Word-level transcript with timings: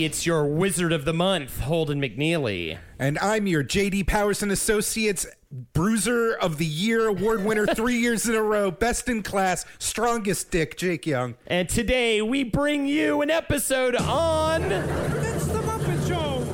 everybody. 0.00 0.04
It's 0.04 0.26
your 0.26 0.46
Wizard 0.46 0.92
of 0.92 1.04
the 1.04 1.12
Month, 1.12 1.60
Holden 1.60 2.00
McNeely. 2.00 2.78
And 2.98 3.18
I'm 3.18 3.46
your 3.46 3.62
JD 3.62 4.06
Powers 4.06 4.42
and 4.42 4.50
Associates 4.52 5.26
Bruiser 5.72 6.34
of 6.34 6.58
the 6.58 6.66
Year 6.66 7.08
award 7.08 7.44
winner 7.44 7.66
three 7.66 7.96
years 8.00 8.28
in 8.28 8.34
a 8.34 8.42
row, 8.42 8.70
best 8.70 9.08
in 9.08 9.22
class, 9.22 9.64
strongest 9.78 10.50
dick, 10.50 10.76
Jake 10.76 11.06
Young. 11.06 11.34
And 11.46 11.68
today 11.68 12.22
we 12.22 12.44
bring 12.44 12.86
you 12.86 13.20
an 13.22 13.30
episode 13.30 13.96
on. 13.96 14.62
It's 14.62 15.46
the 15.46 15.60
Muppet 15.60 16.08
Show. 16.08 16.46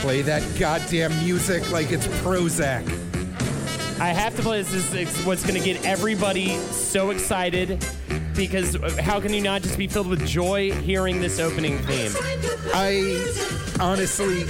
Play 0.00 0.22
that 0.22 0.42
goddamn 0.58 1.12
music 1.24 1.70
like 1.70 1.92
it's 1.92 2.06
Prozac. 2.22 2.86
I 4.00 4.08
have 4.08 4.34
to 4.36 4.42
play 4.42 4.62
this. 4.62 4.70
This 4.90 5.18
is 5.18 5.26
what's 5.26 5.46
going 5.46 5.60
to 5.60 5.64
get 5.64 5.84
everybody 5.84 6.56
so 6.70 7.10
excited 7.10 7.84
because 8.40 8.74
how 9.00 9.20
can 9.20 9.34
you 9.34 9.42
not 9.42 9.60
just 9.60 9.76
be 9.76 9.86
filled 9.86 10.06
with 10.08 10.26
joy 10.26 10.72
hearing 10.72 11.20
this 11.20 11.38
opening 11.38 11.78
theme? 11.80 12.10
I 12.72 13.22
honestly, 13.78 14.44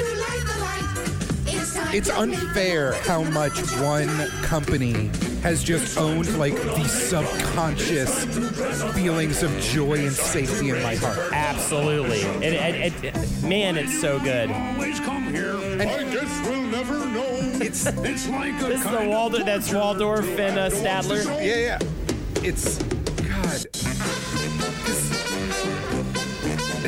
it's 1.93 2.09
unfair 2.09 2.93
how 3.03 3.25
much 3.25 3.59
one 3.81 4.09
company 4.43 5.11
has 5.43 5.65
just 5.65 5.99
owned 5.99 6.39
like 6.39 6.55
the 6.55 6.85
subconscious 6.87 8.25
feelings 8.95 9.43
of 9.43 9.51
joy 9.61 9.95
and 10.07 10.13
safety 10.13 10.71
in 10.71 10.81
my 10.85 10.95
heart. 10.95 11.19
Absolutely. 11.33 12.21
It, 12.47 12.53
it, 13.03 13.05
it- 13.05 13.43
man, 13.43 13.77
it's 13.77 14.01
so 14.01 14.21
good. 14.21 14.53
Always 14.53 15.01
come 15.01 15.25
here. 15.35 15.57
I 15.57 16.05
guess 16.13 16.49
we'll 16.49 16.63
never 16.63 16.95
know. 17.07 17.27
It's 17.61 17.87
It's 17.87 18.29
like 18.29 18.63
a 18.63 18.67
This 18.67 18.79
is 18.79 18.85
the 18.85 18.91
kind 18.91 19.03
of 19.05 19.09
Waldorf. 19.09 19.45
That's 19.45 19.73
Waldorf 19.75 20.39
and 20.39 20.59
uh, 20.61 20.71
Statler. 20.71 21.25
yeah, 21.45 21.57
yeah. 21.57 21.79
It's 22.45 22.79
God. 23.51 23.67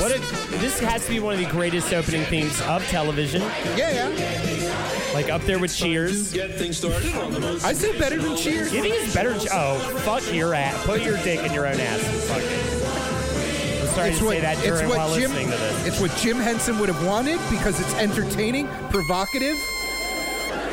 What 0.01 0.11
a, 0.13 0.19
this 0.59 0.81
has 0.81 1.05
to 1.05 1.11
be 1.11 1.21
one 1.21 1.35
of 1.35 1.41
the 1.41 1.47
greatest 1.47 1.93
opening 1.93 2.25
themes 2.25 2.61
of 2.63 2.85
television. 2.89 3.43
Yeah, 3.77 4.09
yeah. 4.09 5.11
Like 5.15 5.29
up 5.29 5.43
there 5.43 5.59
with 5.59 5.75
Cheers. 5.77 6.33
Get 6.33 6.53
things 6.55 6.79
started 6.79 7.15
on 7.17 7.33
the 7.33 7.41
most 7.41 7.65
I 7.65 7.73
say 7.73 7.97
better 7.99 8.19
than 8.21 8.37
Cheers. 8.37 8.73
You 8.73 8.81
think 8.83 8.95
it's 8.97 9.15
better? 9.15 9.35
Oh, 9.53 9.79
fuck 10.05 10.33
your 10.35 10.55
ass. 10.55 10.85
Put 10.87 11.03
your 11.03 11.17
dick 11.19 11.41
in 11.45 11.53
your 11.53 11.67
own 11.67 11.79
ass. 11.79 12.01
Fuck 12.29 12.39
it. 12.43 13.83
I'm 13.83 13.95
sorry 13.95 14.09
It's 14.11 14.19
to 14.21 14.25
what, 14.25 14.31
say 14.37 14.41
that 14.41 14.59
during 14.65 14.89
while 14.89 15.15
Jim. 15.15 15.31
listening 15.31 15.51
to 15.51 15.57
this. 15.57 15.87
It's 15.87 16.01
what 16.01 16.17
Jim 16.17 16.39
Henson 16.39 16.79
would 16.79 16.89
have 16.89 17.05
wanted 17.07 17.39
because 17.51 17.79
it's 17.79 17.95
entertaining, 17.95 18.67
provocative, 18.91 19.57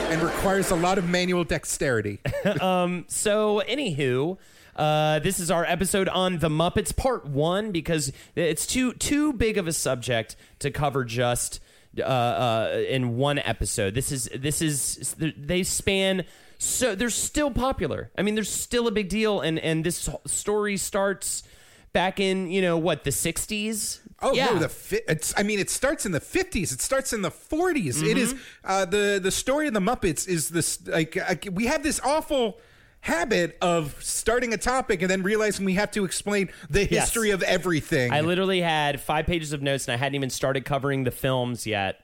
and 0.09 0.21
requires 0.21 0.71
a 0.71 0.75
lot 0.75 0.97
of 0.97 1.09
manual 1.09 1.43
dexterity. 1.43 2.19
um. 2.61 3.03
So, 3.09 3.61
anywho, 3.67 4.37
uh, 4.79 5.19
this 5.19 5.39
is 5.39 5.51
our 5.51 5.65
episode 5.65 6.07
on 6.09 6.39
the 6.39 6.49
Muppets, 6.49 6.95
part 6.95 7.25
one, 7.25 7.71
because 7.71 8.11
it's 8.35 8.65
too 8.65 8.93
too 8.93 9.33
big 9.33 9.57
of 9.57 9.67
a 9.67 9.73
subject 9.73 10.35
to 10.59 10.71
cover 10.71 11.03
just 11.03 11.59
uh, 11.99 12.03
uh, 12.03 12.83
in 12.87 13.17
one 13.17 13.39
episode. 13.39 13.93
This 13.93 14.11
is 14.11 14.29
this 14.35 14.61
is 14.61 15.15
they 15.19 15.63
span. 15.63 16.23
So 16.61 16.93
they're 16.95 17.09
still 17.09 17.51
popular. 17.51 18.11
I 18.17 18.21
mean, 18.21 18.35
they're 18.35 18.43
still 18.43 18.87
a 18.87 18.91
big 18.91 19.07
deal, 19.09 19.39
and 19.41 19.57
and 19.59 19.83
this 19.83 20.09
story 20.27 20.75
starts 20.77 21.43
back 21.93 22.19
in 22.19 22.51
you 22.51 22.61
know 22.61 22.77
what 22.77 23.03
the 23.03 23.11
'60s. 23.11 23.99
Oh 24.21 24.33
yeah. 24.33 24.47
no, 24.47 24.59
the 24.59 24.67
fi- 24.69 25.01
it's. 25.07 25.33
I 25.37 25.43
mean, 25.43 25.59
it 25.59 25.69
starts 25.69 26.05
in 26.05 26.11
the 26.11 26.19
fifties. 26.19 26.73
It 26.73 26.81
starts 26.81 27.13
in 27.13 27.21
the 27.21 27.31
40s 27.31 28.03
It 28.03 28.17
is 28.17 28.33
Mm-hmm. 28.33 28.41
uh, 28.65 28.85
the 28.85 29.19
the 29.23 29.31
story 29.31 29.67
of 29.67 29.73
the 29.73 29.79
Muppets 29.79 30.27
is 30.27 30.49
this 30.49 30.85
like 30.87 31.15
uh, 31.15 31.35
we 31.53 31.67
have 31.67 31.81
this 31.83 32.01
awful 32.03 32.59
habit 33.01 33.57
of 33.61 33.95
starting 34.03 34.53
a 34.53 34.57
topic 34.57 35.01
and 35.01 35.09
then 35.09 35.23
realizing 35.23 35.65
we 35.65 35.73
have 35.75 35.91
to 35.91 36.05
explain 36.05 36.49
the 36.69 36.81
Yes. 36.81 37.05
history 37.05 37.31
of 37.31 37.41
everything. 37.43 38.11
I 38.11 38.21
literally 38.21 38.61
had 38.61 38.99
five 38.99 39.25
pages 39.25 39.53
of 39.53 39.61
notes 39.61 39.87
and 39.87 39.93
I 39.93 39.97
hadn't 39.97 40.15
even 40.15 40.29
started 40.29 40.65
covering 40.65 41.03
the 41.05 41.11
films 41.11 41.65
yet. 41.65 42.01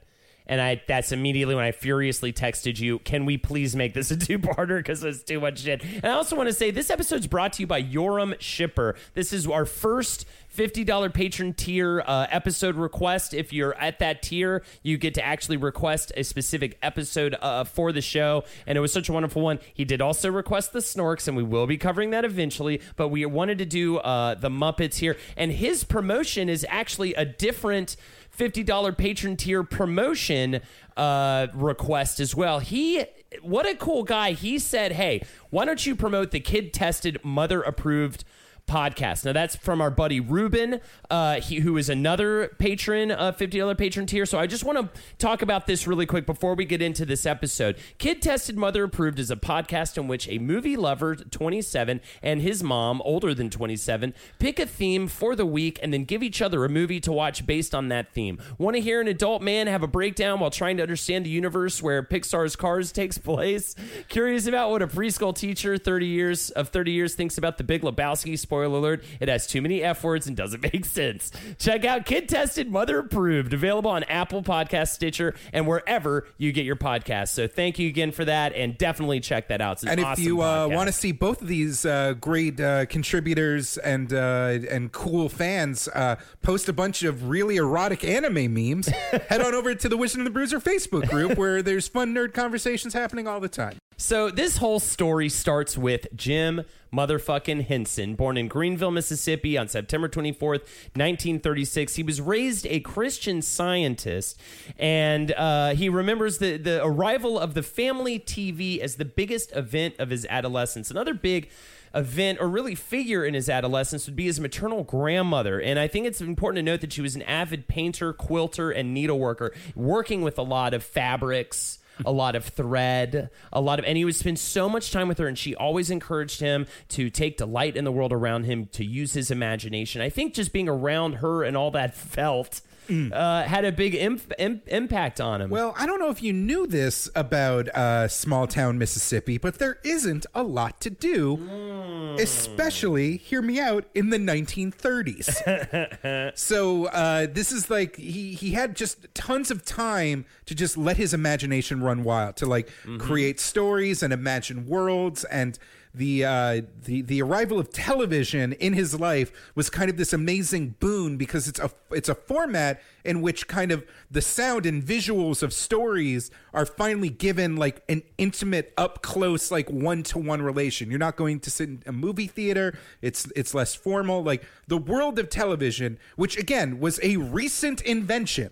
And 0.47 0.61
I 0.61 0.81
that's 0.88 1.11
immediately 1.11 1.56
when 1.56 1.66
I 1.66 1.72
furiously 1.72 2.31
texted 2.33 2.79
you, 2.79 3.00
can 3.00 3.25
we 3.25 3.38
please 3.38 3.75
make 3.75 3.94
this 3.94 4.11
a 4.11 4.17
two-parter 4.25 4.78
because 4.78 5.03
it's 5.03 5.23
too 5.23 5.39
much 5.39 5.59
shit. 5.59 5.83
And 5.83 6.06
I 6.06 6.11
also 6.11 6.35
want 6.35 6.47
to 6.47 6.53
say 6.53 6.72
this 6.72 6.89
episode's 6.89 7.28
brought 7.28 7.53
to 7.53 7.63
you 7.63 7.67
by 7.67 7.81
Yoram 7.81 8.39
Shipper. 8.39 8.95
This 9.13 9.33
is 9.33 9.47
our 9.47 9.66
first 9.66 10.25
$50 10.56 11.13
patron 11.13 11.53
tier 11.53 12.01
uh, 12.06 12.28
episode 12.29 12.75
request. 12.75 13.33
If 13.33 13.51
you're 13.51 13.75
at 13.75 14.00
that 14.00 14.22
tier, 14.22 14.63
you 14.83 14.97
get 14.97 15.16
to 15.16 15.25
actually 15.25 15.57
request 15.57 16.11
a 16.16 16.23
specific 16.23 16.77
episode 16.81 17.35
uh, 17.41 17.66
for 17.66 17.91
the 17.91 18.01
show. 18.01 18.45
And 18.66 18.77
it 18.77 18.81
was 18.81 18.94
such 18.94 19.09
a 19.09 19.13
wonderful 19.13 19.41
one. 19.41 19.59
He 19.73 19.83
did 19.85 20.01
also 20.01 20.31
request 20.31 20.72
the 20.73 20.79
Snorks, 20.79 21.27
and 21.27 21.35
we 21.35 21.44
will 21.44 21.67
be 21.67 21.77
covering 21.77 22.12
that 22.12 22.23
eventually. 22.23 22.81
But 22.95 23.09
we 23.09 23.25
wanted 23.25 23.57
to 23.57 23.66
do 23.66 23.97
uh, 23.97 24.35
the 24.35 24.50
Muppets 24.50 24.95
here. 24.95 25.17
And 25.35 25.51
his 25.51 25.83
promotion 25.83 26.50
is 26.50 26.66
actually 26.69 27.13
a 27.16 27.25
different. 27.25 27.97
$50 28.38 28.97
patron 28.97 29.38
tier 29.38 29.63
promotion 29.63 30.62
uh, 30.97 31.47
request 31.53 32.19
as 32.19 32.35
well. 32.35 32.59
He, 32.59 33.06
what 33.41 33.66
a 33.66 33.75
cool 33.75 34.03
guy. 34.03 34.31
He 34.31 34.59
said, 34.59 34.94
Hey, 34.94 35.23
why 35.50 35.66
don't 35.66 35.85
you 35.85 35.96
promote 35.96 36.31
the 36.31 36.40
kid 36.40 36.74
tested, 36.74 37.19
mother 37.24 37.62
approved 37.62 38.24
podcast. 38.68 39.26
Now 39.26 39.34
that's 39.34 39.56
from 39.56 39.80
our 39.81 39.92
buddy 39.92 40.20
Ruben, 40.20 40.81
uh, 41.09 41.40
he, 41.40 41.59
who 41.59 41.78
is 41.78 41.90
another 41.90 42.56
patron, 42.58 43.12
uh, 43.12 43.31
fifty 43.31 43.59
dollar 43.59 43.76
patron 43.76 44.06
tier. 44.06 44.26
So 44.26 44.40
I 44.40 44.48
just 44.48 44.64
want 44.64 44.78
to 44.94 45.02
talk 45.18 45.42
about 45.42 45.68
this 45.68 45.86
really 45.86 46.06
quick 46.06 46.26
before 46.26 46.56
we 46.56 46.66
get 46.66 46.81
into 46.81 47.06
this 47.06 47.25
episode. 47.25 47.78
Kid 47.98 48.22
Tested 48.22 48.58
Mother 48.58 48.84
Approved 48.84 49.20
is 49.20 49.30
a 49.30 49.36
podcast 49.36 49.98
in 49.98 50.08
which 50.08 50.28
a 50.28 50.40
movie 50.40 50.75
lover, 50.75 51.16
twenty 51.16 51.62
seven, 51.62 52.02
and 52.24 52.42
his 52.42 52.64
mom, 52.64 53.02
older 53.06 53.34
than 53.34 53.50
twenty 53.50 53.75
seven, 53.75 54.14
pick 54.40 54.59
a 54.59 54.66
theme 54.66 55.08
for 55.08 55.36
the 55.36 55.46
week 55.46 55.80
and 55.84 55.94
then 55.94 56.04
give 56.04 56.24
each 56.24 56.42
other 56.42 56.66
a 56.66 56.70
movie 56.70 57.00
to 57.00 57.12
watch 57.12 57.46
based 57.46 57.75
on 57.75 57.90
that 57.90 58.14
theme. 58.14 58.40
Want 58.58 58.75
to 58.75 58.81
hear 58.81 59.00
an 59.00 59.08
adult 59.08 59.42
man 59.42 59.68
have 59.68 59.84
a 59.84 59.88
breakdown 59.88 60.40
while 60.40 60.50
trying 60.50 60.78
to 60.78 60.84
understand 60.84 61.25
the 61.25 61.30
universe 61.30 61.84
where 61.84 62.02
Pixar's 62.02 62.56
Cars 62.56 62.92
takes 62.92 63.18
place? 63.18 63.75
Curious 64.09 64.48
about 64.48 64.72
what 64.72 64.81
a 64.81 64.88
preschool 64.88 65.36
teacher, 65.36 65.78
thirty 65.78 66.08
years 66.08 66.50
of 66.50 66.70
thirty 66.70 66.92
years, 66.92 67.16
thinks 67.16 67.38
about 67.38 67.58
the 67.58 67.64
Big 67.64 67.81
Lebowski? 67.84 68.38
Spoiler 68.56 68.78
alert, 68.78 69.04
it 69.20 69.28
has 69.28 69.48
too 69.48 69.62
many 69.62 69.84
F 69.84 70.02
words 70.02 70.28
and 70.28 70.38
doesn't 70.38 70.64
make 70.74 70.86
sense. 70.86 71.30
Check 71.60 71.84
out 71.84 72.06
Kid 72.06 72.30
Tested, 72.30 72.72
Mother 72.72 73.00
Approved, 73.00 73.54
available 73.54 73.92
on 73.92 74.04
Apple 74.06 74.42
Podcast, 74.42 74.90
Stitcher, 74.94 75.36
and 75.52 75.68
wherever 75.68 76.26
you 76.38 76.54
get 76.54 76.64
your 76.64 76.78
podcasts. 76.78 77.30
So 77.30 77.48
thank 77.48 77.78
you 77.80 77.90
again 77.90 78.14
for 78.14 78.24
that, 78.24 78.54
and 78.54 78.78
definitely 78.78 79.20
check 79.20 79.50
that 79.50 79.60
out. 79.60 79.84
And 79.84 80.00
if 80.00 80.06
awesome 80.06 80.24
you 80.24 80.42
uh, 80.42 80.70
want 80.70 80.88
to 80.88 80.94
see 80.94 81.12
both 81.12 81.42
of 81.42 81.50
these 81.50 81.86
uh, 81.86 82.14
great 82.14 82.62
uh, 82.62 82.86
contributors 82.86 83.78
and 83.78 84.14
uh, 84.14 84.60
and 84.72 84.90
cool 84.94 85.28
fans 85.28 85.90
uh, 85.90 86.16
post 86.42 86.70
a 86.70 86.74
bunch 86.74 87.04
of 87.04 87.28
really 87.28 87.58
erotic 87.58 88.06
anime 88.06 88.54
memes, 88.54 88.88
head 89.28 89.42
on 89.42 89.54
over 89.54 89.76
to 89.76 89.90
the 89.90 89.98
Wizard 89.98 90.20
and 90.20 90.28
the 90.28 90.32
Bruiser 90.32 90.62
Facebook 90.62 91.10
group 91.10 91.38
where 91.38 91.62
there's 91.62 91.90
fun 91.90 92.16
nerd 92.16 92.34
conversations 92.34 92.94
happening 92.94 93.28
all 93.28 93.42
the 93.42 93.50
time. 93.50 93.78
So 93.97 94.29
this 94.29 94.57
whole 94.57 94.81
story 94.81 95.29
starts 95.29 95.78
with 95.78 96.07
Jim 96.13 96.63
motherfucking 96.94 97.66
Henson, 97.67 98.16
born 98.16 98.35
in 98.35 98.50
Greenville, 98.50 98.91
Mississippi 98.91 99.57
on 99.57 99.69
September 99.69 100.09
24th, 100.09 100.63
1936. 100.95 101.95
He 101.95 102.03
was 102.03 102.19
raised 102.19 102.67
a 102.67 102.81
Christian 102.81 103.41
scientist, 103.41 104.38
and 104.78 105.31
uh, 105.31 105.75
he 105.75 105.88
remembers 105.88 106.39
the, 106.39 106.57
the 106.57 106.83
arrival 106.83 107.39
of 107.39 107.53
the 107.53 107.63
family 107.63 108.19
TV 108.19 108.79
as 108.79 108.95
the 108.95 109.06
biggest 109.06 109.56
event 109.56 109.95
of 109.97 110.09
his 110.09 110.25
adolescence. 110.29 110.91
Another 110.91 111.13
big 111.13 111.50
event 111.94 112.39
or 112.41 112.50
really 112.50 112.75
figure 112.75 113.23
in 113.23 113.33
his 113.33 113.47
adolescence 113.47 114.06
would 114.07 114.17
be 114.17 114.25
his 114.25 114.41
maternal 114.41 114.83
grandmother. 114.83 115.62
And 115.62 115.80
I 115.80 115.88
think 115.88 116.06
it's 116.06 116.19
important 116.19 116.57
to 116.57 116.69
note 116.69 116.81
that 116.81 116.91
she 116.91 117.01
was 117.01 117.15
an 117.15 117.21
avid 117.21 117.69
painter, 117.69 118.12
quilter, 118.12 118.71
and 118.71 118.95
needleworker, 118.95 119.56
working 119.74 120.21
with 120.21 120.38
a 120.38 120.44
lot 120.44 120.74
of 120.74 120.83
fabrics 120.83 121.80
a 122.06 122.12
lot 122.12 122.36
of 122.36 122.45
thread, 122.45 123.30
a 123.53 123.62
lot 123.62 123.80
of, 123.80 123.86
and 123.86 123.97
he 123.97 124.06
would 124.06 124.15
spend 124.15 124.39
so 124.39 124.68
much 124.68 124.92
time 124.92 125.07
with 125.07 125.18
her, 125.18 125.27
and 125.27 125.38
she 125.38 125.56
always 125.56 125.89
encouraged 125.89 126.39
him 126.39 126.65
to 126.89 127.09
take 127.09 127.38
delight 127.38 127.77
in 127.77 127.86
the 127.86 127.92
world 127.92 128.12
around 128.12 128.45
him, 128.45 128.68
to 128.74 128.83
use 128.83 129.13
his 129.13 129.31
imagination. 129.31 130.01
I 130.01 130.09
think 130.09 130.33
just 130.33 130.51
being 130.51 130.68
around 130.68 131.13
her 131.15 131.44
and 131.44 131.56
all 131.56 131.71
that 131.71 131.95
felt 131.95 132.62
uh, 132.90 133.44
had 133.44 133.66
a 133.66 133.72
big 133.72 133.96
imp- 133.96 134.34
im- 134.38 134.62
impact 134.68 135.22
on 135.22 135.42
him. 135.42 135.50
Well, 135.50 135.74
I 135.78 135.86
don't 135.86 136.00
know 136.00 136.10
if 136.10 136.24
you 136.24 136.34
knew 136.34 136.68
this 136.68 137.10
about 137.16 137.70
uh, 137.70 138.08
small 138.08 138.48
town 138.48 138.78
Mississippi, 138.78 139.38
but 139.38 139.60
there 139.60 139.80
isn't 139.84 140.26
a 140.34 140.44
lot 140.44 140.80
to 140.82 140.90
do, 140.90 142.16
especially, 142.20 143.18
hear 143.18 143.42
me 143.42 143.60
out, 143.60 143.86
in 143.94 144.10
the 144.10 144.18
1930s. 144.18 146.36
so 146.38 146.86
uh, 146.86 147.28
this 147.32 147.52
is 147.52 147.70
like 147.70 147.96
he 147.98 148.34
he 148.34 148.52
had 148.52 148.76
just 148.76 149.14
tons 149.14 149.52
of 149.52 149.66
time 149.66 150.26
to 150.46 150.56
just 150.56 150.78
let 150.78 150.98
his 150.98 151.14
imagination 151.14 151.82
run 151.82 152.04
wild, 152.04 152.36
to 152.38 152.46
like 152.46 152.70
create 153.00 153.40
stories 153.40 154.04
and 154.04 154.14
imagine 154.14 154.68
worlds 154.68 155.24
and. 155.26 155.58
The 155.97 156.25
uh, 156.25 156.62
the 156.83 157.01
the 157.01 157.21
arrival 157.21 157.59
of 157.59 157.71
television 157.71 158.53
in 158.53 158.74
his 158.74 159.00
life 159.00 159.31
was 159.56 159.69
kind 159.69 159.89
of 159.89 159.97
this 159.97 160.13
amazing 160.13 160.75
boon 160.80 161.18
because 161.18 161.47
it's 161.47 161.59
a 161.59 161.71
it's 161.92 162.09
a 162.09 162.15
format 162.15 162.81
in 163.03 163.21
which 163.21 163.47
kind 163.47 163.71
of 163.71 163.86
the 164.09 164.21
sound 164.21 164.65
and 164.65 164.83
visuals 164.83 165.44
of 165.44 165.53
stories 165.53 166.31
are 166.53 166.65
finally 166.65 167.09
given 167.09 167.56
like 167.56 167.83
an 167.88 168.03
intimate 168.18 168.74
up 168.77 169.01
close 169.01 169.51
like 169.51 169.69
one 169.69 170.03
to 170.03 170.19
one 170.19 170.42
relation. 170.42 170.89
You're 170.89 171.00
not 171.00 171.15
going 171.15 171.39
to 171.42 171.51
sit 171.51 171.69
in 171.69 171.83
a 171.86 171.92
movie 171.92 172.27
theater. 172.27 172.77
It's 173.01 173.31
it's 173.36 173.53
less 173.53 173.75
formal. 173.75 174.24
Like 174.24 174.44
the 174.68 174.77
world 174.77 175.19
of 175.19 175.30
television, 175.30 175.98
which 176.15 176.38
again 176.38 176.80
was 176.80 177.00
a 177.03 177.18
recent 177.18 177.81
invention. 177.81 178.51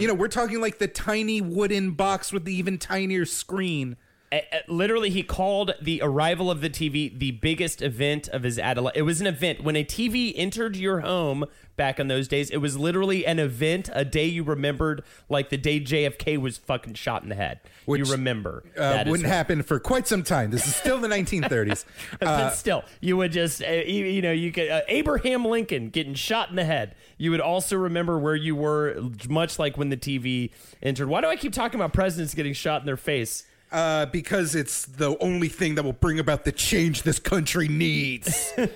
You 0.00 0.08
know, 0.08 0.14
we're 0.14 0.28
talking 0.28 0.62
like 0.62 0.78
the 0.78 0.88
tiny 0.88 1.42
wooden 1.42 1.90
box 1.90 2.32
with 2.32 2.46
the 2.46 2.54
even 2.54 2.78
tinier 2.78 3.26
screen. 3.26 3.98
Uh, 4.30 4.36
uh, 4.52 4.58
literally 4.66 5.08
he 5.10 5.22
called 5.22 5.72
the 5.80 6.00
arrival 6.02 6.50
of 6.50 6.60
the 6.60 6.68
TV 6.68 7.18
the 7.18 7.30
biggest 7.30 7.80
event 7.80 8.28
of 8.28 8.42
his 8.42 8.58
adolescence. 8.58 8.98
It 8.98 9.02
was 9.02 9.20
an 9.22 9.26
event 9.26 9.62
when 9.64 9.74
a 9.76 9.84
TV 9.84 10.32
entered 10.36 10.76
your 10.76 11.00
home 11.00 11.46
back 11.76 11.98
in 11.98 12.08
those 12.08 12.28
days. 12.28 12.50
It 12.50 12.58
was 12.58 12.76
literally 12.76 13.24
an 13.24 13.38
event, 13.38 13.88
a 13.94 14.04
day 14.04 14.26
you 14.26 14.42
remembered, 14.42 15.02
like 15.30 15.48
the 15.48 15.56
day 15.56 15.80
JFK 15.80 16.36
was 16.38 16.58
fucking 16.58 16.94
shot 16.94 17.22
in 17.22 17.28
the 17.30 17.36
head. 17.36 17.60
Which, 17.86 18.00
you 18.06 18.12
remember 18.12 18.64
Uh, 18.76 19.04
wouldn't 19.06 19.26
what- 19.26 19.32
happen 19.34 19.62
for 19.62 19.78
quite 19.80 20.06
some 20.06 20.22
time. 20.24 20.50
This 20.50 20.66
is 20.66 20.74
still 20.76 20.98
the 20.98 21.08
1930s. 21.08 21.84
but 22.20 22.50
still, 22.50 22.84
you 23.00 23.16
would 23.16 23.32
just, 23.32 23.62
uh, 23.62 23.66
you, 23.70 24.04
you 24.04 24.20
know, 24.20 24.32
you 24.32 24.52
could 24.52 24.68
uh, 24.68 24.82
Abraham 24.88 25.44
Lincoln 25.46 25.88
getting 25.88 26.14
shot 26.14 26.50
in 26.50 26.56
the 26.56 26.64
head. 26.64 26.94
You 27.16 27.30
would 27.30 27.40
also 27.40 27.76
remember 27.76 28.18
where 28.18 28.36
you 28.36 28.54
were, 28.56 29.00
much 29.28 29.58
like 29.58 29.78
when 29.78 29.88
the 29.88 29.96
TV 29.96 30.50
entered. 30.82 31.08
Why 31.08 31.20
do 31.22 31.28
I 31.28 31.36
keep 31.36 31.52
talking 31.54 31.80
about 31.80 31.92
presidents 31.94 32.34
getting 32.34 32.52
shot 32.52 32.82
in 32.82 32.86
their 32.86 32.96
face? 32.98 33.44
Uh, 33.70 34.06
because 34.06 34.54
it's 34.54 34.86
the 34.86 35.16
only 35.22 35.48
thing 35.48 35.74
that 35.74 35.82
will 35.84 35.92
bring 35.92 36.18
about 36.18 36.44
the 36.44 36.52
change 36.52 37.02
this 37.02 37.18
country 37.18 37.68
needs. 37.68 38.52
now 38.56 38.66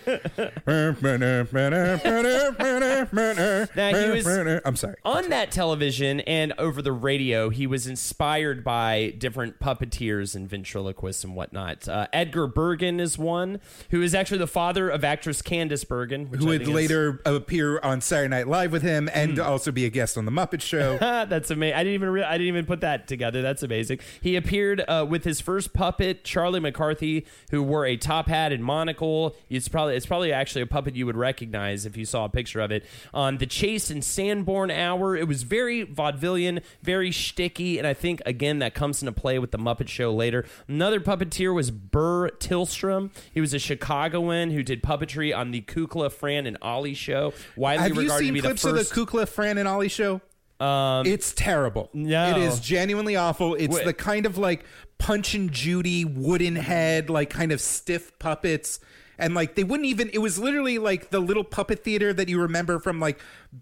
he 3.95 4.11
was 4.11 4.27
I'm 4.65 4.77
sorry. 4.77 4.97
on 5.05 5.31
that 5.31 5.51
television 5.51 6.21
and 6.21 6.53
over 6.59 6.83
the 6.83 6.93
radio, 6.93 7.49
he 7.49 7.67
was 7.67 7.87
inspired 7.87 8.63
by 8.63 9.15
different 9.19 9.59
puppeteers 9.61 10.35
and 10.35 10.49
ventriloquists 10.49 11.25
and 11.25 11.35
whatnot. 11.35 11.89
Uh, 11.89 12.07
Edgar 12.13 12.47
Bergen 12.47 13.01
is 13.01 13.17
one, 13.17 13.61
who 13.91 14.03
is 14.03 14.15
actually 14.15 14.39
the 14.39 14.47
father 14.47 14.89
of 14.91 15.05
actress 15.05 15.41
Candice 15.43 15.87
Bergen, 15.87 16.27
Who 16.27 16.45
I 16.47 16.49
would 16.51 16.59
think 16.59 16.69
is- 16.69 16.75
later 16.75 17.23
appear 17.25 17.79
on 17.81 18.01
Saturday 18.01 18.29
Night 18.29 18.49
Live 18.49 18.73
with 18.73 18.83
him 18.83 19.09
and 19.15 19.39
also 19.39 19.73
be 19.73 19.87
a 19.87 19.91
guest 19.91 20.19
on 20.19 20.25
the 20.27 20.33
Muppet 20.33 20.61
Show. 20.61 20.99
That's 21.01 21.51
amazing. 21.51 21.75
I 21.77 21.79
didn't 21.79 21.95
even 21.95 22.11
re- 22.11 22.23
I 22.25 22.33
didn't 22.33 22.49
even 22.49 22.67
put 22.67 22.81
that 22.83 23.09
together. 23.09 23.43
That's 23.43 23.63
amazing. 23.63 24.01
He 24.21 24.37
appeared 24.37 24.82
uh, 24.89 25.05
with 25.05 25.25
his 25.25 25.41
first 25.41 25.73
puppet, 25.73 26.25
Charlie 26.25 26.61
McCarthy, 26.61 27.27
who 27.51 27.63
wore 27.63 27.87
a 27.87 27.97
top 27.97 28.29
hat 28.29 28.53
and 28.53 28.65
monocle. 28.65 29.37
It's 29.49 29.69
probably 29.69 29.97
it's 29.97 30.07
probably 30.07 30.33
actually 30.33 30.63
a 30.63 30.67
puppet 30.67 30.97
you 30.97 31.07
would 31.07 31.17
recognize 31.17 31.87
if 31.87 31.97
you 31.97 32.05
saw 32.05 32.25
a 32.25 32.29
picture 32.29 32.61
of 32.61 32.71
it 32.71 32.85
on 33.13 33.39
the 33.39 33.47
Chase 33.47 33.91
and 33.91 34.05
Sanborn 34.05 34.71
Hour. 34.71 35.17
It 35.17 35.29
was 35.29 35.43
very 35.43 35.85
vaudevillian, 35.87 36.63
very 36.83 37.11
shticky, 37.11 37.79
and 37.79 37.87
I 37.87 37.95
think 37.95 38.23
again 38.27 38.59
that 38.61 38.75
comes 38.75 39.03
into 39.03 39.13
play 39.13 39.39
with 39.39 39.51
the 39.51 39.59
Muppet 39.59 39.89
Show 39.89 40.13
later. 40.13 40.45
Another 40.69 41.01
puppeteer 41.01 41.55
was 41.55 41.71
Burr 41.71 42.31
Tillstrom. 42.31 43.11
He 43.33 43.41
was 43.41 43.55
a 43.55 43.59
Chicagoan 43.59 44.51
who 44.51 44.63
did 44.63 44.83
puppetry 44.83 45.37
on 45.37 45.51
the 45.51 45.63
Kukla, 45.63 46.11
Fran, 46.11 46.47
and 46.47 46.57
Ollie 46.63 46.95
show. 46.95 47.33
Widely 47.57 47.83
Have 47.83 47.95
you 47.95 48.03
regarded 48.03 48.23
to 48.23 48.27
seen 48.27 48.35
be 48.35 48.41
clips 48.41 48.63
the 48.63 48.71
of 48.71 48.77
the. 48.77 48.95
Kukla, 48.95 49.29
Fran, 49.29 49.59
and 49.59 49.69
Ollie 49.69 49.89
show? 49.89 50.21
Um, 50.63 51.07
it's 51.07 51.33
terrible. 51.33 51.91
no. 51.93 52.31
It 52.31 52.39
is 52.39 52.61
genuinely 52.61 53.17
awful. 53.17 53.55
It's 53.55 53.75
Wait. 53.75 53.85
the 53.85 53.93
kind 53.93 54.27
of 54.27 54.39
like 54.39 54.65
Punch 54.99 55.35
and 55.35 55.51
Judy 55.51 56.05
wooden 56.05 56.55
head, 56.55 57.11
like 57.11 57.31
kind 57.31 57.51
of 57.51 57.61
stiff 57.61 58.17
puppets. 58.21 58.79
And 59.19 59.35
like 59.35 59.57
they 59.57 59.65
wouldn't 59.65 59.89
even 59.89 60.11
it 60.13 60.19
was 60.19 60.39
literally 60.39 60.79
like 60.79 61.11
the 61.11 61.21
little 61.21 61.45
puppet 61.45 61.85
theater 61.85 62.13
that 62.13 62.29
you 62.29 62.41
remember 62.41 62.79
from 62.79 63.01
like 63.01 63.21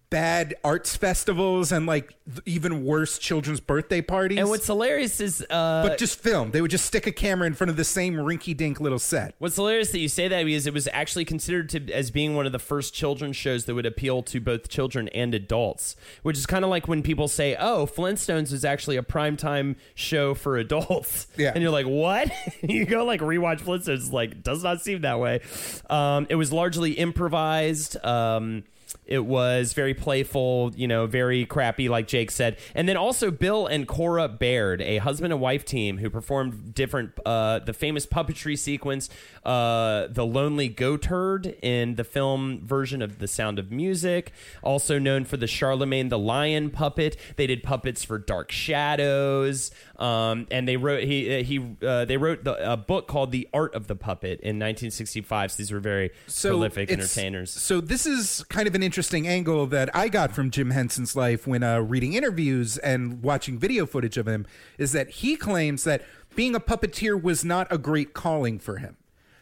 bad 0.09 0.55
arts 0.63 0.97
festivals 0.97 1.73
and 1.73 1.85
like 1.85 2.15
even 2.47 2.85
worse 2.85 3.19
children's 3.19 3.59
birthday 3.59 4.01
parties. 4.01 4.39
and 4.39 4.49
what's 4.49 4.67
hilarious 4.67 5.21
is 5.21 5.45
uh, 5.51 5.85
but 5.89 5.99
just 5.99 6.21
film. 6.21 6.53
They 6.53 6.61
would 6.61 6.71
just 6.71 6.85
stick 6.87 7.09
a 7.09 7.13
camera 7.13 7.47
in 7.49 7.55
front 7.55 7.71
of 7.71 7.77
the 7.77 7.83
same 7.85 8.15
rinky 8.15 8.57
dink 8.57 8.81
little 8.81 9.01
set. 9.01 9.35
What's 9.39 9.57
hilarious 9.57 9.91
that 9.91 9.99
you 9.99 10.09
say 10.09 10.29
that 10.29 10.45
because 10.45 10.67
it 10.69 10.73
was 10.75 10.89
actually 10.93 11.25
considered 11.25 11.69
to 11.71 11.93
as 11.93 12.13
being 12.13 12.37
one 12.37 12.47
of 12.47 12.53
the 12.53 12.59
first 12.61 12.95
children's 12.95 13.35
shows 13.37 13.65
that 13.65 13.75
would 13.75 13.87
appeal 13.87 14.23
to 14.25 14.41
both 14.41 14.69
children 14.69 15.09
and 15.09 15.35
adults, 15.35 15.97
which 16.23 16.39
is 16.39 16.47
kind 16.47 16.65
of 16.65 16.71
like 16.71 16.87
when 16.87 17.03
people 17.03 17.27
say, 17.27 17.57
"Oh, 17.59 17.85
Flintstones 17.87 18.53
is 18.53 18.65
actually 18.65 18.97
a 18.97 19.03
primetime 19.03 19.75
show 19.97 20.35
for 20.35 20.57
adults," 20.57 21.27
Yeah. 21.37 21.51
and 21.53 21.63
you're 21.63 21.73
like, 21.73 21.87
"What?" 21.87 22.31
you 22.63 22.85
go 22.85 23.05
like 23.05 23.21
rewatch 23.21 23.61
Flintstones, 23.61 24.13
like 24.13 24.43
does 24.45 24.63
not 24.63 24.83
seem 24.83 25.01
that 25.01 25.19
way. 25.19 25.41
Um, 25.89 26.29
it 26.31 26.37
was 26.37 26.53
largely 26.53 26.93
improvised. 26.93 27.97
Um, 28.05 28.63
it 29.07 29.25
was 29.25 29.73
very 29.73 29.95
playful, 29.95 30.73
you 30.77 30.87
know, 30.87 31.07
very 31.07 31.45
crappy, 31.45 31.89
like 31.89 32.07
Jake 32.07 32.31
said. 32.31 32.59
And 32.75 32.89
then 32.89 32.97
also 32.97 33.31
Bill 33.31 33.67
and 33.67 33.87
Cora 33.87 34.29
Baird, 34.29 34.81
a 34.83 34.99
husband 34.99 35.33
and 35.33 35.41
wife 35.41 35.65
team 35.65 35.99
who 35.99 36.11
performed 36.11 36.75
different, 36.75 37.13
uh, 37.27 37.59
the 37.61 37.73
famous 37.73 38.07
puppetry 38.07 38.59
sequence, 38.59 39.09
uh, 39.45 40.07
The 40.09 40.25
Lonely 40.25 40.69
Goat 40.69 41.07
Herd 41.07 41.47
in 41.63 41.97
the 41.97 42.05
film 42.05 42.61
version 42.65 43.03
of 43.03 43.19
The 43.19 43.29
Sound 43.29 43.59
of 43.59 43.71
Music, 43.71 44.33
also 44.63 44.99
known 44.99 45.25
for 45.25 45.37
the 45.37 45.47
Charlemagne 45.47 46.09
the 46.09 46.19
Lion 46.19 46.71
puppet. 46.71 47.17
They 47.37 47.47
did 47.47 47.63
puppets 47.63 48.05
for 48.05 48.19
Dark 48.19 48.53
Shadows. 48.53 49.71
Um, 49.97 50.47
and 50.51 50.67
they 50.67 50.77
wrote, 50.77 51.05
he, 51.05 51.41
uh, 51.41 51.43
he, 51.43 51.77
uh, 51.87 52.07
they 52.07 52.17
wrote 52.17 52.45
the, 52.45 52.73
a 52.73 52.77
book 52.77 53.07
called 53.07 53.33
The 53.33 53.49
Art 53.53 53.75
of 53.75 53.87
the 53.87 53.97
Puppet 53.97 54.41
in 54.41 54.57
1965. 54.57 55.53
So 55.53 55.57
these 55.59 55.71
were 55.71 55.81
very 55.81 56.11
prolific 56.41 56.91
entertainers. 56.91 57.51
So 57.51 57.81
this 57.83 58.07
is 58.07 58.45
kind 58.49 58.67
of 58.67 58.75
an 58.75 58.80
interesting 58.83 59.27
angle 59.27 59.67
that 59.69 59.95
I 59.95 60.09
got 60.09 60.33
from 60.33 60.51
Jim 60.51 60.71
Henson's 60.71 61.17
life 61.17 61.47
when 61.47 61.63
uh, 61.63 61.81
reading 61.81 62.15
interviews 62.15 62.79
and 62.79 63.23
watching 63.23 63.59
video 63.59 63.87
footage 63.87 64.17
of 64.17 64.27
him 64.27 64.47
is 64.79 64.93
that 64.93 65.11
he 65.11 65.37
claims 65.37 65.85
that 65.85 66.03
being 66.35 66.55
a 66.55 66.61
puppeteer 66.61 67.21
was 67.21 67.45
not 67.45 67.67
a 67.71 67.79
great 67.79 68.15
calling 68.15 68.59
for 68.59 68.79
him. 68.79 68.97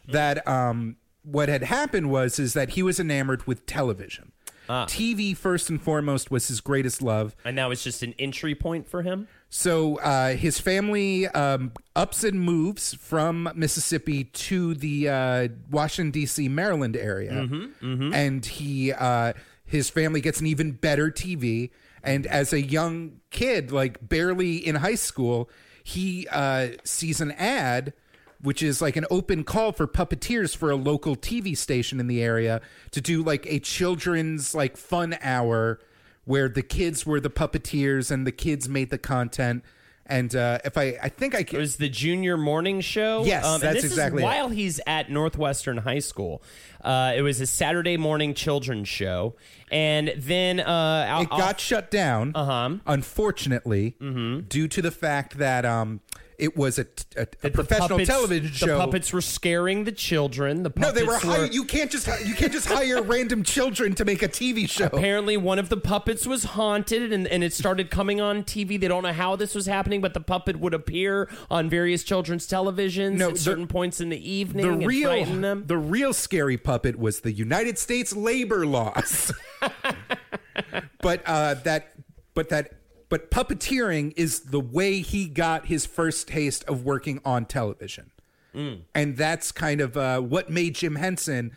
That 0.07 0.47
um, 0.47 0.97
what 1.23 1.49
had 1.49 1.63
happened 1.63 2.09
was 2.09 2.39
is 2.39 2.53
that 2.53 2.71
he 2.71 2.83
was 2.83 2.99
enamored 2.99 3.45
with 3.45 3.65
television. 3.65 4.31
TV 4.69 5.35
first 5.35 5.69
and 5.69 5.81
foremost 5.81 6.29
was 6.29 6.47
his 6.47 6.61
greatest 6.61 7.01
love. 7.01 7.35
And 7.43 7.55
now 7.55 7.71
it's 7.71 7.83
just 7.83 8.03
an 8.03 8.13
entry 8.19 8.53
point 8.53 8.87
for 8.87 9.01
him. 9.01 9.27
So 9.49 9.97
uh, 9.99 10.35
his 10.35 10.59
family 10.59 11.27
um, 11.27 11.71
ups 11.95 12.23
and 12.23 12.39
moves 12.39 12.93
from 12.93 13.49
Mississippi 13.55 14.25
to 14.25 14.75
the 14.75 15.09
uh, 15.09 15.47
Washington 15.71 16.11
D.C. 16.11 16.47
Maryland 16.49 16.95
area, 16.95 17.47
and 18.13 18.45
he 18.45 18.93
uh, 18.93 19.33
his 19.65 19.89
family 19.89 20.21
gets 20.21 20.39
an 20.39 20.45
even 20.47 20.73
better 20.73 21.09
TV. 21.09 21.71
And 22.03 22.27
as 22.27 22.53
a 22.53 22.61
young 22.61 23.19
kid, 23.31 23.71
like 23.71 24.07
barely 24.07 24.57
in 24.57 24.75
high 24.75 24.95
school, 24.95 25.49
he 25.83 26.27
uh, 26.31 26.69
sees 26.83 27.19
an 27.19 27.31
ad. 27.33 27.93
Which 28.41 28.63
is 28.63 28.81
like 28.81 28.95
an 28.95 29.05
open 29.11 29.43
call 29.43 29.73
for 29.73 29.85
puppeteers 29.85 30.55
for 30.55 30.71
a 30.71 30.77
local 30.77 31.17
TV 31.17 31.57
station 31.57 31.99
in 31.99 32.07
the 32.07 32.23
area 32.23 32.61
to 32.91 33.01
do 33.01 33.21
like 33.21 33.45
a 33.47 33.59
children's 33.59 34.55
like 34.55 34.77
fun 34.77 35.17
hour 35.21 35.81
where 36.29 36.47
the 36.47 36.61
kids 36.61 37.07
were 37.07 37.19
the 37.19 37.29
puppeteers 37.41 38.11
and 38.11 38.27
the 38.27 38.31
kids 38.31 38.69
made 38.69 38.91
the 38.91 38.99
content. 38.99 39.63
And 40.05 40.35
uh, 40.35 40.59
if 40.63 40.77
I, 40.77 40.95
I 41.01 41.09
think 41.09 41.33
I 41.33 41.39
It 41.39 41.53
was 41.53 41.77
the 41.77 41.89
junior 41.89 42.37
morning 42.37 42.81
show. 42.81 43.23
Yes, 43.25 43.43
and 43.45 43.61
that's 43.63 43.83
exactly 43.83 44.21
is 44.21 44.23
it. 44.23 44.31
while 44.31 44.49
he's 44.49 44.79
at 44.85 45.09
Northwestern 45.09 45.77
High 45.77 45.99
School. 45.99 46.43
Uh, 46.83 47.13
it 47.15 47.23
was 47.23 47.41
a 47.41 47.47
Saturday 47.47 47.97
morning 47.97 48.35
children's 48.35 48.87
show, 48.87 49.35
and 49.71 50.13
then 50.15 50.59
uh, 50.59 51.19
It 51.23 51.29
got 51.31 51.59
shut 51.59 51.89
down, 51.89 52.33
uh-huh. 52.35 52.77
unfortunately, 52.85 53.95
Mm-hmm. 53.99 54.41
due 54.47 54.67
to 54.67 54.81
the 54.83 54.91
fact 54.91 55.39
that 55.39 55.65
um, 55.65 56.01
it 56.39 56.55
was 56.57 56.79
a 56.79 56.85
the 57.15 57.51
professional 57.51 57.89
puppets- 57.89 58.09
television 58.09 58.51
show. 58.51 58.65
The 58.67 58.77
puppets 58.85 59.13
were 59.13 59.21
scaring 59.21 59.83
the 59.83 59.91
children. 59.91 60.63
The 60.63 60.71
no, 60.75 60.91
they 60.91 61.03
were 61.03 61.13
were 61.13 61.17
hired. 61.19 61.53
You 61.53 61.65
can't 61.65 61.91
just 61.91 62.07
you 62.25 62.33
can't 62.33 62.51
just 62.51 62.67
hire 62.67 63.01
random 63.03 63.43
children 63.43 63.93
to 63.95 64.05
make 64.05 64.23
a 64.23 64.27
TV 64.27 64.69
show. 64.69 64.85
Apparently, 64.85 65.37
one 65.37 65.59
of 65.59 65.69
the 65.69 65.77
puppets 65.77 66.25
was 66.25 66.43
haunted, 66.45 67.11
and, 67.13 67.27
and 67.27 67.43
it 67.43 67.53
started 67.53 67.91
coming 67.91 68.19
on 68.21 68.43
TV. 68.43 68.79
They 68.79 68.87
don't 68.87 69.03
know 69.03 69.13
how 69.13 69.35
this 69.35 69.53
was 69.53 69.65
happening, 69.65 70.01
but 70.01 70.13
the 70.13 70.21
puppet 70.21 70.59
would 70.59 70.73
appear 70.73 71.29
on 71.51 71.69
various 71.69 72.03
children's 72.03 72.47
televisions 72.47 73.17
No, 73.17 73.27
at 73.27 73.33
the- 73.35 73.39
certain 73.39 73.67
points 73.67 73.99
in 74.01 74.09
the 74.09 74.31
evening 74.31 74.65
the 74.65 74.73
and 74.73 74.87
real 74.87 75.09
frighten 75.09 75.41
them. 75.41 75.63
the 75.67 75.77
real 75.77 76.13
scary 76.13 76.57
puppet 76.57 76.97
was 76.97 77.19
the 77.21 77.31
United 77.31 77.77
States 77.77 78.15
labor 78.15 78.65
laws. 78.65 79.31
but 81.01 81.21
uh, 81.25 81.55
that 81.65 81.91
but 82.33 82.49
that 82.49 82.73
but 83.09 83.31
puppeteering 83.31 84.13
is 84.15 84.41
the 84.41 84.59
way 84.59 85.01
he 85.01 85.27
got 85.27 85.65
his 85.65 85.85
first 85.85 86.27
taste 86.27 86.63
of 86.65 86.85
working 86.85 87.19
on 87.25 87.45
television. 87.45 88.11
Mm. 88.55 88.81
And 88.95 89.17
that's 89.17 89.51
kind 89.51 89.81
of 89.81 89.97
uh, 89.97 90.19
what 90.21 90.49
made 90.49 90.75
Jim 90.75 90.95
Henson 90.95 91.51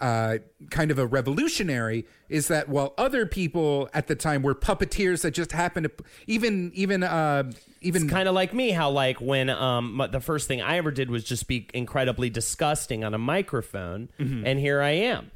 uh, 0.00 0.38
kind 0.70 0.90
of 0.90 0.98
a 0.98 1.06
revolutionary 1.06 2.04
is 2.28 2.48
that 2.48 2.68
while 2.68 2.92
other 2.98 3.24
people 3.24 3.88
at 3.94 4.08
the 4.08 4.14
time 4.14 4.42
were 4.42 4.54
puppeteers 4.54 5.22
that 5.22 5.30
just 5.30 5.52
happened 5.52 5.84
to 5.84 6.04
even 6.26 6.70
even 6.74 7.02
uh, 7.02 7.50
even 7.80 8.06
kind 8.08 8.28
of 8.28 8.34
like 8.34 8.52
me 8.52 8.70
how 8.72 8.90
like 8.90 9.20
when 9.22 9.48
um 9.48 10.06
the 10.12 10.20
first 10.20 10.48
thing 10.48 10.60
i 10.60 10.76
ever 10.76 10.90
did 10.90 11.10
was 11.10 11.24
just 11.24 11.48
be 11.48 11.66
incredibly 11.72 12.28
disgusting 12.28 13.04
on 13.04 13.14
a 13.14 13.18
microphone 13.18 14.10
Mm-hmm. 14.18 14.46
and 14.46 14.58
here 14.58 14.82
i 14.82 14.90
am 14.90 15.30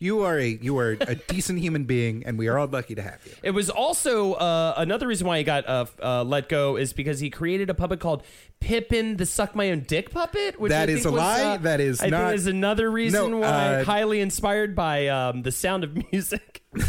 you 0.00 0.22
are 0.22 0.38
a 0.38 0.48
you 0.48 0.76
are 0.78 0.96
a 1.00 1.14
decent 1.14 1.60
human 1.60 1.84
being, 1.84 2.24
and 2.26 2.36
we 2.38 2.48
are 2.48 2.58
all 2.58 2.66
lucky 2.66 2.94
to 2.96 3.02
have 3.02 3.20
you. 3.26 3.32
it 3.42 3.50
was 3.52 3.70
also 3.70 4.32
uh, 4.32 4.74
another 4.76 5.06
reason 5.06 5.26
why 5.26 5.38
he 5.38 5.44
got 5.44 5.68
uh, 5.68 5.84
uh, 6.02 6.24
let 6.24 6.48
go 6.48 6.76
is 6.76 6.92
because 6.92 7.20
he 7.20 7.30
created 7.30 7.70
a 7.70 7.74
puppet 7.74 8.00
called 8.00 8.22
Pippin 8.60 9.16
the 9.18 9.26
Suck 9.26 9.54
My 9.54 9.70
Own 9.70 9.80
Dick 9.80 10.10
puppet. 10.10 10.58
Which 10.58 10.70
That 10.70 10.88
I 10.88 10.92
is 10.92 11.02
think 11.02 11.12
a 11.12 11.12
was, 11.12 11.18
lie. 11.20 11.42
uh, 11.42 11.56
That 11.58 11.80
is 11.80 12.02
I 12.02 12.08
not- 12.08 12.28
think 12.28 12.34
is 12.36 12.46
another 12.46 12.90
reason 12.90 13.30
No, 13.30 13.38
why. 13.38 13.46
uh, 13.46 13.84
highly 13.84 14.20
inspired 14.20 14.74
by 14.74 15.06
um, 15.08 15.42
the 15.42 15.52
Sound 15.52 15.84
of 15.84 15.94
Music. 16.12 16.59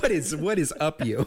What 0.00 0.12
is 0.12 0.36
what 0.36 0.60
is 0.60 0.72
up 0.78 1.04
you? 1.04 1.26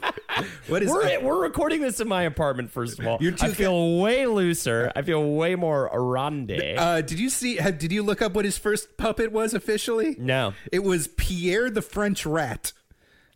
What 0.68 0.82
is 0.82 0.90
we're 0.90 1.04
up? 1.04 1.24
we're 1.24 1.42
recording 1.42 1.82
this 1.82 2.00
in 2.00 2.08
my 2.08 2.24
apartment. 2.24 2.72
First 2.72 3.00
of 3.00 3.06
all, 3.06 3.18
You're 3.20 3.34
too 3.34 3.48
I 3.48 3.50
feel 3.50 4.00
way 4.00 4.26
looser. 4.28 4.94
I 4.96 5.02
feel 5.02 5.34
way 5.34 5.56
more 5.56 5.90
ronde. 5.94 6.52
Uh, 6.52 7.02
did 7.02 7.20
you 7.20 7.30
see? 7.30 7.58
Did 7.58 7.92
you 7.92 8.02
look 8.02 8.22
up 8.22 8.34
what 8.34 8.46
his 8.46 8.58
first 8.58 8.96
puppet 8.96 9.34
was 9.34 9.54
officially? 9.54 10.16
No. 10.18 10.54
It 10.72 10.84
was 10.86 11.08
Pierre 11.10 11.70
the 11.70 11.82
French 11.82 12.26
Rat, 12.26 12.72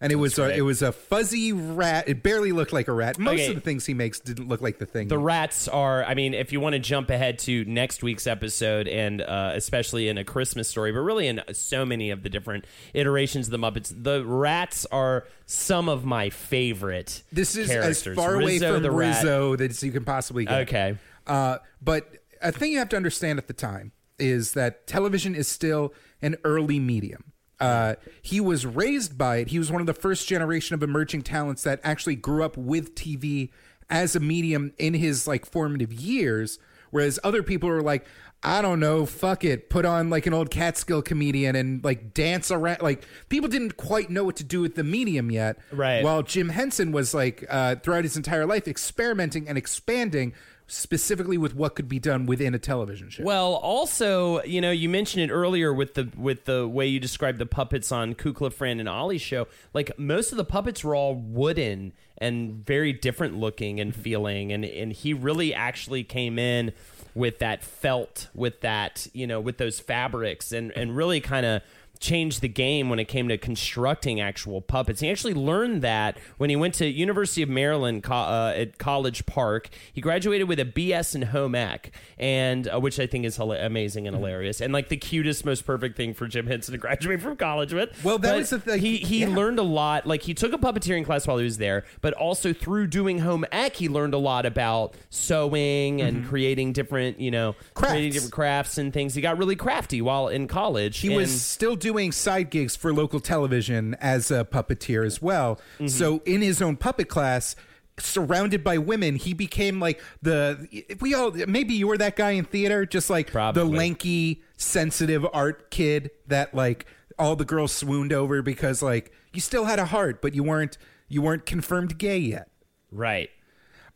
and 0.01 0.11
it 0.11 0.15
was 0.15 0.39
a, 0.39 0.55
it 0.55 0.61
was 0.61 0.81
a 0.81 0.91
fuzzy 0.91 1.51
rat. 1.53 2.07
It 2.07 2.23
barely 2.23 2.51
looked 2.51 2.71
like 2.73 2.87
a 2.87 2.93
rat. 2.93 3.19
Most 3.19 3.33
Okay. 3.33 3.47
of 3.47 3.55
the 3.55 3.61
things 3.61 3.85
he 3.85 3.93
makes 3.93 4.19
didn't 4.19 4.47
look 4.47 4.61
like 4.61 4.77
the 4.79 4.85
thing. 4.85 5.07
The 5.09 5.17
rats 5.17 5.67
are, 5.67 6.03
I 6.05 6.13
mean, 6.13 6.33
if 6.33 6.51
you 6.53 6.59
want 6.59 6.73
to 6.73 6.79
jump 6.79 7.09
ahead 7.09 7.39
to 7.39 7.65
next 7.65 8.01
week's 8.03 8.27
episode, 8.27 8.87
and 8.87 9.21
uh, 9.21 9.51
especially 9.55 10.07
in 10.07 10.17
a 10.17 10.23
Christmas 10.23 10.67
story, 10.69 10.91
but 10.91 10.99
really 10.99 11.27
in 11.27 11.41
so 11.51 11.85
many 11.85 12.11
of 12.11 12.23
the 12.23 12.29
different 12.29 12.65
iterations 12.93 13.47
of 13.47 13.51
the 13.51 13.57
Muppets, 13.59 13.93
the 13.95 14.23
rats 14.25 14.85
are 14.91 15.25
some 15.45 15.89
of 15.89 16.05
my 16.05 16.29
favorite. 16.29 17.23
this 17.31 17.55
is 17.55 17.67
characters. 17.67 18.07
as 18.07 18.15
far 18.15 18.35
away 18.35 18.53
Rizzo 18.53 18.73
from 18.75 18.83
the 18.83 18.91
rat. 18.91 19.17
Rizzo 19.23 19.55
that 19.57 19.81
you 19.83 19.91
can 19.91 20.05
possibly 20.05 20.45
get. 20.45 20.61
Okay. 20.67 20.97
Uh, 21.27 21.57
but 21.81 22.17
a 22.41 22.51
thing 22.51 22.71
you 22.71 22.77
have 22.79 22.89
to 22.89 22.95
understand 22.97 23.37
at 23.37 23.47
the 23.47 23.53
time 23.53 23.91
is 24.17 24.53
that 24.53 24.87
television 24.87 25.35
is 25.35 25.47
still 25.47 25.93
an 26.21 26.35
early 26.43 26.79
medium. 26.79 27.23
Uh, 27.59 27.95
he 28.21 28.39
was 28.39 28.65
raised 28.65 29.17
by 29.17 29.37
it. 29.37 29.49
He 29.49 29.59
was 29.59 29.71
one 29.71 29.81
of 29.81 29.87
the 29.87 29.93
first 29.93 30.27
generation 30.27 30.73
of 30.73 30.83
emerging 30.83 31.23
talents 31.23 31.63
that 31.63 31.79
actually 31.83 32.15
grew 32.15 32.43
up 32.43 32.55
with 32.57 32.95
TV 32.95 33.49
as 33.89 34.15
a 34.15 34.19
medium 34.19 34.73
in 34.77 34.93
his 34.93 35.27
like 35.27 35.45
formative 35.45 35.91
years. 35.91 36.59
Whereas 36.91 37.19
other 37.23 37.43
people 37.43 37.69
are 37.69 37.81
like, 37.81 38.05
I 38.41 38.61
don't 38.61 38.79
know, 38.79 39.05
fuck 39.05 39.43
it, 39.43 39.69
put 39.69 39.83
on 39.85 40.09
like 40.09 40.25
an 40.25 40.33
old 40.33 40.49
Catskill 40.49 41.01
comedian 41.01 41.55
and 41.55 41.83
like 41.83 42.13
dance 42.13 42.51
around. 42.51 42.81
Like 42.81 43.03
people 43.27 43.49
didn't 43.49 43.75
quite 43.75 44.09
know 44.09 44.23
what 44.23 44.37
to 44.37 44.45
do 44.45 44.61
with 44.61 44.75
the 44.75 44.83
medium 44.83 45.29
yet. 45.29 45.57
Right. 45.71 46.03
While 46.03 46.23
Jim 46.23 46.49
Henson 46.49 46.91
was 46.93 47.13
like 47.13 47.45
uh, 47.49 47.75
throughout 47.75 48.05
his 48.05 48.15
entire 48.15 48.45
life 48.45 48.67
experimenting 48.67 49.49
and 49.49 49.57
expanding 49.57 50.33
specifically 50.69 51.37
with 51.37 51.55
what 51.55 51.75
could 51.75 51.89
be 51.89 51.99
done 51.99 52.25
within 52.25 52.53
a 52.53 52.59
television 52.59 53.09
show. 53.09 53.23
Well, 53.23 53.55
also, 53.55 54.41
you 54.43 54.61
know, 54.61 54.71
you 54.71 54.87
mentioned 54.87 55.23
it 55.29 55.33
earlier 55.33 55.73
with 55.73 55.95
the 55.95 56.09
with 56.15 56.45
the 56.45 56.67
way 56.67 56.87
you 56.87 56.99
described 56.99 57.39
the 57.39 57.45
puppets 57.45 57.91
on 57.91 58.13
Kukla 58.15 58.53
Fran 58.53 58.79
and 58.79 58.87
Ollie's 58.87 59.21
show. 59.21 59.47
Like 59.73 59.97
most 59.97 60.31
of 60.31 60.37
the 60.37 60.45
puppets 60.45 60.83
were 60.83 60.95
all 60.95 61.15
wooden 61.15 61.93
and 62.19 62.65
very 62.65 62.93
different 62.93 63.37
looking 63.37 63.79
and 63.79 63.95
feeling, 63.95 64.51
and 64.51 64.63
and 64.63 64.93
he 64.93 65.13
really 65.13 65.53
actually 65.53 66.03
came 66.03 66.37
in 66.37 66.71
with 67.15 67.39
that 67.39 67.63
felt, 67.63 68.27
with 68.33 68.61
that 68.61 69.07
you 69.13 69.25
know, 69.25 69.41
with 69.41 69.57
those 69.57 69.79
fabrics, 69.79 70.51
and 70.51 70.71
and 70.73 70.95
really 70.95 71.19
kind 71.19 71.45
of 71.45 71.61
changed 71.99 72.39
the 72.41 72.47
game 72.47 72.89
when 72.89 72.97
it 72.97 73.05
came 73.05 73.27
to 73.27 73.37
constructing 73.37 74.21
actual 74.21 74.61
puppets. 74.61 75.01
He 75.01 75.09
actually 75.09 75.33
learned 75.33 75.81
that 75.81 76.17
when 76.37 76.49
he 76.49 76.55
went 76.55 76.73
to 76.75 76.87
University 76.87 77.41
of 77.41 77.49
Maryland 77.49 78.03
co- 78.03 78.13
uh, 78.13 78.53
at 78.55 78.77
College 78.77 79.25
Park. 79.25 79.69
He 79.91 79.99
graduated 79.99 80.47
with 80.47 80.59
a 80.61 80.65
BS 80.65 81.13
in 81.13 81.23
home 81.23 81.55
ec, 81.55 81.91
and 82.17 82.69
uh, 82.73 82.79
which 82.79 82.99
I 82.99 83.05
think 83.07 83.25
is 83.25 83.37
hila- 83.37 83.65
amazing 83.65 84.07
and 84.07 84.15
hilarious, 84.15 84.61
and 84.61 84.71
like 84.71 84.87
the 84.87 84.95
cutest, 84.97 85.43
most 85.45 85.65
perfect 85.65 85.97
thing 85.97 86.13
for 86.13 86.27
Jim 86.27 86.47
Henson 86.47 86.71
to 86.71 86.77
graduate 86.77 87.21
from 87.21 87.35
college 87.35 87.73
with. 87.73 88.01
Well, 88.03 88.17
that 88.19 88.29
But 88.31 88.37
was 88.37 88.49
the 88.51 88.59
thing. 88.59 88.79
He 88.79 88.97
he 88.97 89.19
Yeah. 89.21 89.27
learned 89.35 89.59
a 89.59 89.63
lot. 89.63 90.07
Like 90.07 90.21
he 90.23 90.33
took 90.33 90.53
a 90.53 90.57
puppeteering 90.57 91.03
class 91.05 91.27
while 91.27 91.37
he 91.37 91.43
was 91.43 91.57
there, 91.57 91.83
but 92.01 92.13
also 92.13 92.53
through 92.53 92.87
doing 92.87 93.19
home 93.19 93.45
ec, 93.51 93.75
he 93.75 93.89
learned 93.89 94.13
a 94.13 94.17
lot 94.17 94.45
about 94.45 94.93
sewing 95.09 96.01
and 96.01 96.25
creating 96.25 96.73
different, 96.73 97.19
you 97.19 97.31
know, 97.31 97.55
creating 97.73 97.89
Mm-hmm. 97.89 97.99
Crafts. 97.99 98.13
different 98.13 98.33
crafts 98.33 98.77
and 98.77 98.93
things. 98.93 99.15
He 99.15 99.21
got 99.21 99.37
really 99.37 99.55
crafty 99.55 100.01
while 100.01 100.27
in 100.29 100.47
college. 100.47 100.99
he 100.99 101.09
was 101.09 101.41
still 101.41 101.75
doing 101.75 101.88
side 102.11 102.49
gigs 102.49 102.75
for 102.75 102.93
local 102.93 103.19
television 103.19 103.95
as 103.99 104.31
a 104.31 104.45
puppeteer 104.45 105.05
as 105.05 105.21
well. 105.21 105.59
Mm-hmm. 105.75 105.87
So 105.87 106.21
in 106.25 106.41
his 106.41 106.61
own 106.61 106.77
puppet 106.77 107.09
class, 107.09 107.55
surrounded 107.97 108.63
by 108.63 108.77
women, 108.77 109.15
he 109.15 109.33
became 109.33 109.79
like 109.79 110.01
the 110.21 110.67
we 111.01 111.13
all 111.13 111.31
maybe 111.31 111.73
you 111.73 111.87
were 111.87 111.97
that 111.97 112.15
guy 112.15 112.31
in 112.31 112.45
theater, 112.45 112.85
just 112.85 113.09
like 113.09 113.31
Probably. 113.31 113.63
the 113.63 113.69
lanky, 113.69 114.43
sensitive 114.57 115.25
art 115.33 115.71
kid 115.71 116.11
that 116.27 116.53
like 116.53 116.85
all 117.17 117.35
the 117.35 117.45
girls 117.45 117.71
swooned 117.71 118.13
over 118.13 118.41
because 118.41 118.81
like 118.81 119.11
you 119.33 119.41
still 119.41 119.65
had 119.65 119.79
a 119.79 119.85
heart, 119.85 120.21
but 120.21 120.33
you 120.33 120.43
weren't 120.43 120.77
you 121.07 121.21
weren't 121.21 121.45
confirmed 121.45 121.97
gay 121.97 122.17
yet. 122.19 122.49
right. 122.91 123.29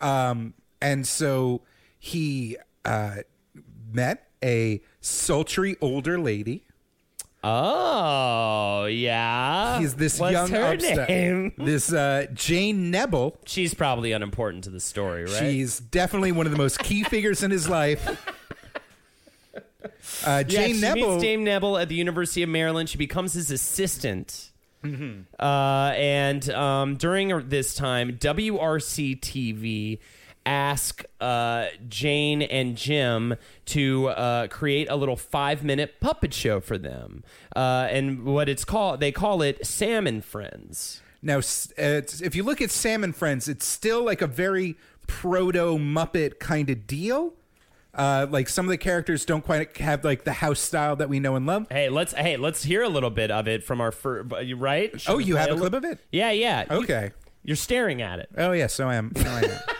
Um, 0.01 0.53
and 0.81 1.07
so 1.07 1.61
he 1.97 2.57
uh, 2.83 3.17
met 3.89 4.27
a 4.43 4.81
sultry 4.99 5.77
older 5.79 6.19
lady. 6.19 6.65
Oh 7.43 8.85
yeah. 8.85 9.79
He's 9.79 9.95
this 9.95 10.19
What's 10.19 10.31
young 10.31 10.49
her 10.49 10.73
upstart. 10.73 11.09
name? 11.09 11.53
This 11.57 11.91
uh, 11.91 12.27
Jane 12.33 12.89
Nebel. 12.89 13.37
She's 13.45 13.73
probably 13.73 14.11
unimportant 14.13 14.63
to 14.65 14.69
the 14.69 14.79
story, 14.79 15.25
right? 15.25 15.33
She's 15.39 15.79
definitely 15.79 16.31
one 16.31 16.45
of 16.45 16.51
the 16.51 16.57
most 16.57 16.79
key 16.79 17.03
figures 17.03 17.43
in 17.43 17.51
his 17.51 17.67
life. 17.69 18.29
Uh, 20.25 20.43
yeah, 20.47 20.61
Jane 20.61 20.75
she 20.75 20.81
Nebel. 20.81 21.11
meets 21.11 21.23
Jane 21.23 21.43
Nebel 21.43 21.77
at 21.77 21.89
the 21.89 21.95
University 21.95 22.41
of 22.43 22.47
Maryland. 22.49 22.87
She 22.87 22.97
becomes 22.97 23.33
his 23.33 23.51
assistant. 23.51 24.51
Mm-hmm. 24.83 25.21
Uh, 25.37 25.91
and 25.95 26.49
um, 26.51 26.95
during 26.95 27.49
this 27.49 27.75
time, 27.75 28.13
WRC 28.17 29.19
TV 29.19 29.99
asked 30.45 31.05
uh, 31.21 31.67
Jane 31.87 32.41
and 32.41 32.75
Jim 32.75 33.35
to 33.67 34.07
uh, 34.09 34.47
create 34.47 34.89
a 34.89 34.95
little 34.95 35.15
five-minute 35.15 35.99
puppet 35.99 36.33
show 36.33 36.59
for 36.59 36.77
them. 36.77 37.23
Uh, 37.55 37.87
and 37.89 38.25
what 38.25 38.49
it's 38.49 38.65
called, 38.65 38.99
they 38.99 39.11
call 39.11 39.41
it 39.41 39.65
Sam 39.65 40.05
and 40.07 40.23
Friends. 40.23 41.01
now, 41.21 41.37
it's- 41.37 42.21
if 42.21 42.35
you 42.35 42.43
look 42.43 42.61
at 42.61 42.71
Sam 42.71 43.03
and 43.03 43.15
Friends, 43.15 43.47
it's 43.47 43.65
still 43.65 44.03
like 44.03 44.21
a 44.21 44.27
very 44.27 44.75
proto 45.07 45.77
Muppet 45.77 46.39
kind 46.39 46.69
of 46.69 46.85
deal. 46.87 47.33
Uh, 47.95 48.25
like 48.29 48.49
some 48.49 48.65
of 48.65 48.71
the 48.71 48.77
characters 48.77 49.23
don't 49.23 49.43
quite 49.45 49.77
have 49.77 50.03
like 50.03 50.23
the 50.23 50.33
house 50.33 50.59
style 50.59 50.95
that 50.95 51.09
we 51.09 51.19
know 51.19 51.35
and 51.35 51.45
love. 51.45 51.67
Hey, 51.69 51.89
let's 51.89 52.11
hey, 52.13 52.37
let's 52.37 52.63
hear 52.63 52.81
a 52.81 52.89
little 52.89 53.11
bit 53.11 53.29
of 53.29 53.47
it 53.47 53.63
from 53.63 53.79
our 53.79 53.91
fir- 53.91 54.23
right? 54.57 54.99
Should 54.99 55.11
Oh, 55.13 55.19
you 55.19 55.35
have 55.35 55.49
a 55.51 55.53
li- 55.53 55.59
clip 55.59 55.73
of 55.73 55.83
it? 55.85 55.99
Yeah, 56.11 56.31
yeah. 56.31 56.65
You- 56.73 56.81
Okay. 56.81 57.11
You're 57.43 57.55
staring 57.55 58.01
at 58.01 58.17
it. 58.17 58.29
Oh 58.35 58.51
yeah, 58.51 58.65
so 58.65 58.89
I 58.89 58.95
am. 58.95 59.11
So 59.15 59.29
I 59.29 59.41
am. 59.41 59.59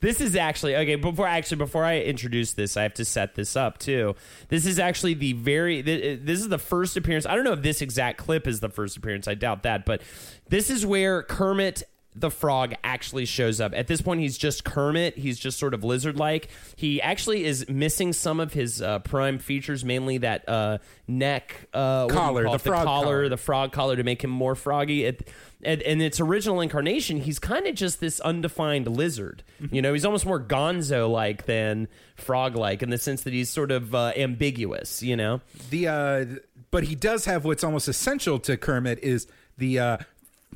This 0.00 0.20
is 0.20 0.34
actually 0.34 0.76
okay. 0.76 0.96
Before 0.96 1.26
actually, 1.26 1.58
before 1.58 1.84
I 1.84 2.00
introduce 2.00 2.54
this, 2.54 2.76
I 2.76 2.82
have 2.82 2.94
to 2.94 3.04
set 3.04 3.34
this 3.34 3.56
up 3.56 3.78
too. 3.78 4.14
This 4.48 4.64
is 4.64 4.78
actually 4.78 5.14
the 5.14 5.34
very. 5.34 5.80
Uh, 5.80 6.16
this 6.20 6.40
is 6.40 6.48
the 6.48 6.58
first 6.58 6.96
appearance. 6.96 7.26
I 7.26 7.34
don't 7.34 7.44
know 7.44 7.52
if 7.52 7.62
this 7.62 7.82
exact 7.82 8.18
clip 8.18 8.46
is 8.46 8.60
the 8.60 8.70
first 8.70 8.96
appearance. 8.96 9.28
I 9.28 9.34
doubt 9.34 9.64
that, 9.64 9.84
but 9.84 10.02
this 10.48 10.70
is 10.70 10.86
where 10.86 11.22
Kermit 11.22 11.82
the 12.18 12.30
frog 12.30 12.74
actually 12.82 13.24
shows 13.24 13.60
up. 13.60 13.72
At 13.74 13.86
this 13.86 14.00
point, 14.00 14.20
he's 14.20 14.36
just 14.38 14.64
Kermit. 14.64 15.16
He's 15.16 15.38
just 15.38 15.58
sort 15.58 15.74
of 15.74 15.84
lizard-like. 15.84 16.48
He 16.76 17.00
actually 17.00 17.44
is 17.44 17.68
missing 17.68 18.12
some 18.12 18.40
of 18.40 18.52
his 18.52 18.82
uh, 18.82 18.98
prime 19.00 19.38
features, 19.38 19.84
mainly 19.84 20.18
that 20.18 20.48
uh, 20.48 20.78
neck 21.06 21.68
uh, 21.72 22.04
what 22.04 22.08
do 22.08 22.14
you 22.14 22.20
Collar, 22.20 22.44
the 22.44 22.52
it? 22.54 22.60
frog 22.60 22.84
collar, 22.84 23.04
collar. 23.04 23.28
the 23.28 23.36
frog 23.36 23.72
collar 23.72 23.96
to 23.96 24.02
make 24.02 24.22
him 24.24 24.30
more 24.30 24.54
froggy. 24.54 25.04
It, 25.04 25.28
and 25.62 25.82
in 25.82 26.00
its 26.00 26.20
original 26.20 26.60
incarnation, 26.60 27.20
he's 27.20 27.38
kind 27.38 27.66
of 27.66 27.74
just 27.74 28.00
this 28.00 28.20
undefined 28.20 28.86
lizard. 28.86 29.42
Mm-hmm. 29.60 29.74
You 29.74 29.82
know, 29.82 29.92
he's 29.92 30.04
almost 30.04 30.24
more 30.24 30.40
gonzo 30.40 31.10
like 31.10 31.46
than 31.46 31.88
frog 32.16 32.54
like 32.56 32.82
in 32.82 32.90
the 32.90 32.98
sense 32.98 33.22
that 33.22 33.32
he's 33.32 33.50
sort 33.50 33.70
of 33.72 33.94
uh, 33.94 34.12
ambiguous, 34.16 35.02
you 35.02 35.16
know? 35.16 35.40
the 35.70 35.88
uh 35.88 36.24
but 36.70 36.84
he 36.84 36.94
does 36.94 37.24
have 37.24 37.44
what's 37.44 37.64
almost 37.64 37.88
essential 37.88 38.38
to 38.38 38.56
Kermit 38.56 38.98
is 39.02 39.26
the 39.56 39.78
uh 39.78 39.96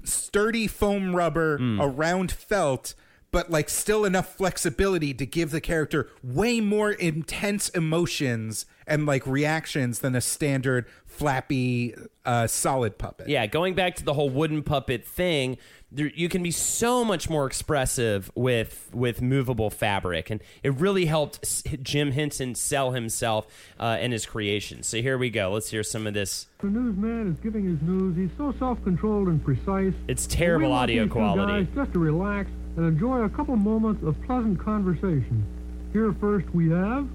sturdy 0.04 0.66
foam 0.66 1.14
rubber 1.16 1.58
Hmm. 1.58 1.80
around 1.80 2.30
felt 2.32 2.94
but 3.30 3.50
like 3.50 3.70
still 3.70 4.04
enough 4.04 4.36
flexibility 4.36 5.14
to 5.14 5.24
give 5.24 5.52
the 5.52 5.60
character 5.60 6.08
way 6.22 6.60
more 6.60 6.92
intense 6.92 7.70
emotions 7.70 8.66
and 8.86 9.06
like 9.06 9.26
reactions 9.26 10.00
than 10.00 10.14
a 10.14 10.20
standard 10.20 10.84
flappy 11.12 11.94
uh, 12.24 12.46
solid 12.46 12.98
puppet. 12.98 13.28
Yeah, 13.28 13.46
going 13.46 13.74
back 13.74 13.96
to 13.96 14.04
the 14.04 14.14
whole 14.14 14.30
wooden 14.30 14.62
puppet 14.62 15.04
thing, 15.04 15.58
there, 15.90 16.10
you 16.14 16.28
can 16.28 16.42
be 16.42 16.50
so 16.50 17.04
much 17.04 17.28
more 17.28 17.46
expressive 17.46 18.30
with 18.34 18.88
with 18.92 19.20
movable 19.20 19.70
fabric, 19.70 20.30
and 20.30 20.40
it 20.62 20.72
really 20.74 21.06
helped 21.06 21.40
s- 21.42 21.62
Jim 21.82 22.12
Henson 22.12 22.54
sell 22.54 22.92
himself 22.92 23.46
uh, 23.78 23.98
and 24.00 24.12
his 24.12 24.24
creation. 24.24 24.82
So 24.82 25.02
here 25.02 25.18
we 25.18 25.30
go. 25.30 25.52
Let's 25.52 25.70
hear 25.70 25.82
some 25.82 26.06
of 26.06 26.14
this. 26.14 26.46
The 26.60 26.68
newsman 26.68 27.32
is 27.32 27.38
giving 27.40 27.64
his 27.64 27.80
news. 27.82 28.16
He's 28.16 28.30
so 28.38 28.54
self-controlled 28.58 29.28
and 29.28 29.44
precise. 29.44 29.94
It's 30.08 30.26
terrible 30.26 30.68
We 30.68 30.74
audio 30.74 31.08
quality. 31.08 31.64
Guys 31.64 31.74
just 31.74 31.92
to 31.92 31.98
relax 31.98 32.50
and 32.76 32.86
enjoy 32.86 33.22
a 33.22 33.28
couple 33.28 33.54
moments 33.56 34.02
of 34.02 34.20
pleasant 34.22 34.58
conversation. 34.58 35.44
Here 35.92 36.14
first 36.20 36.48
we 36.54 36.70
have. 36.70 37.06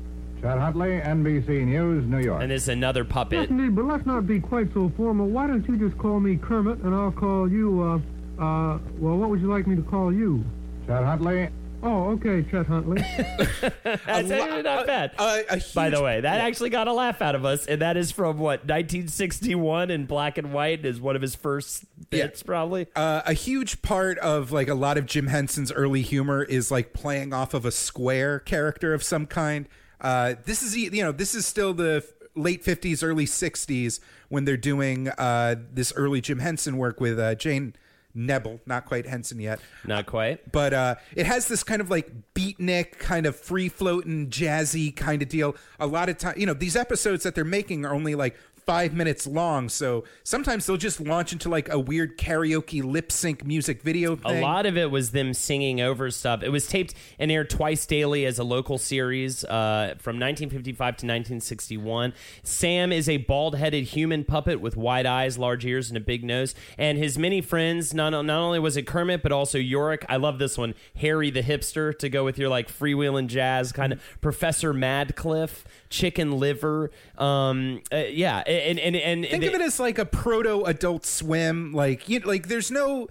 Chet 0.41 0.57
Huntley, 0.57 0.99
NBC 1.01 1.65
News, 1.65 2.05
New 2.05 2.19
York. 2.19 2.41
And 2.41 2.51
this 2.51 2.63
is 2.63 2.69
another 2.69 3.03
puppet. 3.03 3.39
Yes, 3.39 3.47
puppet. 3.47 3.59
indeed, 3.59 3.75
but 3.75 3.85
let's 3.85 4.05
not 4.05 4.27
be 4.27 4.39
quite 4.39 4.71
so 4.73 4.91
formal. 4.95 5.27
Why 5.27 5.47
don't 5.47 5.67
you 5.67 5.77
just 5.77 5.97
call 5.97 6.19
me 6.19 6.37
Kermit, 6.37 6.79
and 6.79 6.93
I'll 6.93 7.11
call 7.11 7.49
you. 7.49 7.81
Uh, 7.81 8.41
uh, 8.41 8.79
well, 8.99 9.17
what 9.17 9.29
would 9.29 9.41
you 9.41 9.49
like 9.51 9.65
me 9.65 9.75
to 9.75 9.81
call 9.81 10.13
you? 10.13 10.45
Chet 10.85 11.03
Huntley, 11.03 11.49
Oh, 11.83 12.09
okay, 12.11 12.43
Chet 12.49 12.65
Huntley. 12.65 13.01
That's 13.83 14.07
actually 14.07 14.63
not 14.63 14.87
bad. 14.87 15.11
Uh, 15.17 15.41
a 15.49 15.61
By 15.75 15.89
the 15.89 16.01
way, 16.01 16.21
that 16.21 16.41
actually 16.41 16.71
got 16.71 16.87
a 16.87 16.93
laugh 16.93 17.21
out 17.21 17.35
of 17.35 17.45
us, 17.45 17.67
and 17.67 17.81
that 17.81 17.97
is 17.97 18.11
from 18.11 18.39
what 18.39 18.61
1961 18.61 19.91
in 19.91 20.05
black 20.05 20.39
and 20.39 20.53
white 20.53 20.85
is 20.85 20.99
one 20.99 21.15
of 21.15 21.21
his 21.21 21.35
first 21.35 21.85
bits, 22.09 22.41
probably. 22.41 22.87
uh, 22.95 23.21
a 23.25 23.33
huge 23.33 23.81
part 23.83 24.17
of 24.19 24.51
like 24.51 24.67
a 24.67 24.73
lot 24.73 24.97
of 24.97 25.05
Jim 25.05 25.27
Henson's 25.27 25.71
early 25.71 26.01
humor 26.01 26.43
is 26.43 26.71
like 26.71 26.93
playing 26.93 27.31
off 27.31 27.53
of 27.53 27.63
a 27.63 27.71
square 27.71 28.39
character 28.39 28.93
of 28.93 29.03
some 29.03 29.27
kind. 29.27 29.67
Uh, 29.99 30.35
this 30.45 30.61
is 30.63 30.75
you 30.77 31.03
know 31.03 31.11
this 31.11 31.33
is 31.35 31.45
still 31.45 31.73
the 31.73 32.05
late 32.35 32.63
fifties, 32.63 33.01
early 33.03 33.25
sixties 33.25 33.99
when 34.29 34.45
they're 34.45 34.57
doing 34.57 35.09
uh, 35.17 35.55
this 35.73 35.91
early 35.95 36.21
Jim 36.21 36.39
Henson 36.39 36.77
work 36.77 36.99
with 36.99 37.17
uh, 37.19 37.33
Jane 37.35 37.73
Nebel, 38.13 38.59
not 38.65 38.85
quite 38.85 39.05
Henson 39.05 39.39
yet, 39.39 39.59
Not 39.85 40.07
quite. 40.07 40.51
but 40.51 40.73
uh, 40.73 40.95
it 41.15 41.25
has 41.27 41.47
this 41.47 41.63
kind 41.63 41.81
of 41.81 41.89
like 41.91 42.11
beatnik, 42.33 42.97
kind 42.97 43.25
of 43.27 43.35
free 43.35 43.69
floating, 43.69 44.29
jazzy 44.29 44.95
kind 44.95 45.21
of 45.21 45.29
deal. 45.29 45.55
A 45.79 45.85
lot 45.85 46.09
of 46.09 46.17
time, 46.17 46.33
you 46.37 46.45
know, 46.47 46.53
these 46.55 46.75
episodes 46.75 47.23
that 47.23 47.35
they're 47.35 47.43
making 47.45 47.85
are 47.85 47.93
only 47.93 48.15
like 48.15 48.35
five 48.67 48.93
minutes 48.93 49.25
long, 49.25 49.69
so 49.69 50.03
sometimes 50.23 50.65
they'll 50.65 50.75
just 50.75 50.99
launch 50.99 51.31
into 51.31 51.47
like 51.47 51.69
a 51.69 51.79
weird 51.79 52.17
karaoke 52.17 52.83
lip 52.83 53.13
sync 53.13 53.45
music 53.45 53.81
video 53.81 54.19
A 54.25 54.41
lot 54.41 54.65
of 54.65 54.77
it 54.77 54.91
was 54.91 55.11
them 55.11 55.33
singing 55.33 55.79
over 55.79 56.11
stuff. 56.11 56.43
It 56.43 56.49
was 56.49 56.67
taped 56.67 56.93
and 57.17 57.31
aired 57.31 57.49
twice 57.49 57.85
daily 57.85 58.25
as 58.25 58.39
a 58.39 58.43
local 58.43 58.77
series 58.77 59.45
uh, 59.45 59.95
from 59.99 60.17
1955 60.17 60.77
to 60.77 61.05
1961. 61.05 62.13
Sam 62.43 62.91
is 62.91 63.07
a 63.07 63.17
bald 63.17 63.55
headed 63.55 63.85
human 63.85 64.25
puppet 64.25 64.59
with 64.59 64.75
wide 64.75 65.05
eyes, 65.05 65.37
large 65.37 65.65
ears, 65.65 65.89
and 65.89 65.95
a 65.95 66.01
big 66.01 66.25
nose. 66.25 66.53
And 66.77 66.97
his 66.97 67.17
many 67.17 67.39
friends, 67.39 67.93
not, 67.93 68.09
not 68.09 68.29
only 68.29 68.59
was 68.59 68.75
it 68.75 68.85
Kermit, 68.85 69.23
but 69.23 69.31
also 69.31 69.57
Yorick. 69.57 70.05
I 70.09 70.17
love 70.17 70.39
this 70.39 70.57
one. 70.57 70.73
Harry 70.97 71.29
the 71.29 71.41
hipster 71.41 71.97
to 71.99 72.09
go 72.09 72.25
with 72.25 72.37
your 72.37 72.49
like 72.49 72.67
freewheeling 72.67 73.27
jazz 73.27 73.71
kind 73.71 73.93
of 73.93 74.01
Professor 74.19 74.73
Madcliffe, 74.73 75.63
Chicken 75.89 76.31
Liver. 76.39 76.91
Um, 77.17 77.81
uh, 77.91 77.97
yeah. 77.97 78.39
And, 78.39 78.79
and, 78.79 78.95
and, 78.95 79.25
Think 79.25 79.41
they- 79.41 79.47
of 79.47 79.53
it 79.55 79.61
as 79.61 79.79
like 79.79 79.97
a 79.99 80.05
proto 80.05 80.63
Adult 80.65 81.05
Swim. 81.05 81.73
Like 81.73 82.07
you, 82.09 82.19
like 82.19 82.47
there's 82.47 82.71
no 82.71 83.07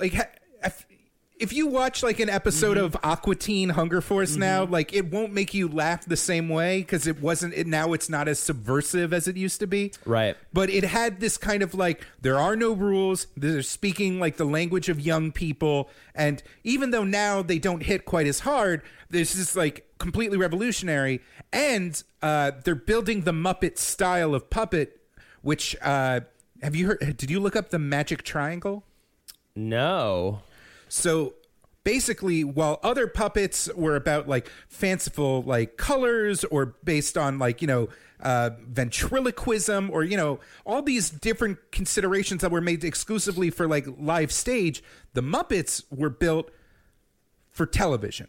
like. 0.00 0.14
ha- 0.14 0.24
if- 1.38 1.52
you 1.52 1.66
watch 1.66 2.02
like 2.02 2.18
an 2.20 2.28
episode 2.30 2.76
Mm-hmm. 2.76 2.86
of 2.86 2.96
Aqua 3.02 3.34
Teen 3.34 3.68
Hunger 3.70 4.00
Force 4.00 4.36
now, 4.36 4.64
like 4.64 4.92
it 4.92 5.10
won't 5.10 5.32
make 5.32 5.52
you 5.54 5.68
laugh 5.68 6.04
the 6.04 6.16
same 6.16 6.48
way 6.48 6.80
because 6.80 7.06
it 7.06 7.20
wasn't. 7.20 7.54
It, 7.54 7.66
now 7.66 7.92
it's 7.92 8.08
not 8.08 8.28
as 8.28 8.38
subversive 8.38 9.12
as 9.12 9.28
it 9.28 9.36
used 9.36 9.60
to 9.60 9.66
be. 9.66 9.92
Right. 10.04 10.36
But 10.52 10.70
it 10.70 10.84
had 10.84 11.20
this 11.20 11.36
kind 11.38 11.62
of 11.62 11.74
like 11.74 12.04
there 12.22 12.38
are 12.38 12.56
no 12.56 12.72
rules. 12.72 13.26
They're 13.36 13.62
speaking 13.62 14.18
like 14.18 14.36
the 14.36 14.44
language 14.46 14.88
of 14.88 15.00
young 15.00 15.32
people, 15.32 15.90
and 16.14 16.42
even 16.64 16.90
though 16.90 17.04
now 17.04 17.42
they 17.42 17.58
don't 17.58 17.82
hit 17.82 18.04
quite 18.04 18.26
as 18.26 18.40
hard, 18.40 18.82
this 19.10 19.34
is 19.34 19.54
like 19.56 19.86
completely 19.98 20.36
revolutionary. 20.38 21.20
And 21.52 22.02
uh, 22.22 22.52
they're 22.64 22.74
building 22.74 23.22
the 23.22 23.32
Muppet 23.32 23.78
style 23.78 24.34
of 24.34 24.50
puppet, 24.50 25.00
which 25.42 25.76
uh, 25.80 26.20
have 26.62 26.74
you 26.74 26.88
heard? 26.88 27.16
Did 27.16 27.30
you 27.30 27.40
look 27.40 27.54
up 27.56 27.70
the 27.70 27.78
Magic 27.78 28.22
Triangle? 28.22 28.84
no. 29.54 30.40
So 30.88 31.34
basically, 31.84 32.42
while 32.42 32.80
other 32.82 33.06
puppets 33.06 33.68
were 33.74 33.96
about 33.96 34.28
like 34.28 34.50
fanciful 34.68 35.42
like 35.42 35.76
colors 35.76 36.44
or 36.44 36.76
based 36.84 37.16
on 37.16 37.38
like, 37.38 37.62
you 37.62 37.68
know, 37.68 37.88
uh, 38.20 38.50
ventriloquism 38.66 39.90
or, 39.90 40.02
you 40.02 40.16
know, 40.16 40.40
all 40.64 40.82
these 40.82 41.10
different 41.10 41.58
considerations 41.70 42.40
that 42.40 42.50
were 42.50 42.60
made 42.60 42.82
exclusively 42.82 43.50
for 43.50 43.68
like 43.68 43.86
live 43.98 44.32
stage, 44.32 44.82
the 45.12 45.20
Muppets 45.20 45.84
were 45.90 46.10
built 46.10 46.50
for 47.50 47.66
television. 47.66 48.28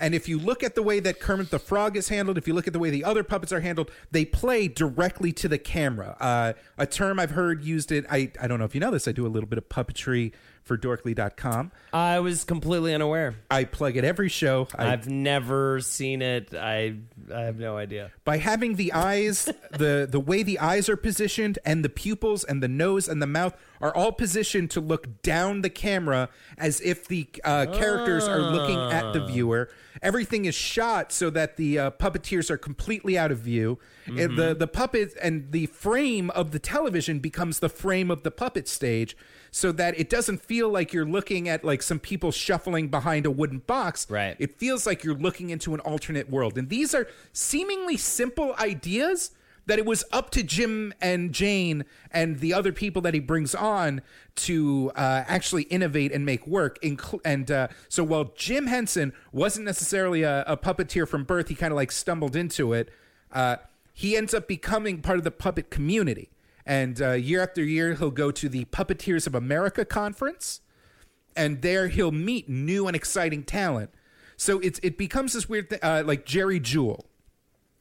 And 0.00 0.14
if 0.14 0.28
you 0.28 0.38
look 0.38 0.62
at 0.62 0.74
the 0.74 0.82
way 0.82 1.00
that 1.00 1.18
Kermit 1.18 1.50
the 1.50 1.58
Frog 1.58 1.96
is 1.96 2.08
handled, 2.08 2.38
if 2.38 2.46
you 2.46 2.54
look 2.54 2.68
at 2.68 2.72
the 2.72 2.78
way 2.78 2.90
the 2.90 3.04
other 3.04 3.24
puppets 3.24 3.52
are 3.52 3.60
handled, 3.60 3.90
they 4.10 4.24
play 4.24 4.68
directly 4.68 5.32
to 5.32 5.48
the 5.48 5.58
camera. 5.58 6.16
Uh, 6.20 6.52
a 6.76 6.86
term 6.86 7.18
I've 7.18 7.32
heard 7.32 7.64
used 7.64 7.90
it. 7.90 8.04
I, 8.08 8.30
I 8.40 8.46
don't 8.46 8.60
know 8.60 8.64
if 8.64 8.74
you 8.74 8.80
know 8.80 8.92
this. 8.92 9.08
I 9.08 9.12
do 9.12 9.26
a 9.26 9.28
little 9.28 9.48
bit 9.48 9.58
of 9.58 9.68
puppetry 9.68 10.32
for 10.68 10.78
dorkly.com. 10.78 11.72
I 11.92 12.20
was 12.20 12.44
completely 12.44 12.94
unaware. 12.94 13.34
I 13.50 13.64
plug 13.64 13.96
it 13.96 14.04
every 14.04 14.28
show. 14.28 14.68
I, 14.76 14.92
I've 14.92 15.08
never 15.08 15.80
seen 15.80 16.22
it. 16.22 16.54
I 16.54 16.94
I 17.34 17.40
have 17.40 17.58
no 17.58 17.76
idea. 17.76 18.12
by 18.24 18.36
having 18.36 18.76
the 18.76 18.92
eyes, 18.92 19.46
the 19.72 20.06
the 20.08 20.20
way 20.20 20.42
the 20.44 20.60
eyes 20.60 20.88
are 20.88 20.96
positioned, 20.96 21.58
and 21.64 21.84
the 21.84 21.88
pupils 21.88 22.44
and 22.44 22.62
the 22.62 22.68
nose 22.68 23.08
and 23.08 23.20
the 23.20 23.26
mouth 23.26 23.56
are 23.80 23.94
all 23.94 24.12
positioned 24.12 24.70
to 24.72 24.80
look 24.80 25.22
down 25.22 25.62
the 25.62 25.70
camera 25.70 26.28
as 26.56 26.80
if 26.80 27.06
the 27.06 27.28
uh, 27.44 27.66
characters 27.66 28.26
are 28.26 28.40
looking 28.40 28.78
at 28.78 29.12
the 29.12 29.24
viewer. 29.24 29.68
Everything 30.02 30.44
is 30.44 30.54
shot 30.54 31.12
so 31.12 31.30
that 31.30 31.56
the 31.56 31.78
uh, 31.78 31.90
puppeteers 31.92 32.50
are 32.50 32.58
completely 32.58 33.18
out 33.18 33.30
of 33.30 33.38
view. 33.38 33.78
And 34.06 34.38
the 34.38 34.54
the 34.54 34.66
puppet 34.66 35.14
and 35.22 35.52
the 35.52 35.66
frame 35.66 36.30
of 36.30 36.52
the 36.52 36.58
television 36.58 37.18
becomes 37.18 37.58
the 37.58 37.68
frame 37.68 38.10
of 38.10 38.22
the 38.22 38.30
puppet 38.30 38.66
stage. 38.66 39.16
So 39.50 39.72
that 39.72 39.98
it 39.98 40.10
doesn't 40.10 40.42
feel 40.42 40.68
like 40.68 40.92
you're 40.92 41.06
looking 41.06 41.48
at 41.48 41.64
like 41.64 41.82
some 41.82 41.98
people 41.98 42.32
shuffling 42.32 42.88
behind 42.88 43.26
a 43.26 43.30
wooden 43.30 43.58
box. 43.60 44.08
Right. 44.10 44.36
It 44.38 44.58
feels 44.58 44.86
like 44.86 45.04
you're 45.04 45.14
looking 45.14 45.50
into 45.50 45.74
an 45.74 45.80
alternate 45.80 46.30
world. 46.30 46.58
And 46.58 46.68
these 46.68 46.94
are 46.94 47.08
seemingly 47.32 47.96
simple 47.96 48.54
ideas 48.58 49.30
that 49.68 49.78
it 49.78 49.86
was 49.86 50.02
up 50.12 50.30
to 50.30 50.42
Jim 50.42 50.92
and 51.00 51.32
Jane 51.32 51.84
and 52.10 52.40
the 52.40 52.52
other 52.52 52.72
people 52.72 53.00
that 53.02 53.14
he 53.14 53.20
brings 53.20 53.54
on 53.54 54.00
to 54.34 54.90
uh, 54.96 55.24
actually 55.28 55.64
innovate 55.64 56.10
and 56.10 56.24
make 56.24 56.46
work. 56.46 56.78
And 57.24 57.50
uh, 57.50 57.68
so 57.88 58.02
while 58.02 58.32
Jim 58.34 58.66
Henson 58.66 59.12
wasn't 59.30 59.66
necessarily 59.66 60.22
a, 60.22 60.42
a 60.46 60.56
puppeteer 60.56 61.06
from 61.06 61.24
birth, 61.24 61.48
he 61.48 61.54
kind 61.54 61.70
of 61.70 61.76
like 61.76 61.92
stumbled 61.92 62.34
into 62.34 62.72
it. 62.72 62.88
Uh, 63.30 63.56
he 63.92 64.16
ends 64.16 64.32
up 64.32 64.48
becoming 64.48 65.02
part 65.02 65.18
of 65.18 65.24
the 65.24 65.30
puppet 65.30 65.70
community. 65.70 66.30
And 66.64 67.00
uh, 67.00 67.12
year 67.12 67.42
after 67.42 67.62
year, 67.62 67.94
he'll 67.94 68.10
go 68.10 68.30
to 68.30 68.48
the 68.48 68.64
Puppeteers 68.66 69.26
of 69.26 69.34
America 69.34 69.84
conference 69.84 70.60
and 71.38 71.62
there 71.62 71.88
he'll 71.88 72.12
meet 72.12 72.48
new 72.48 72.86
and 72.86 72.96
exciting 72.96 73.44
talent. 73.44 73.90
So 74.36 74.60
it's 74.60 74.80
it 74.82 74.98
becomes 74.98 75.32
this 75.32 75.48
weird 75.48 75.70
thing, 75.70 75.78
uh, 75.82 76.02
like 76.04 76.26
Jerry 76.26 76.60
Juhl. 76.60 77.04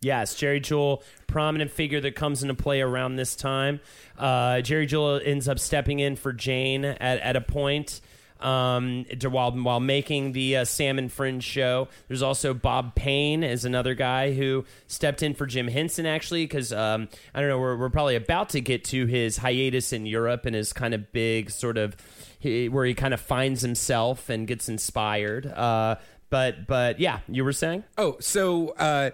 Yes, 0.02 0.36
Jerry 0.36 0.62
Juhl, 0.62 1.02
prominent 1.26 1.72
figure 1.72 2.00
that 2.02 2.16
comes 2.16 2.44
into 2.44 2.54
play 2.54 2.82
around 2.82 3.16
this 3.16 3.36
time. 3.36 3.80
Uh, 4.18 4.62
Jerry 4.62 4.86
Juhl 4.86 5.22
ends 5.26 5.48
up 5.48 5.60
stepping 5.60 6.00
in 6.00 6.16
for 6.16 6.34
Jane 6.34 6.86
at, 6.86 7.20
at 7.20 7.36
a 7.36 7.42
point 7.42 8.02
um, 8.40 9.06
while 9.30 9.52
while 9.52 9.80
making 9.80 10.32
the 10.34 10.58
uh, 10.58 10.66
Sam 10.66 11.00
and 11.00 11.12
Friends 11.12 11.44
show. 11.44 11.88
There's 12.08 12.22
also 12.22 12.54
Bob 12.54 12.96
Payne 12.96 13.44
is 13.44 13.66
another 13.66 13.96
guy 13.96 14.34
who 14.34 14.66
stepped 14.88 15.24
in 15.24 15.34
for 15.34 15.46
Jim 15.46 15.68
Henson 15.68 16.06
actually 16.06 16.46
because 16.46 16.72
um, 16.72 17.10
I 17.34 17.40
don't 17.40 17.50
know 17.50 17.60
we're, 17.60 17.78
we're 17.78 17.90
probably 17.90 18.16
about 18.16 18.50
to 18.50 18.62
get 18.62 18.84
to 18.86 19.06
his 19.06 19.38
hiatus 19.38 19.94
in 19.94 20.06
Europe 20.06 20.46
and 20.46 20.56
his 20.56 20.74
kind 20.74 20.94
of 20.94 21.12
big 21.12 21.50
sort 21.50 21.78
of 21.78 21.96
he, 22.40 22.70
where 22.70 22.86
he 22.86 22.94
kind 22.94 23.14
of 23.14 23.22
finds 23.22 23.62
himself 23.62 24.30
and 24.30 24.48
gets 24.48 24.70
inspired. 24.70 25.48
Uh, 25.48 25.96
but 26.30 26.68
but 26.68 27.00
yeah, 27.00 27.20
you 27.28 27.44
were 27.44 27.54
saying. 27.54 27.84
Oh, 27.98 28.18
so 28.20 28.70
uh, 28.72 29.12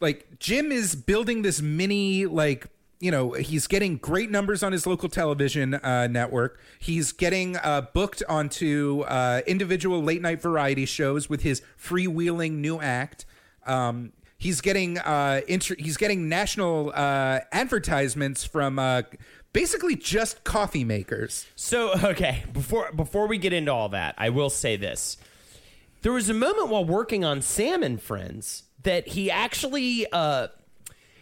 like 0.00 0.38
Jim 0.38 0.72
is 0.72 0.94
building 0.94 1.42
this 1.42 1.60
mini 1.60 2.26
like 2.26 2.66
you 2.98 3.10
know 3.10 3.32
he's 3.32 3.66
getting 3.66 3.96
great 3.96 4.30
numbers 4.30 4.62
on 4.62 4.72
his 4.72 4.86
local 4.86 5.08
television 5.08 5.74
uh, 5.74 6.06
network. 6.06 6.60
He's 6.78 7.12
getting 7.12 7.56
uh, 7.56 7.82
booked 7.92 8.22
onto 8.28 9.02
uh, 9.02 9.42
individual 9.46 10.02
late 10.02 10.22
night 10.22 10.40
variety 10.40 10.86
shows 10.86 11.28
with 11.28 11.42
his 11.42 11.62
freewheeling 11.78 12.54
new 12.54 12.80
act. 12.80 13.26
Um, 13.66 14.12
he's 14.38 14.60
getting 14.60 14.98
uh, 14.98 15.42
inter- 15.48 15.76
he's 15.78 15.96
getting 15.96 16.28
national 16.28 16.92
uh, 16.94 17.40
advertisements 17.52 18.44
from 18.44 18.78
uh, 18.78 19.02
basically 19.52 19.96
just 19.96 20.44
coffee 20.44 20.84
makers. 20.84 21.46
So 21.56 21.92
okay, 22.04 22.44
before 22.52 22.92
before 22.92 23.26
we 23.26 23.38
get 23.38 23.52
into 23.52 23.72
all 23.72 23.90
that, 23.90 24.14
I 24.18 24.30
will 24.30 24.50
say 24.50 24.76
this: 24.76 25.16
there 26.02 26.12
was 26.12 26.28
a 26.28 26.34
moment 26.34 26.68
while 26.68 26.84
working 26.84 27.24
on 27.24 27.40
Sam 27.42 27.82
and 27.82 28.00
Friends 28.00 28.64
that 28.82 29.08
he 29.08 29.30
actually 29.30 30.06
uh, 30.12 30.48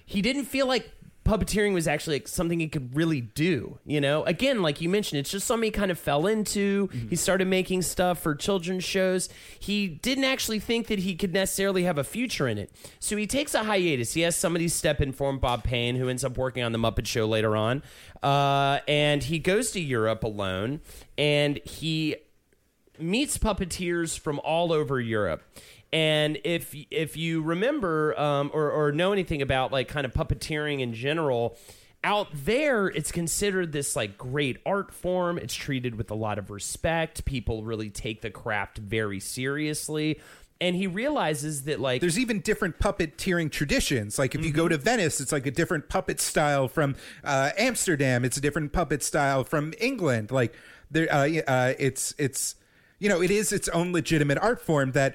he 0.07 0.23
didn't 0.23 0.44
feel 0.44 0.66
like 0.66 0.90
puppeteering 1.29 1.75
was 1.75 1.87
actually 1.87 2.16
like 2.16 2.27
something 2.27 2.59
he 2.59 2.68
could 2.68 2.97
really 2.97 3.21
do. 3.21 3.79
You 3.85 4.01
know, 4.01 4.25
again, 4.25 4.62
like 4.62 4.81
you 4.81 4.88
mentioned, 4.88 5.21
it's 5.21 5.31
just 5.31 5.47
something 5.47 5.66
he 5.66 5.71
kind 5.71 5.90
of 5.90 5.99
fell 5.99 6.27
into. 6.27 6.88
He 7.11 7.16
started 7.16 7.47
making 7.47 7.83
stuff 7.83 8.21
for 8.21 8.35
children's 8.35 8.85
shows. 8.85 9.29
He 9.61 9.87
didn't 9.88 10.25
actually 10.25 10.59
think 10.59 10.87
that 10.87 11.01
he 11.01 11.14
could 11.14 11.35
necessarily 11.35 11.83
have 11.83 11.99
a 11.99 12.05
future 12.05 12.49
in 12.49 12.57
it. 12.57 12.73
So 12.99 13.16
he 13.16 13.27
takes 13.27 13.55
a 13.55 13.64
hiatus. 13.64 14.14
He 14.14 14.23
has 14.23 14.37
somebody 14.37 14.68
step 14.68 15.03
in 15.03 15.12
for 15.12 15.29
him, 15.29 15.38
Bob 15.38 15.64
Payne, 15.64 15.97
who 15.97 16.09
ends 16.09 16.25
up 16.25 16.38
working 16.38 16.62
on 16.62 16.73
the 16.73 16.79
Muppet 16.79 17.07
Show 17.07 17.27
later 17.27 17.57
on. 17.57 17.83
Uh, 18.23 18.81
and 18.88 19.23
he 19.23 19.38
goes 19.38 19.71
to 19.73 19.81
Europe 19.81 20.25
alone, 20.25 20.81
and 21.18 21.61
he 21.64 22.16
meets 22.99 23.38
puppeteers 23.38 24.18
from 24.18 24.40
all 24.40 24.73
over 24.73 24.99
Europe. 25.01 25.42
And 25.92 26.38
if 26.44 26.74
if 26.90 27.16
you 27.16 27.42
remember 27.42 28.18
um, 28.18 28.51
or, 28.53 28.70
or 28.70 28.92
know 28.92 29.12
anything 29.12 29.40
about 29.40 29.72
like 29.72 29.88
kind 29.88 30.05
of 30.05 30.12
puppeteering 30.12 30.81
in 30.81 30.92
general, 30.92 31.57
out 32.05 32.29
there 32.33 32.88
it's 32.88 33.11
considered 33.11 33.72
this 33.72 33.96
like 33.96 34.18
great 34.18 34.59
art 34.66 34.92
form. 34.92 35.38
It's 35.38 35.55
treated 35.55 35.94
with 35.94 36.11
a 36.11 36.14
lot 36.14 36.38
of 36.38 36.51
respect. 36.51 37.24
People 37.24 37.64
really 37.64 37.90
take 37.90 38.20
the 38.20 38.31
craft 38.31 38.79
very 38.79 39.20
seriously. 39.20 40.20
And 40.61 40.74
he 40.74 40.88
realizes 40.88 41.62
that 41.64 41.81
like 41.81 42.01
There's 42.01 42.18
even 42.18 42.40
different 42.40 42.79
puppeteering 42.81 43.51
traditions. 43.51 44.18
Like 44.18 44.35
if 44.35 44.44
you 44.44 44.53
go 44.53 44.68
to 44.68 44.77
Venice, 44.77 45.20
it's 45.20 45.33
like 45.33 45.46
a 45.46 45.53
different 45.53 45.88
puppet 45.88 46.20
style 46.20 46.68
from 46.68 46.96
uh, 47.24 47.51
Amsterdam. 47.57 48.24
It's 48.24 48.37
a 48.37 48.40
different 48.40 48.72
puppet 48.72 49.03
style 49.03 49.44
from 49.44 49.72
England. 49.79 50.31
Like 50.33 50.55
there, 50.90 51.11
uh, 51.11 51.29
uh, 51.46 51.74
it's 51.79 52.12
it's 52.18 52.57
you 52.98 53.09
know 53.09 53.22
it 53.22 53.31
is 53.31 53.53
its 53.53 53.68
own 53.68 53.92
legitimate 53.92 54.38
art 54.38 54.61
form 54.61 54.92
that 54.92 55.14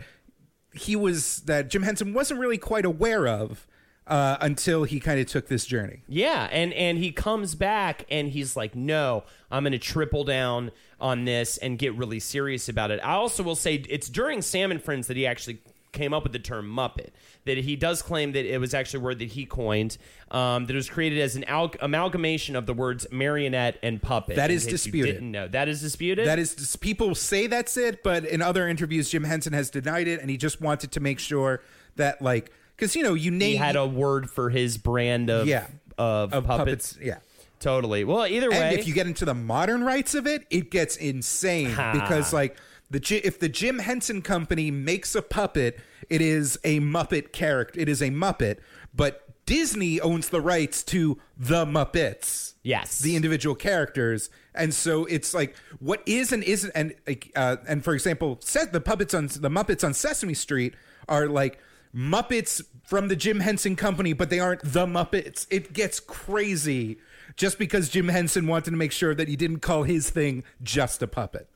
he 0.73 0.95
was 0.95 1.39
that 1.41 1.69
Jim 1.69 1.83
Henson 1.83 2.13
wasn't 2.13 2.39
really 2.39 2.57
quite 2.57 2.86
aware 2.86 3.27
of 3.27 3.67
uh, 4.07 4.38
until 4.41 4.83
he 4.83 4.99
kind 4.99 5.19
of 5.19 5.27
took 5.27 5.47
this 5.47 5.65
journey. 5.65 6.01
Yeah, 6.07 6.49
and 6.51 6.73
and 6.73 6.97
he 6.97 7.12
comes 7.12 7.55
back 7.55 8.05
and 8.09 8.29
he's 8.29 8.55
like, 8.55 8.75
"No, 8.75 9.23
I'm 9.49 9.63
going 9.63 9.71
to 9.71 9.79
triple 9.79 10.23
down 10.23 10.71
on 10.99 11.25
this 11.25 11.57
and 11.57 11.77
get 11.77 11.95
really 11.95 12.19
serious 12.19 12.67
about 12.67 12.91
it." 12.91 12.99
I 13.03 13.13
also 13.13 13.43
will 13.43 13.55
say 13.55 13.75
it's 13.89 14.09
during 14.09 14.41
Sam 14.41 14.71
and 14.71 14.81
Friends 14.81 15.07
that 15.07 15.17
he 15.17 15.25
actually 15.25 15.59
came 15.93 16.13
up 16.13 16.23
with 16.23 16.34
the 16.34 16.39
term 16.39 16.67
Muppet. 16.67 17.12
That 17.45 17.58
he 17.58 17.75
does 17.75 18.01
claim 18.01 18.34
that 18.34 18.45
it 18.45 18.60
was 18.60 18.73
actually 18.73 18.99
a 18.99 19.03
word 19.03 19.19
that 19.19 19.29
he 19.29 19.45
coined. 19.45 19.97
Um, 20.32 20.65
that 20.65 20.73
it 20.73 20.75
was 20.75 20.89
created 20.89 21.19
as 21.19 21.36
an 21.36 21.43
al- 21.45 21.73
amalgamation 21.79 22.56
of 22.56 22.65
the 22.65 22.73
words 22.73 23.08
marionette 23.12 23.77
and 23.82 24.01
puppet. 24.01 24.36
That 24.36 24.51
is 24.51 24.65
disputed. 24.65 25.15
Didn't 25.15 25.32
know 25.32 25.47
that 25.47 25.69
is 25.69 25.82
disputed. 25.82 26.27
That 26.27 26.39
is, 26.39 26.75
people 26.77 27.15
say 27.15 27.47
that's 27.47 27.77
it, 27.77 28.03
but 28.03 28.25
in 28.25 28.41
other 28.41 28.67
interviews, 28.67 29.10
Jim 29.10 29.23
Henson 29.23 29.53
has 29.53 29.69
denied 29.69 30.08
it, 30.08 30.19
and 30.19 30.29
he 30.29 30.38
just 30.38 30.60
wanted 30.60 30.91
to 30.91 30.99
make 30.99 31.19
sure 31.19 31.62
that, 31.95 32.21
like, 32.21 32.51
because 32.75 32.95
you 32.95 33.03
know, 33.03 33.13
you 33.13 33.32
name 33.32 33.51
he 33.51 33.56
had 33.56 33.75
a 33.75 33.86
word 33.86 34.29
for 34.29 34.49
his 34.49 34.77
brand 34.77 35.29
of 35.29 35.47
yeah 35.47 35.67
of, 35.97 36.34
of 36.34 36.45
puppets. 36.45 36.93
puppets, 36.93 36.97
yeah. 37.06 37.19
Totally. 37.60 38.03
Well, 38.03 38.27
either 38.27 38.49
way, 38.51 38.58
And 38.58 38.77
if 38.77 38.88
you 38.88 38.93
get 38.93 39.08
into 39.08 39.23
the 39.23 39.34
modern 39.34 39.86
rights 39.86 40.15
of 40.15 40.27
it, 40.27 40.45
it 40.49 40.69
gets 40.69 40.97
insane 40.97 41.69
because 41.69 42.34
like 42.34 42.58
the 42.93 43.21
if 43.25 43.39
the 43.39 43.49
Jim 43.49 43.79
Henson 43.79 44.21
Company 44.21 44.71
makes 44.71 45.15
a 45.15 45.21
puppet, 45.21 45.79
it 46.10 46.21
is 46.21 46.58
a 46.63 46.79
Muppet 46.79 47.32
character. 47.34 47.79
It 47.79 47.89
is 47.89 48.01
a 48.01 48.10
Muppet, 48.10 48.60
but 48.95 49.45
Disney 49.45 49.99
owns 49.99 50.29
the 50.29 50.39
rights 50.39 50.84
to 50.84 51.19
the 51.38 51.65
Muppets. 51.65 52.53
Yes. 52.63 52.99
the 52.99 53.17
individual 53.17 53.56
characters, 53.56 54.29
and 54.56 54.73
so 54.73 55.03
it's 55.06 55.34
like 55.34 55.56
what 55.79 56.01
is 56.06 56.32
and 56.32 56.43
isn't. 56.43 56.71
And 56.75 56.95
uh, 57.36 57.58
and 57.67 57.84
for 57.84 57.93
example, 57.93 58.38
set 58.41 58.71
the 58.71 58.79
puppets 58.79 59.13
on 59.13 59.27
the 59.27 59.49
Muppets 59.49 59.84
on 59.84 59.93
Sesame 59.93 60.34
Street 60.34 60.75
are 61.10 61.27
like. 61.27 61.60
Muppets 61.95 62.60
from 62.84 63.08
the 63.08 63.15
Jim 63.15 63.39
Henson 63.39 63.75
Company, 63.75 64.13
but 64.13 64.32
they 64.32 64.39
aren't 64.39 64.62
the 64.63 64.88
Muppets. 64.88 65.45
It 65.51 65.73
gets 65.73 65.99
crazy 65.99 66.97
just 67.36 67.60
because 67.60 67.88
Jim 67.88 68.08
Henson 68.08 68.47
wanted 68.47 68.71
to 68.71 68.77
make 68.77 68.91
sure 68.91 69.13
that 69.13 69.27
he 69.27 69.36
didn't 69.36 69.60
call 69.60 69.84
his 69.84 70.10
thing 70.10 70.43
just 70.63 71.03
a 71.03 71.08
puppet. 71.08 71.47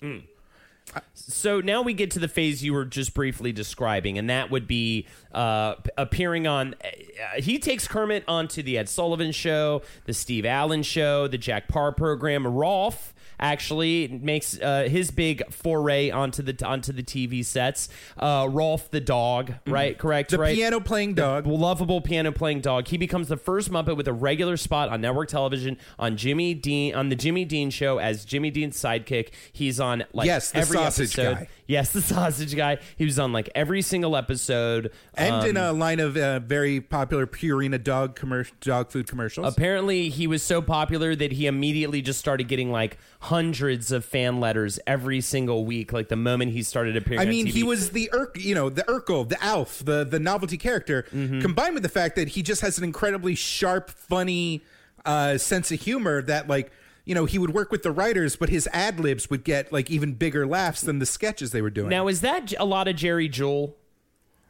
So 1.13 1.60
now 1.60 1.82
we 1.82 1.93
get 1.93 2.12
to 2.12 2.19
the 2.19 2.28
phase 2.28 2.63
you 2.63 2.73
were 2.73 2.86
just 2.86 3.13
briefly 3.13 3.52
describing, 3.52 4.17
and 4.17 4.30
that 4.30 4.50
would 4.50 4.67
be 4.67 5.06
uh, 5.34 5.76
appearing 5.97 6.47
on. 6.47 6.76
Uh, 6.84 7.41
he 7.41 7.60
takes 7.60 7.88
Kermit 7.88 8.23
onto 8.28 8.63
the 8.63 8.78
Ed 8.78 8.88
Sullivan 8.89 9.32
Show, 9.32 9.82
the 10.06 10.13
Steve 10.13 10.45
Allen 10.45 10.84
Show, 10.84 11.28
the 11.28 11.38
Jack 11.38 11.67
Paar 11.67 11.91
program. 11.91 12.47
Rolf 12.47 13.13
actually 13.39 14.08
makes 14.08 14.60
uh, 14.60 14.88
his 14.89 15.12
big 15.12 15.43
foray 15.52 16.10
onto 16.10 16.41
the 16.41 16.65
onto 16.65 16.91
the 16.91 17.04
TV 17.04 17.43
sets. 17.43 17.89
Uh, 18.17 18.47
Rolf 18.50 18.89
the 18.91 19.02
dog, 19.02 19.54
right? 19.65 19.97
Correct. 19.97 20.32
The 20.32 20.38
right. 20.38 20.56
piano 20.56 20.80
playing 20.80 21.13
dog. 21.15 21.45
lovable 21.45 22.02
piano 22.02 22.32
playing 22.32 22.62
dog. 22.62 22.88
He 22.88 22.97
becomes 22.97 23.28
the 23.28 23.38
first 23.38 23.71
Muppet 23.71 23.97
with 23.97 24.08
a 24.08 24.13
regular 24.13 24.58
spot 24.58 24.89
on 24.89 25.02
network 25.02 25.30
television 25.30 25.78
on 26.00 26.17
Jimmy 26.17 26.54
Dean 26.54 26.95
on 26.95 27.10
the 27.10 27.15
Jimmy 27.15 27.45
Dean 27.45 27.69
show 27.69 27.97
as 27.97 28.26
Jimmy 28.26 28.52
Dean's 28.52 28.78
sidekick. 28.78 29.30
He's 29.52 29.80
on 29.80 30.04
like 30.13 30.26
Yes, 30.28 30.52
the 30.52 30.60
every 30.60 30.78
sausage 30.78 31.17
episode. 31.19 31.34
guy. 31.36 31.47
Yes, 31.67 31.91
the 31.91 32.01
sausage 32.13 32.56
guy. 32.56 32.77
He 32.97 33.06
was 33.06 33.19
on 33.19 33.34
like 33.34 33.49
every 33.53 33.82
single 33.82 34.15
episode. 34.15 34.91
and 35.15 35.36
Um, 35.36 35.45
in 35.49 35.58
a 35.58 35.73
line 35.73 35.99
of 35.99 36.15
uh, 36.17 36.39
very 36.39 36.80
popular 36.82 37.27
Purina 37.27 37.84
dog 37.84 38.15
commercial, 38.15 38.56
dog 38.62 38.89
food 38.91 39.08
commercials. 39.08 39.53
Apparently, 39.53 40.10
he 40.10 40.27
was 40.27 40.41
so 40.41 40.62
popular 40.62 41.15
that 41.15 41.34
he 41.34 41.45
immediately 41.45 42.01
just 42.01 42.19
started 42.19 42.47
getting 42.47 42.71
like 42.71 42.97
hundreds 43.19 43.91
of 43.91 44.06
fan 44.06 44.39
letters 44.39 44.80
every 44.88 45.21
single 45.21 45.65
week. 45.65 45.91
Like 45.91 46.08
the 46.08 46.15
moment 46.15 46.53
he 46.53 46.63
started 46.63 46.95
appearing. 46.95 47.19
I 47.19 47.25
mean, 47.25 47.45
he 47.45 47.63
was 47.63 47.91
the 47.91 48.10
Urk, 48.13 48.38
you 48.39 48.56
know, 48.56 48.69
the 48.69 48.84
Urkel, 48.84 49.27
the 49.27 49.41
Alf, 49.43 49.84
the 49.84 50.03
the 50.06 50.19
novelty 50.19 50.58
character, 50.58 51.06
Mm-hmm. 51.13 51.41
combined 51.41 51.73
with 51.73 51.84
the 51.84 51.89
fact 51.89 52.15
that 52.15 52.30
he 52.30 52.41
just 52.41 52.62
has 52.62 52.77
an 52.77 52.84
incredibly 52.84 53.36
sharp, 53.36 53.89
funny 53.89 54.62
uh, 55.06 55.38
sense 55.38 55.71
of 55.71 55.80
humor 55.82 56.21
that, 56.21 56.47
like, 56.47 56.71
you 57.08 57.15
know, 57.15 57.24
he 57.24 57.39
would 57.39 57.54
work 57.54 57.72
with 57.72 57.84
the 57.84 57.91
writers, 57.91 58.36
but 58.36 58.50
his 58.50 58.67
ad 58.74 59.00
libs 59.00 59.30
would 59.30 59.46
get 59.46 59.72
like 59.72 59.89
even 59.89 60.13
bigger 60.13 60.46
laughs 60.46 60.82
than 60.82 61.00
the 61.00 61.06
sketches 61.06 61.52
they 61.52 61.62
were 61.62 61.70
doing. 61.70 61.88
Now, 61.88 62.10
is 62.10 62.20
that 62.20 62.54
a 62.60 62.65
lot 62.65 62.89
of 62.89 62.98
Jerry 62.98 63.30
Juhl? 63.30 63.76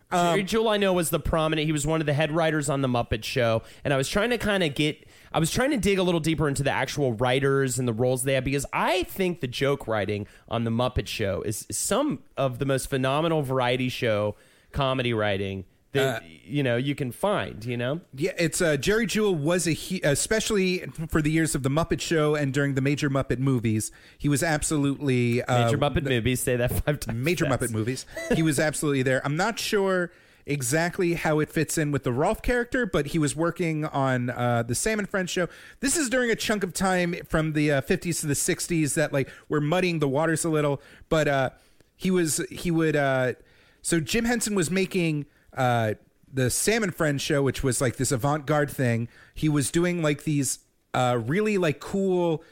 Um, 0.10 0.34
Jerry 0.34 0.44
Juhl, 0.44 0.72
I 0.72 0.78
know, 0.78 0.92
was 0.92 1.12
the 1.12 1.20
prominent. 1.20 1.68
He 1.68 1.72
was 1.72 1.86
one 1.86 2.02
of 2.02 2.08
the 2.08 2.14
head 2.14 2.32
writers 2.32 2.68
on 2.68 2.82
the 2.82 2.88
Muppet 2.88 3.24
Show, 3.24 3.62
and 3.84 3.94
I 3.94 3.98
was 3.98 4.10
trying 4.10 4.32
to 4.32 4.40
kind 4.40 4.64
of 4.64 4.74
get. 4.74 5.08
I 5.32 5.38
was 5.38 5.52
trying 5.52 5.70
to 5.70 5.78
dig 5.78 6.00
a 6.00 6.04
little 6.04 6.20
deeper 6.20 6.48
into 6.48 6.64
the 6.64 6.72
actual 6.72 7.14
writers 7.14 7.78
and 7.78 7.88
the 7.88 7.94
roles 7.94 8.24
they 8.24 8.34
had 8.34 8.44
because 8.44 8.66
I 8.74 9.04
think 9.04 9.42
the 9.42 9.48
joke 9.48 9.88
writing 9.88 10.26
on 10.48 10.64
the 10.64 10.72
Muppet 10.72 11.06
Show 11.06 11.44
is 11.44 11.68
some 11.70 12.24
of 12.38 12.58
the 12.58 12.66
most 12.66 12.90
phenomenal 12.90 13.44
variety 13.44 13.90
show 13.90 14.36
comedy 14.72 15.14
writing 15.14 15.66
Uh, 15.96 16.20
you 16.44 16.64
know 16.64 16.76
you 16.78 16.94
can 16.96 17.12
find. 17.12 17.66
You 17.66 17.78
know, 17.78 18.02
Yeah, 18.14 18.34
it's 18.38 18.62
uh, 18.62 18.78
Jerry 18.78 19.08
Juhl 19.08 19.36
was 19.36 19.68
a 19.68 19.72
he, 19.72 20.02
especially 20.04 20.86
for 21.10 21.22
the 21.22 21.32
years 21.32 21.56
of 21.56 21.64
the 21.64 21.70
Muppet 21.70 22.02
Show 22.02 22.36
and 22.36 22.54
during 22.54 22.76
the 22.76 22.82
major 22.82 23.10
Muppet 23.10 23.40
movies. 23.40 23.92
He 24.18 24.30
was 24.30 24.44
absolutely 24.44 25.42
uh, 25.44 25.66
Major 25.66 25.78
Muppet 25.78 26.04
movies. 26.04 26.42
Say 26.42 26.56
that 26.58 26.84
five 26.84 27.00
times. 27.00 27.18
major 27.18 27.46
fast. 27.46 27.62
Muppet 27.62 27.72
movies. 27.72 28.06
He 28.36 28.44
was 28.44 28.60
absolutely 28.60 29.04
there. 29.04 29.22
I'm 29.26 29.36
not 29.38 29.58
sure 29.60 30.12
exactly 30.46 31.16
how 31.16 31.40
it 31.40 31.50
fits 31.50 31.78
in 31.78 31.92
with 31.92 32.04
the 32.04 32.12
Rolf 32.12 32.42
character, 32.42 32.86
but 32.86 33.08
he 33.08 33.20
was 33.20 33.36
working 33.36 33.84
on 33.86 34.30
uh, 34.30 34.64
the 34.64 34.76
Sam 34.76 35.00
and 35.00 35.10
Friends 35.10 35.30
show. 35.30 35.48
This 35.80 35.98
is 35.98 36.10
during 36.10 36.32
a 36.32 36.36
chunk 36.36 36.64
of 36.64 36.74
time 36.74 37.16
from 37.28 37.54
the 37.54 37.72
uh, 37.72 37.82
50s 37.82 38.22
to 38.22 38.28
the 38.28 38.34
60s 38.34 38.94
that 38.94 39.12
like 39.12 39.30
we're 39.50 39.60
muddying 39.62 40.00
the 40.00 40.08
waters 40.08 40.46
a 40.46 40.50
little. 40.50 40.82
But 41.10 41.28
uh, 41.28 41.50
he 41.96 42.12
was 42.12 42.38
he 42.50 42.72
would 42.72 42.96
uh, 42.96 43.34
so 43.82 44.00
Jim 44.00 44.26
Henson 44.26 44.54
was 44.56 44.70
making. 44.70 45.26
Uh, 45.58 45.96
the 46.32 46.50
Sam 46.50 46.84
and 46.84 46.94
Friends 46.94 47.22
show, 47.22 47.42
which 47.42 47.64
was 47.64 47.82
like 47.82 47.98
this 47.98 48.12
avant-garde 48.12 48.70
thing, 48.70 49.08
he 49.34 49.50
was 49.50 49.72
doing 49.72 50.02
like 50.02 50.24
these 50.24 50.60
uh, 50.94 51.20
really 51.26 51.58
like 51.58 51.80
cool 51.80 52.44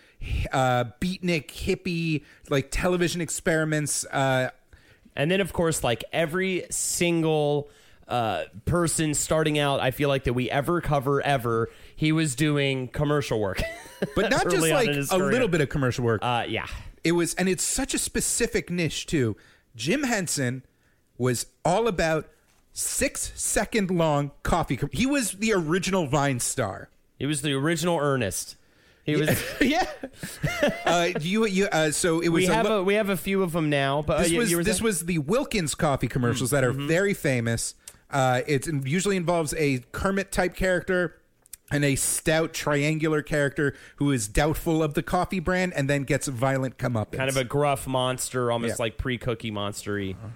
uh, 0.52 0.86
beatnik 1.00 1.48
hippie 1.48 2.24
like 2.50 2.72
television 2.72 3.22
experiments 3.22 4.06
uh, 4.06 4.50
And 5.16 5.30
then, 5.30 5.42
of 5.42 5.54
course, 5.54 5.84
like 5.84 6.04
every 6.12 6.66
single 6.70 7.70
uh, 8.08 8.44
person 8.66 9.14
starting 9.14 9.58
out, 9.58 9.80
I 9.80 9.92
feel 9.92 10.10
like 10.10 10.26
that 10.26 10.34
we 10.34 10.50
ever 10.50 10.82
cover 10.82 11.22
ever, 11.22 11.70
he 11.96 12.12
was 12.12 12.36
doing 12.36 12.88
commercial 12.90 13.40
work. 13.40 13.62
but 14.16 14.30
not 14.30 14.44
just 14.50 14.68
like 14.68 14.90
a 14.90 15.18
little 15.18 15.48
bit 15.48 15.62
of 15.62 15.70
commercial 15.70 16.04
work. 16.06 16.22
Uh, 16.24 16.46
yeah. 16.48 16.68
it 17.04 17.14
was, 17.14 17.34
and 17.36 17.48
it's 17.50 17.64
such 17.64 17.94
a 17.94 17.98
specific 18.00 18.70
niche 18.70 19.06
too. 19.06 19.36
Jim 19.76 20.04
Henson 20.04 20.64
was 21.18 21.48
all 21.64 21.88
about 21.88 22.28
six 22.78 23.32
second 23.36 23.90
long 23.90 24.32
coffee. 24.44 24.78
Com- 24.78 24.90
he 24.92 25.06
was 25.08 25.32
the 25.32 25.54
original 25.54 26.06
Vine 26.06 26.40
star. 26.40 26.90
He 27.18 27.26
was 27.26 27.42
the 27.42 27.54
original 27.54 27.98
Ernest. 27.98 28.58
He 29.06 29.16
was. 29.16 29.30
yeah. 29.62 29.88
uh, 30.86 31.10
you, 31.22 31.46
you, 31.46 31.68
uh, 31.68 31.92
so 31.92 32.20
it 32.20 32.30
was. 32.30 32.44
we 32.44 32.48
a 32.48 32.54
have 32.54 32.66
lo- 32.66 32.80
a 32.80 32.84
we 32.84 32.96
have 32.96 33.10
a 33.10 33.18
few 33.18 33.42
of 33.44 33.52
them 33.54 33.70
now, 33.70 34.02
but 34.02 34.18
uh, 34.18 34.24
this 34.24 34.32
yeah, 34.32 34.40
was 34.40 34.50
this 34.66 34.78
saying- 34.78 34.84
was 34.84 35.00
the 35.06 35.18
Wilkins 35.20 35.74
coffee 35.76 36.08
commercials 36.08 36.50
that 36.52 36.64
are 36.64 36.74
Mm-hmm. 36.74 36.88
very 36.88 37.14
famous. 37.14 37.76
Uh, 38.12 38.42
it 38.48 38.68
usually 38.86 39.16
involves 39.18 39.54
a 39.58 39.84
Kermit 39.92 40.32
type 40.32 40.56
character 40.56 41.20
and 41.72 41.84
a 41.84 41.96
stout 41.96 42.54
triangular 42.54 43.22
character 43.22 43.76
who 43.96 44.12
is 44.12 44.28
doubtful 44.28 44.84
of 44.84 44.94
the 44.94 45.02
coffee 45.04 45.40
brand 45.40 45.74
and 45.74 45.90
then 45.90 46.04
gets 46.04 46.28
violent 46.28 46.78
come 46.78 46.96
up. 46.96 47.12
kind 47.12 47.30
of 47.30 47.38
a 47.38 47.44
gruff 47.44 47.88
monster, 47.88 48.52
almost 48.52 48.72
Yeah. 48.80 48.84
like 48.84 48.98
pre 48.98 49.18
cookie 49.18 49.52
monstery. 49.52 50.12
yeah. 50.12 50.30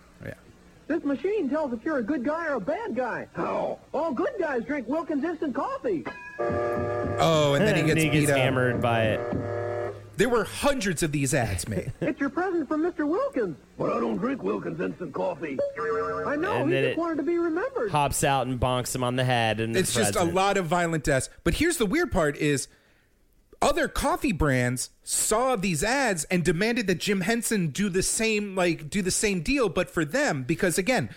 This 0.89 1.03
machine 1.03 1.49
tells 1.49 1.71
if 1.71 1.85
you're 1.85 1.99
a 1.99 2.03
good 2.03 2.25
guy 2.25 2.47
or 2.47 2.55
a 2.55 2.59
bad 2.59 2.95
guy. 2.95 3.27
How? 3.33 3.77
All 3.93 4.11
good 4.11 4.33
guys 4.39 4.63
drink 4.65 4.87
Wilkins 4.87 5.23
instant 5.23 5.53
coffee. 5.53 6.03
Oh, 6.39 7.53
and 7.53 7.65
then 7.65 7.75
he 7.75 7.81
And 7.81 7.87
gets, 7.89 8.01
he 8.01 8.09
gets 8.09 8.25
beat 8.25 8.31
up. 8.31 8.37
hammered 8.39 8.81
by 8.81 9.03
it. 9.03 9.95
There 10.17 10.29
were 10.29 10.43
hundreds 10.43 11.01
of 11.03 11.11
these 11.13 11.33
ads 11.33 11.67
made. 11.69 11.93
It's 12.01 12.19
your 12.19 12.29
present 12.29 12.67
from 12.67 12.81
Mr. 12.81 13.07
Wilkins. 13.07 13.55
But 13.77 13.93
I 13.95 13.99
don't 13.99 14.17
drink 14.17 14.41
Wilkins 14.43 14.81
instant 14.81 15.13
coffee. 15.13 15.57
I 16.25 16.35
know. 16.35 16.53
And 16.63 16.69
he 16.69 16.75
then 16.75 16.83
just 16.83 16.91
it- 16.93 16.97
wanted 16.97 17.17
to 17.17 17.23
be 17.23 17.37
remembered. 17.37 17.91
Hops 17.91 18.23
out 18.23 18.47
and 18.47 18.59
bonks 18.59 18.93
him 18.93 19.03
on 19.03 19.15
the 19.15 19.23
head, 19.23 19.59
and 19.59 19.75
the 19.75 19.79
it's 19.79 19.93
just 19.93 20.09
a 20.09 20.13
president. 20.13 20.35
lot 20.35 20.57
of 20.57 20.65
violent 20.65 21.03
deaths. 21.03 21.29
But 21.43 21.53
here's 21.53 21.77
the 21.77 21.85
weird 21.85 22.11
part: 22.11 22.35
is 22.35 22.67
other 23.61 23.87
coffee 23.87 24.31
brands 24.31 24.89
saw 25.03 25.55
these 25.55 25.83
ads 25.83 26.23
and 26.25 26.43
demanded 26.43 26.87
that 26.87 26.99
Jim 26.99 27.21
Henson 27.21 27.67
do 27.67 27.89
the 27.89 28.03
same, 28.03 28.55
like 28.55 28.89
do 28.89 29.01
the 29.01 29.11
same 29.11 29.41
deal, 29.41 29.69
but 29.69 29.89
for 29.89 30.05
them, 30.05 30.43
because 30.43 30.77
again, 30.77 31.09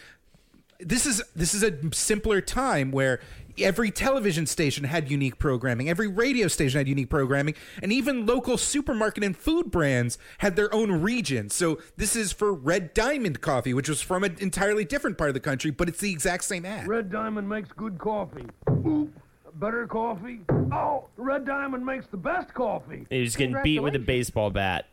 this 0.80 1.06
is 1.06 1.22
this 1.34 1.54
is 1.54 1.62
a 1.62 1.78
simpler 1.94 2.40
time 2.40 2.90
where 2.90 3.20
every 3.58 3.90
television 3.90 4.46
station 4.46 4.84
had 4.84 5.10
unique 5.10 5.38
programming 5.38 5.88
every 5.88 6.08
radio 6.08 6.48
station 6.48 6.78
had 6.78 6.88
unique 6.88 7.10
programming 7.10 7.54
and 7.82 7.92
even 7.92 8.24
local 8.24 8.56
supermarket 8.56 9.22
and 9.22 9.36
food 9.36 9.70
brands 9.70 10.16
had 10.38 10.56
their 10.56 10.74
own 10.74 10.90
region. 11.02 11.50
So 11.50 11.78
this 11.96 12.16
is 12.16 12.32
for 12.32 12.52
red 12.52 12.94
diamond 12.94 13.40
coffee 13.40 13.74
which 13.74 13.88
was 13.88 14.00
from 14.00 14.24
an 14.24 14.36
entirely 14.40 14.84
different 14.84 15.18
part 15.18 15.30
of 15.30 15.34
the 15.34 15.40
country 15.40 15.70
but 15.70 15.88
it's 15.88 16.00
the 16.00 16.10
exact 16.10 16.44
same 16.44 16.64
ad. 16.64 16.88
Red 16.88 17.10
Diamond 17.10 17.48
makes 17.48 17.70
good 17.72 17.98
coffee. 17.98 18.46
Oop, 18.86 19.10
better 19.58 19.86
coffee. 19.86 20.40
Oh, 20.50 21.06
Red 21.16 21.46
Diamond 21.46 21.84
makes 21.84 22.06
the 22.06 22.16
best 22.16 22.52
coffee. 22.54 23.06
He 23.10 23.20
was 23.20 23.36
getting 23.36 23.56
beat 23.62 23.80
with 23.80 23.94
a 23.94 23.98
baseball 23.98 24.50
bat, 24.50 24.86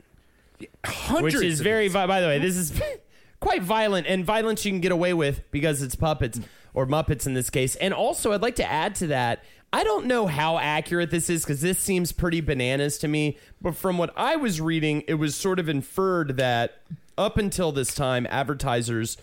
Hundreds 0.85 1.35
which 1.35 1.43
is 1.43 1.61
very. 1.61 1.87
vi- 1.87 2.05
By 2.07 2.21
the 2.21 2.27
way, 2.27 2.39
this 2.39 2.55
is 2.55 2.79
quite 3.39 3.61
violent, 3.61 4.07
and 4.07 4.25
violence 4.25 4.65
you 4.65 4.71
can 4.71 4.81
get 4.81 4.91
away 4.91 5.13
with 5.13 5.41
because 5.51 5.81
it's 5.81 5.95
puppets 5.95 6.39
or 6.73 6.85
Muppets 6.85 7.25
in 7.25 7.33
this 7.33 7.49
case. 7.49 7.75
And 7.75 7.93
also, 7.93 8.31
I'd 8.31 8.41
like 8.41 8.55
to 8.57 8.69
add 8.69 8.95
to 8.95 9.07
that. 9.07 9.43
I 9.71 9.83
don't 9.83 10.07
know 10.07 10.25
how 10.27 10.57
accurate 10.57 11.11
this 11.11 11.29
is 11.29 11.43
because 11.43 11.61
this 11.61 11.77
seems 11.79 12.11
pretty 12.11 12.41
bananas 12.41 12.97
to 12.99 13.07
me. 13.07 13.37
But 13.61 13.75
from 13.75 13.97
what 13.99 14.11
I 14.17 14.35
was 14.35 14.59
reading, 14.59 15.03
it 15.07 15.15
was 15.15 15.35
sort 15.35 15.59
of 15.59 15.69
inferred 15.69 16.37
that 16.37 16.79
up 17.17 17.37
until 17.37 17.71
this 17.71 17.93
time, 17.93 18.25
advertisers 18.31 19.17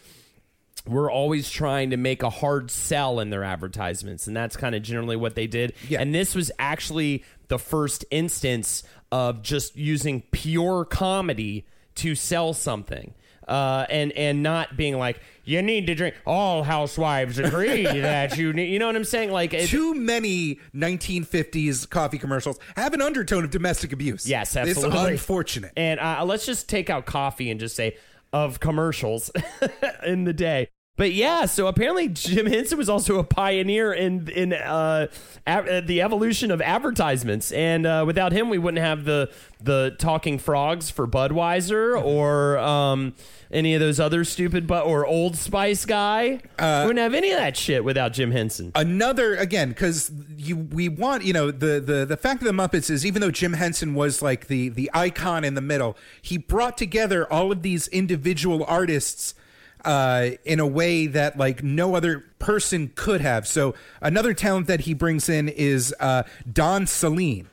were 0.86 1.10
always 1.10 1.50
trying 1.50 1.90
to 1.90 1.96
make 1.96 2.22
a 2.22 2.30
hard 2.30 2.70
sell 2.70 3.20
in 3.20 3.30
their 3.30 3.44
advertisements 3.44 4.26
and 4.26 4.36
that's 4.36 4.56
kind 4.56 4.74
of 4.74 4.82
generally 4.82 5.16
what 5.16 5.34
they 5.34 5.46
did 5.46 5.72
Yeah. 5.88 6.00
and 6.00 6.14
this 6.14 6.34
was 6.34 6.50
actually 6.58 7.24
the 7.48 7.58
first 7.58 8.04
instance 8.10 8.82
of 9.12 9.42
just 9.42 9.76
using 9.76 10.22
pure 10.32 10.84
comedy 10.84 11.66
to 11.96 12.14
sell 12.14 12.52
something 12.54 13.14
uh, 13.48 13.86
and 13.90 14.10
and 14.12 14.42
not 14.42 14.76
being 14.76 14.98
like 14.98 15.20
you 15.44 15.62
need 15.62 15.86
to 15.86 15.94
drink 15.94 16.16
all 16.26 16.64
housewives 16.64 17.38
agree 17.38 17.84
that 17.84 18.36
you 18.36 18.52
need 18.52 18.72
you 18.72 18.78
know 18.80 18.86
what 18.88 18.96
i'm 18.96 19.04
saying 19.04 19.30
like 19.30 19.54
it, 19.54 19.68
too 19.68 19.94
many 19.94 20.58
1950s 20.74 21.88
coffee 21.88 22.18
commercials 22.18 22.58
have 22.76 22.92
an 22.94 23.00
undertone 23.02 23.44
of 23.44 23.50
domestic 23.50 23.92
abuse 23.92 24.28
Yes, 24.28 24.56
it's 24.56 24.70
absolutely. 24.78 25.12
unfortunate 25.12 25.72
And 25.76 26.00
uh, 26.00 26.24
let's 26.24 26.44
just 26.46 26.68
take 26.68 26.90
out 26.90 27.06
coffee 27.06 27.50
and 27.50 27.60
just 27.60 27.76
say 27.76 27.96
of 28.32 28.58
commercials 28.60 29.30
in 30.06 30.24
the 30.24 30.32
day. 30.32 30.68
But 30.96 31.12
yeah, 31.12 31.44
so 31.44 31.66
apparently 31.66 32.08
Jim 32.08 32.46
Henson 32.46 32.78
was 32.78 32.88
also 32.88 33.18
a 33.18 33.24
pioneer 33.24 33.92
in 33.92 34.28
in 34.28 34.52
uh, 34.54 35.08
uh, 35.46 35.80
the 35.82 36.00
evolution 36.00 36.50
of 36.50 36.62
advertisements, 36.62 37.52
and 37.52 37.86
uh, 37.86 38.04
without 38.06 38.32
him, 38.32 38.48
we 38.48 38.58
wouldn't 38.58 38.82
have 38.82 39.04
the 39.04 39.30
the 39.62 39.94
talking 39.98 40.38
frogs 40.38 40.90
for 40.90 41.06
Budweiser 41.06 42.02
or 42.02 42.58
um, 42.58 43.14
any 43.50 43.74
of 43.74 43.80
those 43.80 44.00
other 44.00 44.24
stupid 44.24 44.66
but 44.66 44.86
or 44.86 45.06
Old 45.06 45.36
Spice 45.36 45.84
guy. 45.84 46.40
we 46.58 46.64
wouldn't 46.64 46.98
have 46.98 47.14
any 47.14 47.30
of 47.30 47.38
that 47.38 47.56
shit 47.56 47.84
without 47.84 48.12
Jim 48.12 48.30
Henson. 48.30 48.72
another 48.74 49.34
again 49.36 49.68
because 49.68 50.10
you 50.36 50.56
we 50.56 50.88
want 50.88 51.24
you 51.24 51.32
know 51.32 51.50
the 51.50 51.78
the 51.78 52.06
the 52.06 52.16
fact 52.16 52.40
of 52.40 52.46
the 52.46 52.52
Muppets 52.52 52.90
is 52.90 53.04
even 53.04 53.20
though 53.20 53.30
Jim 53.30 53.52
Henson 53.52 53.94
was 53.94 54.22
like 54.22 54.46
the 54.46 54.70
the 54.70 54.90
icon 54.94 55.44
in 55.44 55.54
the 55.54 55.60
middle, 55.60 55.94
he 56.22 56.38
brought 56.38 56.78
together 56.78 57.30
all 57.30 57.52
of 57.52 57.60
these 57.60 57.86
individual 57.88 58.64
artists 58.66 59.34
uh, 59.86 60.30
in 60.44 60.60
a 60.60 60.66
way 60.66 61.06
that 61.06 61.38
like 61.38 61.62
no 61.62 61.94
other 61.94 62.24
person 62.38 62.92
could 62.94 63.20
have. 63.22 63.46
So 63.46 63.74
another 64.02 64.34
talent 64.34 64.66
that 64.66 64.80
he 64.80 64.92
brings 64.92 65.28
in 65.28 65.48
is 65.48 65.94
uh, 66.00 66.24
Don 66.50 66.84
Sahlin. 66.84 67.46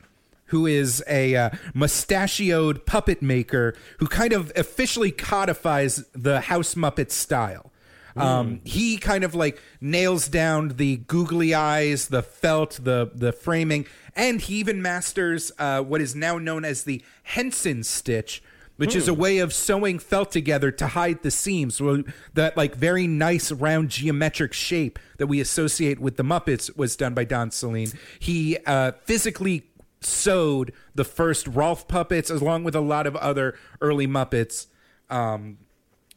Who 0.48 0.66
is 0.66 1.02
a 1.08 1.34
uh, 1.34 1.50
mustachioed 1.72 2.86
puppet 2.86 3.22
maker 3.22 3.74
who 3.98 4.06
kind 4.06 4.32
of 4.32 4.52
officially 4.54 5.10
codifies 5.10 6.04
the 6.12 6.42
House 6.42 6.74
Muppet 6.74 7.10
style. 7.10 7.72
Um, 8.16 8.60
he 8.62 8.96
kind 8.98 9.24
of 9.24 9.34
like 9.34 9.60
nails 9.80 10.28
down 10.28 10.76
the 10.76 10.98
googly 10.98 11.54
eyes, 11.54 12.08
the 12.08 12.22
felt, 12.22 12.78
the 12.84 13.10
the 13.12 13.32
framing, 13.32 13.86
and 14.14 14.40
he 14.40 14.56
even 14.56 14.80
masters 14.80 15.50
uh, 15.58 15.82
what 15.82 16.00
is 16.00 16.14
now 16.14 16.38
known 16.38 16.64
as 16.64 16.84
the 16.84 17.02
Henson 17.24 17.82
stitch, 17.82 18.42
which 18.76 18.96
is 18.96 19.08
a 19.08 19.14
way 19.14 19.38
of 19.38 19.52
sewing 19.52 19.98
felt 19.98 20.30
together 20.30 20.70
to 20.70 20.88
hide 20.88 21.22
the 21.22 21.30
seams. 21.30 21.76
So 21.76 22.04
that 22.34 22.56
like 22.56 22.74
very 22.74 23.06
nice 23.06 23.52
round 23.52 23.90
geometric 23.90 24.52
shape 24.52 24.98
that 25.18 25.26
we 25.26 25.40
associate 25.40 26.00
with 26.00 26.16
the 26.16 26.24
Muppets 26.24 26.76
was 26.76 26.96
done 26.96 27.14
by 27.14 27.24
Don 27.24 27.50
Sahlin. 27.50 27.94
He 28.18 28.58
uh, 28.66 28.92
physically 29.04 29.64
sewed 30.00 30.72
the 30.94 31.04
first 31.04 31.46
Rolf 31.46 31.88
puppets 31.88 32.30
along 32.30 32.64
with 32.64 32.74
a 32.74 32.80
lot 32.80 33.06
of 33.06 33.16
other 33.16 33.56
early 33.80 34.06
Muppets. 34.06 34.66
Um, 35.10 35.58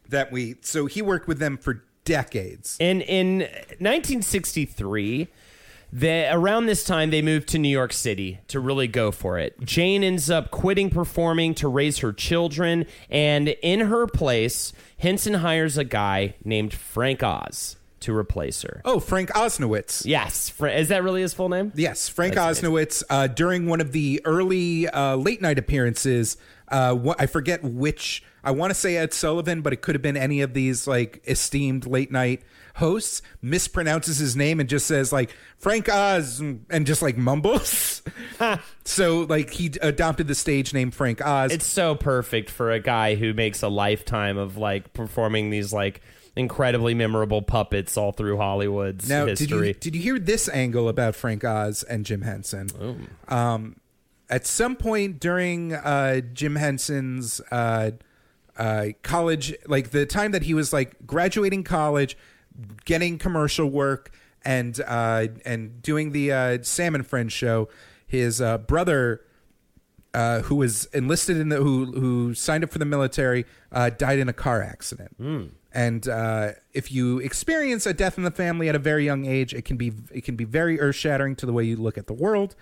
that 0.08 0.32
we 0.32 0.56
so 0.62 0.86
he 0.86 1.02
worked 1.02 1.28
with 1.28 1.38
them 1.38 1.58
for 1.58 1.84
decades. 2.04 2.76
And 2.80 3.02
in 3.02 3.40
1963, 3.80 5.28
they, 5.92 6.28
around 6.28 6.66
this 6.66 6.84
time, 6.84 7.10
they 7.10 7.22
moved 7.22 7.48
to 7.48 7.58
New 7.58 7.68
York 7.68 7.92
City 7.92 8.40
to 8.48 8.60
really 8.60 8.86
go 8.86 9.10
for 9.10 9.38
it. 9.38 9.58
Jane 9.60 10.04
ends 10.04 10.30
up 10.30 10.50
quitting 10.50 10.90
performing 10.90 11.54
to 11.56 11.68
raise 11.68 11.98
her 11.98 12.12
children, 12.12 12.86
and 13.10 13.48
in 13.48 13.80
her 13.80 14.06
place, 14.06 14.72
Henson 14.98 15.34
hires 15.34 15.78
a 15.78 15.84
guy 15.84 16.34
named 16.44 16.74
Frank 16.74 17.22
Oz 17.22 17.76
to 18.00 18.14
replace 18.14 18.62
her. 18.62 18.80
Oh, 18.84 19.00
Frank 19.00 19.30
Oznowicz. 19.30 20.04
Yes, 20.04 20.48
Fra- 20.50 20.72
is 20.72 20.88
that 20.88 21.02
really 21.02 21.22
his 21.22 21.34
full 21.34 21.48
name? 21.48 21.72
Yes, 21.74 22.08
Frank 22.08 22.34
That's 22.34 22.60
Oznowicz. 22.60 23.02
Uh, 23.10 23.26
during 23.26 23.66
one 23.66 23.80
of 23.80 23.92
the 23.92 24.20
early 24.24 24.88
uh, 24.88 25.16
late 25.16 25.42
night 25.42 25.58
appearances, 25.58 26.36
uh, 26.68 26.94
wh- 26.96 27.14
I 27.18 27.26
forget 27.26 27.64
which. 27.64 28.22
I 28.44 28.50
want 28.52 28.70
to 28.70 28.74
say 28.74 28.96
Ed 28.96 29.12
Sullivan, 29.12 29.62
but 29.62 29.72
it 29.72 29.82
could 29.82 29.94
have 29.94 30.02
been 30.02 30.16
any 30.16 30.40
of 30.40 30.54
these 30.54 30.86
like 30.86 31.22
esteemed 31.26 31.86
late 31.86 32.10
night 32.12 32.42
hosts. 32.76 33.22
Mispronounces 33.42 34.18
his 34.18 34.36
name 34.36 34.60
and 34.60 34.68
just 34.68 34.86
says 34.86 35.12
like 35.12 35.34
Frank 35.58 35.88
Oz 35.88 36.40
and 36.40 36.86
just 36.86 37.02
like 37.02 37.16
mumbles. 37.16 38.02
so 38.84 39.20
like 39.28 39.50
he 39.50 39.72
adopted 39.82 40.28
the 40.28 40.34
stage 40.34 40.72
name 40.72 40.90
Frank 40.90 41.24
Oz. 41.24 41.52
It's 41.52 41.66
so 41.66 41.94
perfect 41.94 42.50
for 42.50 42.70
a 42.70 42.80
guy 42.80 43.14
who 43.16 43.34
makes 43.34 43.62
a 43.62 43.68
lifetime 43.68 44.38
of 44.38 44.56
like 44.56 44.92
performing 44.92 45.50
these 45.50 45.72
like 45.72 46.00
incredibly 46.36 46.94
memorable 46.94 47.42
puppets 47.42 47.96
all 47.96 48.12
through 48.12 48.36
Hollywood's 48.36 49.08
Now, 49.08 49.24
did 49.26 49.40
history. 49.40 49.68
you 49.68 49.74
did 49.74 49.96
you 49.96 50.00
hear 50.02 50.18
this 50.18 50.48
angle 50.48 50.88
about 50.88 51.16
Frank 51.16 51.44
Oz 51.44 51.82
and 51.82 52.06
Jim 52.06 52.22
Henson? 52.22 53.08
Um, 53.26 53.76
at 54.30 54.46
some 54.46 54.76
point 54.76 55.18
during 55.20 55.72
uh, 55.74 56.20
Jim 56.32 56.54
Henson's 56.54 57.40
uh, 57.50 57.90
uh, 58.58 58.88
college, 59.02 59.54
like 59.66 59.90
the 59.90 60.04
time 60.04 60.32
that 60.32 60.42
he 60.42 60.52
was 60.52 60.72
like 60.72 61.06
graduating 61.06 61.64
college, 61.64 62.16
getting 62.84 63.18
commercial 63.18 63.70
work, 63.70 64.12
and 64.44 64.80
uh, 64.86 65.28
and 65.44 65.80
doing 65.82 66.12
the 66.12 66.32
uh, 66.32 66.58
Sam 66.62 66.94
and 66.94 67.06
Friends 67.06 67.32
show, 67.32 67.68
his 68.06 68.40
uh, 68.40 68.58
brother 68.58 69.22
uh, 70.14 70.40
who 70.40 70.56
was 70.56 70.86
enlisted 70.86 71.36
in 71.36 71.48
the 71.50 71.56
who 71.56 71.86
who 71.86 72.34
signed 72.34 72.64
up 72.64 72.70
for 72.70 72.78
the 72.78 72.84
military 72.84 73.44
uh, 73.72 73.90
died 73.90 74.18
in 74.18 74.28
a 74.28 74.32
car 74.32 74.62
accident. 74.62 75.14
And 75.70 76.08
uh, 76.08 76.52
if 76.72 76.90
you 76.90 77.18
experience 77.18 77.84
a 77.86 77.92
death 77.92 78.16
in 78.16 78.24
the 78.24 78.30
family 78.30 78.68
at 78.70 78.74
a 78.74 78.78
very 78.78 79.04
young 79.04 79.26
age, 79.26 79.52
it 79.52 79.64
can 79.64 79.76
be 79.76 79.92
it 80.12 80.24
can 80.24 80.34
be 80.34 80.44
very 80.44 80.80
earth 80.80 80.96
shattering 80.96 81.36
to 81.36 81.46
the 81.46 81.52
way 81.52 81.64
you 81.64 81.76
look 81.76 81.98
at 81.98 82.06
the 82.06 82.14
world. 82.14 82.56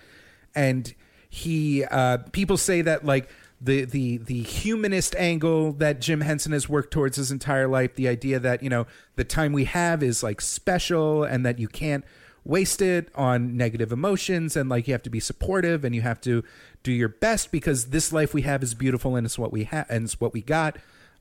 And 0.53 0.93
he 1.29 1.85
uh, 1.85 2.17
people 2.33 2.57
say 2.57 2.81
that 2.81 3.05
like 3.05 3.29
the 3.59 3.85
the 3.85 4.17
the 4.17 4.43
humanist 4.43 5.15
angle 5.15 5.71
that 5.73 5.99
Jim 5.99 6.21
Henson 6.21 6.51
has 6.51 6.69
worked 6.69 6.91
towards 6.91 7.17
his 7.17 7.31
entire 7.31 7.67
life, 7.67 7.95
the 7.95 8.07
idea 8.07 8.39
that 8.39 8.61
you 8.61 8.69
know 8.69 8.85
the 9.15 9.23
time 9.23 9.53
we 9.53 9.65
have 9.65 10.03
is 10.03 10.21
like 10.21 10.41
special 10.41 11.23
and 11.23 11.45
that 11.45 11.57
you 11.57 11.67
can't 11.67 12.05
waste 12.43 12.81
it 12.81 13.09
on 13.13 13.57
negative 13.57 13.91
emotions 13.91 14.55
and 14.55 14.69
like 14.69 14.87
you 14.87 14.93
have 14.93 15.03
to 15.03 15.09
be 15.09 15.19
supportive 15.19 15.83
and 15.83 15.93
you 15.93 16.01
have 16.01 16.21
to 16.21 16.43
do 16.81 16.93
your 16.93 17.09
best 17.09 17.51
because 17.51 17.87
this 17.87 18.13
life 18.13 18.33
we 18.33 18.43
have 18.43 18.63
is 18.63 18.73
beautiful 18.73 19.17
and 19.17 19.25
it's 19.25 19.37
what 19.37 19.51
we 19.51 19.65
have 19.65 19.85
and 19.89 20.05
it's 20.05 20.21
what 20.21 20.33
we 20.33 20.41
got. 20.41 20.77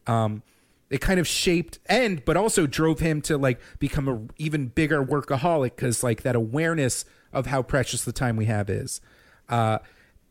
Um 0.07 0.43
it 0.89 1.01
kind 1.01 1.19
of 1.19 1.27
shaped 1.27 1.81
and 1.87 2.25
but 2.25 2.37
also 2.37 2.65
drove 2.65 3.01
him 3.01 3.21
to 3.23 3.37
like 3.37 3.59
become 3.81 4.09
a 4.09 4.21
even 4.41 4.69
bigger 4.69 5.05
workaholic 5.05 5.75
because 5.75 6.05
like 6.05 6.23
that 6.23 6.37
awareness 6.37 7.05
of 7.33 7.47
how 7.47 7.61
precious 7.61 8.05
the 8.05 8.13
time 8.13 8.37
we 8.37 8.45
have 8.45 8.71
is. 8.71 9.01
Uh 9.49 9.79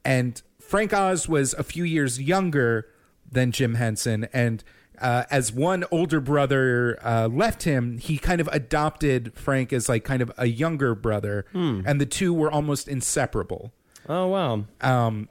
and 0.06 0.42
frank 0.66 0.94
oz 0.94 1.28
was 1.28 1.54
a 1.54 1.64
few 1.64 1.84
years 1.84 2.22
younger 2.22 2.88
than 3.32 3.52
jim 3.52 3.76
henson 3.76 4.28
and 4.34 4.64
uh, 5.02 5.24
as 5.30 5.52
one 5.52 5.84
older 5.92 6.20
brother 6.22 6.98
uh, 7.04 7.28
left 7.28 7.64
him, 7.64 7.98
he 7.98 8.18
kind 8.18 8.40
of 8.40 8.48
adopted 8.52 9.34
Frank 9.36 9.74
as 9.74 9.90
like 9.90 10.04
kind 10.04 10.22
of 10.22 10.32
a 10.38 10.46
younger 10.48 10.96
brother, 10.96 11.46
and 11.54 12.00
the 12.00 12.06
two 12.06 12.34
were 12.34 12.50
almost 12.52 12.88
inseparable. 12.88 13.74
Oh 14.08 14.28
wow. 14.28 14.66
Um, 14.82 15.28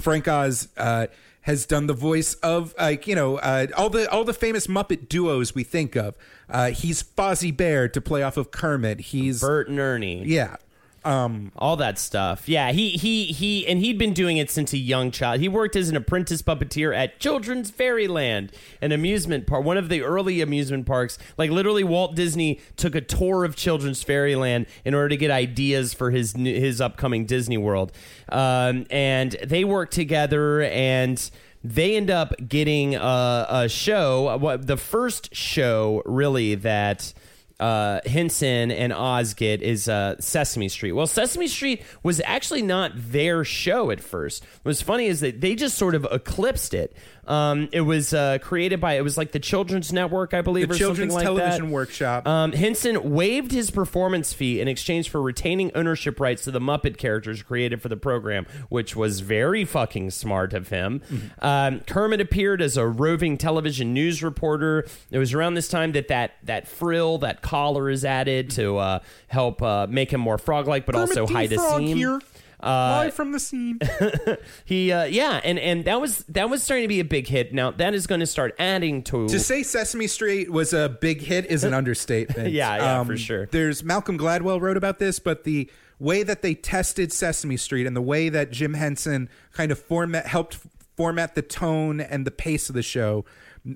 Frank 0.00 0.26
Oz 0.26 0.68
uh, 0.76 1.08
has 1.42 1.66
done 1.66 1.86
the 1.86 1.94
voice 1.94 2.34
of 2.36 2.74
like 2.78 3.06
you 3.06 3.14
know 3.14 3.36
uh, 3.36 3.66
all 3.76 3.90
the 3.90 4.10
all 4.10 4.24
the 4.24 4.34
famous 4.34 4.66
Muppet 4.66 5.08
duos 5.08 5.54
we 5.54 5.64
think 5.64 5.96
of. 5.96 6.16
Uh, 6.48 6.70
he's 6.70 7.02
Fozzie 7.02 7.54
Bear 7.54 7.88
to 7.88 8.00
play 8.00 8.22
off 8.22 8.36
of 8.36 8.50
Kermit. 8.50 9.00
He's 9.00 9.40
Bert 9.40 9.68
and 9.68 9.78
Ernie. 9.78 10.24
yeah. 10.24 10.56
Um, 11.04 11.52
all 11.56 11.76
that 11.76 11.98
stuff. 11.98 12.48
Yeah, 12.48 12.72
he 12.72 12.90
he 12.90 13.26
he 13.26 13.66
and 13.66 13.78
he'd 13.78 13.98
been 13.98 14.14
doing 14.14 14.38
it 14.38 14.50
since 14.50 14.72
a 14.72 14.78
young 14.78 15.10
child. 15.10 15.40
He 15.40 15.48
worked 15.48 15.76
as 15.76 15.90
an 15.90 15.96
apprentice 15.96 16.40
puppeteer 16.40 16.96
at 16.96 17.20
Children's 17.20 17.70
Fairyland, 17.70 18.52
an 18.80 18.90
amusement 18.90 19.46
park, 19.46 19.64
one 19.64 19.76
of 19.76 19.90
the 19.90 20.02
early 20.02 20.40
amusement 20.40 20.86
parks. 20.86 21.18
Like 21.36 21.50
literally 21.50 21.84
Walt 21.84 22.14
Disney 22.14 22.58
took 22.76 22.94
a 22.94 23.02
tour 23.02 23.44
of 23.44 23.54
Children's 23.54 24.02
Fairyland 24.02 24.64
in 24.84 24.94
order 24.94 25.10
to 25.10 25.16
get 25.18 25.30
ideas 25.30 25.92
for 25.92 26.10
his 26.10 26.32
his 26.32 26.80
upcoming 26.80 27.26
Disney 27.26 27.58
World. 27.58 27.92
Um, 28.30 28.86
and 28.88 29.36
they 29.44 29.64
worked 29.64 29.92
together 29.92 30.62
and 30.62 31.30
they 31.62 31.96
end 31.96 32.10
up 32.10 32.34
getting 32.46 32.94
a, 32.94 33.46
a 33.48 33.68
show, 33.68 34.36
what 34.36 34.66
the 34.66 34.76
first 34.76 35.34
show 35.34 36.02
really 36.04 36.54
that 36.56 37.14
uh, 37.60 38.00
Henson 38.04 38.70
and 38.70 38.92
Oz 38.92 39.34
get 39.34 39.62
is 39.62 39.88
uh, 39.88 40.16
Sesame 40.18 40.68
Street. 40.68 40.92
Well, 40.92 41.06
Sesame 41.06 41.46
Street 41.46 41.82
was 42.02 42.20
actually 42.24 42.62
not 42.62 42.92
their 42.94 43.44
show 43.44 43.90
at 43.90 44.00
first. 44.00 44.44
What's 44.62 44.82
funny 44.82 45.06
is 45.06 45.20
that 45.20 45.40
they 45.40 45.54
just 45.54 45.78
sort 45.78 45.94
of 45.94 46.06
eclipsed 46.10 46.74
it. 46.74 46.96
Um, 47.26 47.68
it 47.72 47.80
was 47.80 48.12
uh, 48.12 48.38
created 48.40 48.80
by 48.80 48.94
it 48.94 49.02
was 49.02 49.16
like 49.16 49.32
the 49.32 49.40
Children's 49.40 49.92
Network, 49.92 50.34
I 50.34 50.42
believe, 50.42 50.68
the 50.68 50.74
or 50.74 50.78
Children's 50.78 51.12
something 51.12 51.28
like 51.28 51.40
Television 51.42 51.66
that. 51.66 51.72
Workshop. 51.72 52.26
Um, 52.26 52.52
Henson 52.52 53.12
waived 53.12 53.52
his 53.52 53.70
performance 53.70 54.32
fee 54.32 54.60
in 54.60 54.68
exchange 54.68 55.08
for 55.08 55.20
retaining 55.20 55.70
ownership 55.74 56.20
rights 56.20 56.44
to 56.44 56.50
the 56.50 56.60
Muppet 56.60 56.96
characters 56.96 57.42
created 57.42 57.82
for 57.82 57.88
the 57.88 57.96
program, 57.96 58.46
which 58.68 58.94
was 58.94 59.20
very 59.20 59.64
fucking 59.64 60.10
smart 60.10 60.52
of 60.54 60.68
him. 60.68 61.02
Um, 61.40 61.80
Kermit 61.80 62.20
appeared 62.20 62.60
as 62.62 62.76
a 62.76 62.86
roving 62.86 63.38
television 63.38 63.92
news 63.94 64.22
reporter. 64.22 64.86
It 65.10 65.18
was 65.18 65.34
around 65.34 65.54
this 65.54 65.68
time 65.68 65.92
that 65.92 66.08
that, 66.08 66.32
that 66.44 66.68
frill, 66.68 67.18
that 67.18 67.42
collar 67.42 67.90
is 67.90 68.04
added 68.04 68.50
to 68.50 68.76
uh, 68.78 68.98
help 69.28 69.62
uh, 69.62 69.86
make 69.88 70.12
him 70.12 70.20
more 70.20 70.38
frog-like, 70.38 70.86
but 70.86 70.94
also 70.94 71.26
Kermit 71.26 71.28
the 71.28 71.34
hide 71.34 71.52
a 71.52 71.56
Frog 71.56 71.80
seam. 71.80 71.96
here. 71.96 72.20
Uh, 72.60 73.02
Live 73.04 73.14
from 73.14 73.32
the 73.32 73.40
scene. 73.40 73.78
he, 74.64 74.92
uh, 74.92 75.04
yeah, 75.04 75.40
and 75.44 75.58
and 75.58 75.84
that 75.84 76.00
was 76.00 76.18
that 76.28 76.48
was 76.48 76.62
starting 76.62 76.84
to 76.84 76.88
be 76.88 77.00
a 77.00 77.04
big 77.04 77.26
hit. 77.26 77.52
Now 77.52 77.70
that 77.72 77.94
is 77.94 78.06
going 78.06 78.20
to 78.20 78.26
start 78.26 78.54
adding 78.58 79.02
to 79.04 79.28
to 79.28 79.40
say 79.40 79.62
Sesame 79.62 80.06
Street 80.06 80.50
was 80.50 80.72
a 80.72 80.88
big 80.88 81.20
hit 81.20 81.46
is 81.46 81.64
an 81.64 81.74
understatement. 81.74 82.48
Um, 82.48 82.54
Yeah, 82.54 82.76
yeah, 82.76 83.04
for 83.04 83.16
sure. 83.16 83.46
There's 83.46 83.82
Malcolm 83.82 84.18
Gladwell 84.18 84.60
wrote 84.60 84.76
about 84.76 84.98
this, 84.98 85.18
but 85.18 85.44
the 85.44 85.70
way 85.98 86.22
that 86.22 86.42
they 86.42 86.54
tested 86.54 87.12
Sesame 87.12 87.56
Street 87.56 87.86
and 87.86 87.96
the 87.96 88.02
way 88.02 88.28
that 88.28 88.50
Jim 88.50 88.74
Henson 88.74 89.28
kind 89.52 89.70
of 89.70 89.78
format 89.78 90.26
helped 90.26 90.58
format 90.96 91.34
the 91.34 91.42
tone 91.42 92.00
and 92.00 92.26
the 92.26 92.30
pace 92.30 92.68
of 92.68 92.74
the 92.74 92.82
show 92.82 93.24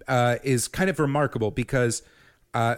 uh, 0.06 0.36
is 0.42 0.68
kind 0.68 0.90
of 0.90 0.98
remarkable 0.98 1.50
because 1.50 2.02
uh, 2.54 2.76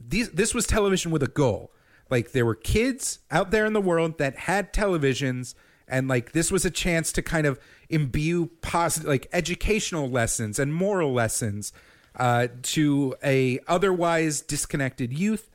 these 0.00 0.30
this 0.30 0.54
was 0.54 0.66
television 0.66 1.10
with 1.10 1.22
a 1.22 1.28
goal. 1.28 1.71
Like 2.12 2.32
there 2.32 2.44
were 2.44 2.54
kids 2.54 3.20
out 3.30 3.52
there 3.52 3.64
in 3.64 3.72
the 3.72 3.80
world 3.80 4.18
that 4.18 4.36
had 4.40 4.74
televisions 4.74 5.54
and 5.88 6.08
like 6.08 6.32
this 6.32 6.52
was 6.52 6.66
a 6.66 6.70
chance 6.70 7.10
to 7.12 7.22
kind 7.22 7.46
of 7.46 7.58
imbue 7.88 8.50
positive 8.60 9.08
like 9.08 9.28
educational 9.32 10.10
lessons 10.10 10.58
and 10.58 10.74
moral 10.74 11.14
lessons 11.14 11.72
uh, 12.16 12.48
to 12.60 13.16
a 13.24 13.60
otherwise 13.66 14.42
disconnected 14.42 15.10
youth 15.10 15.48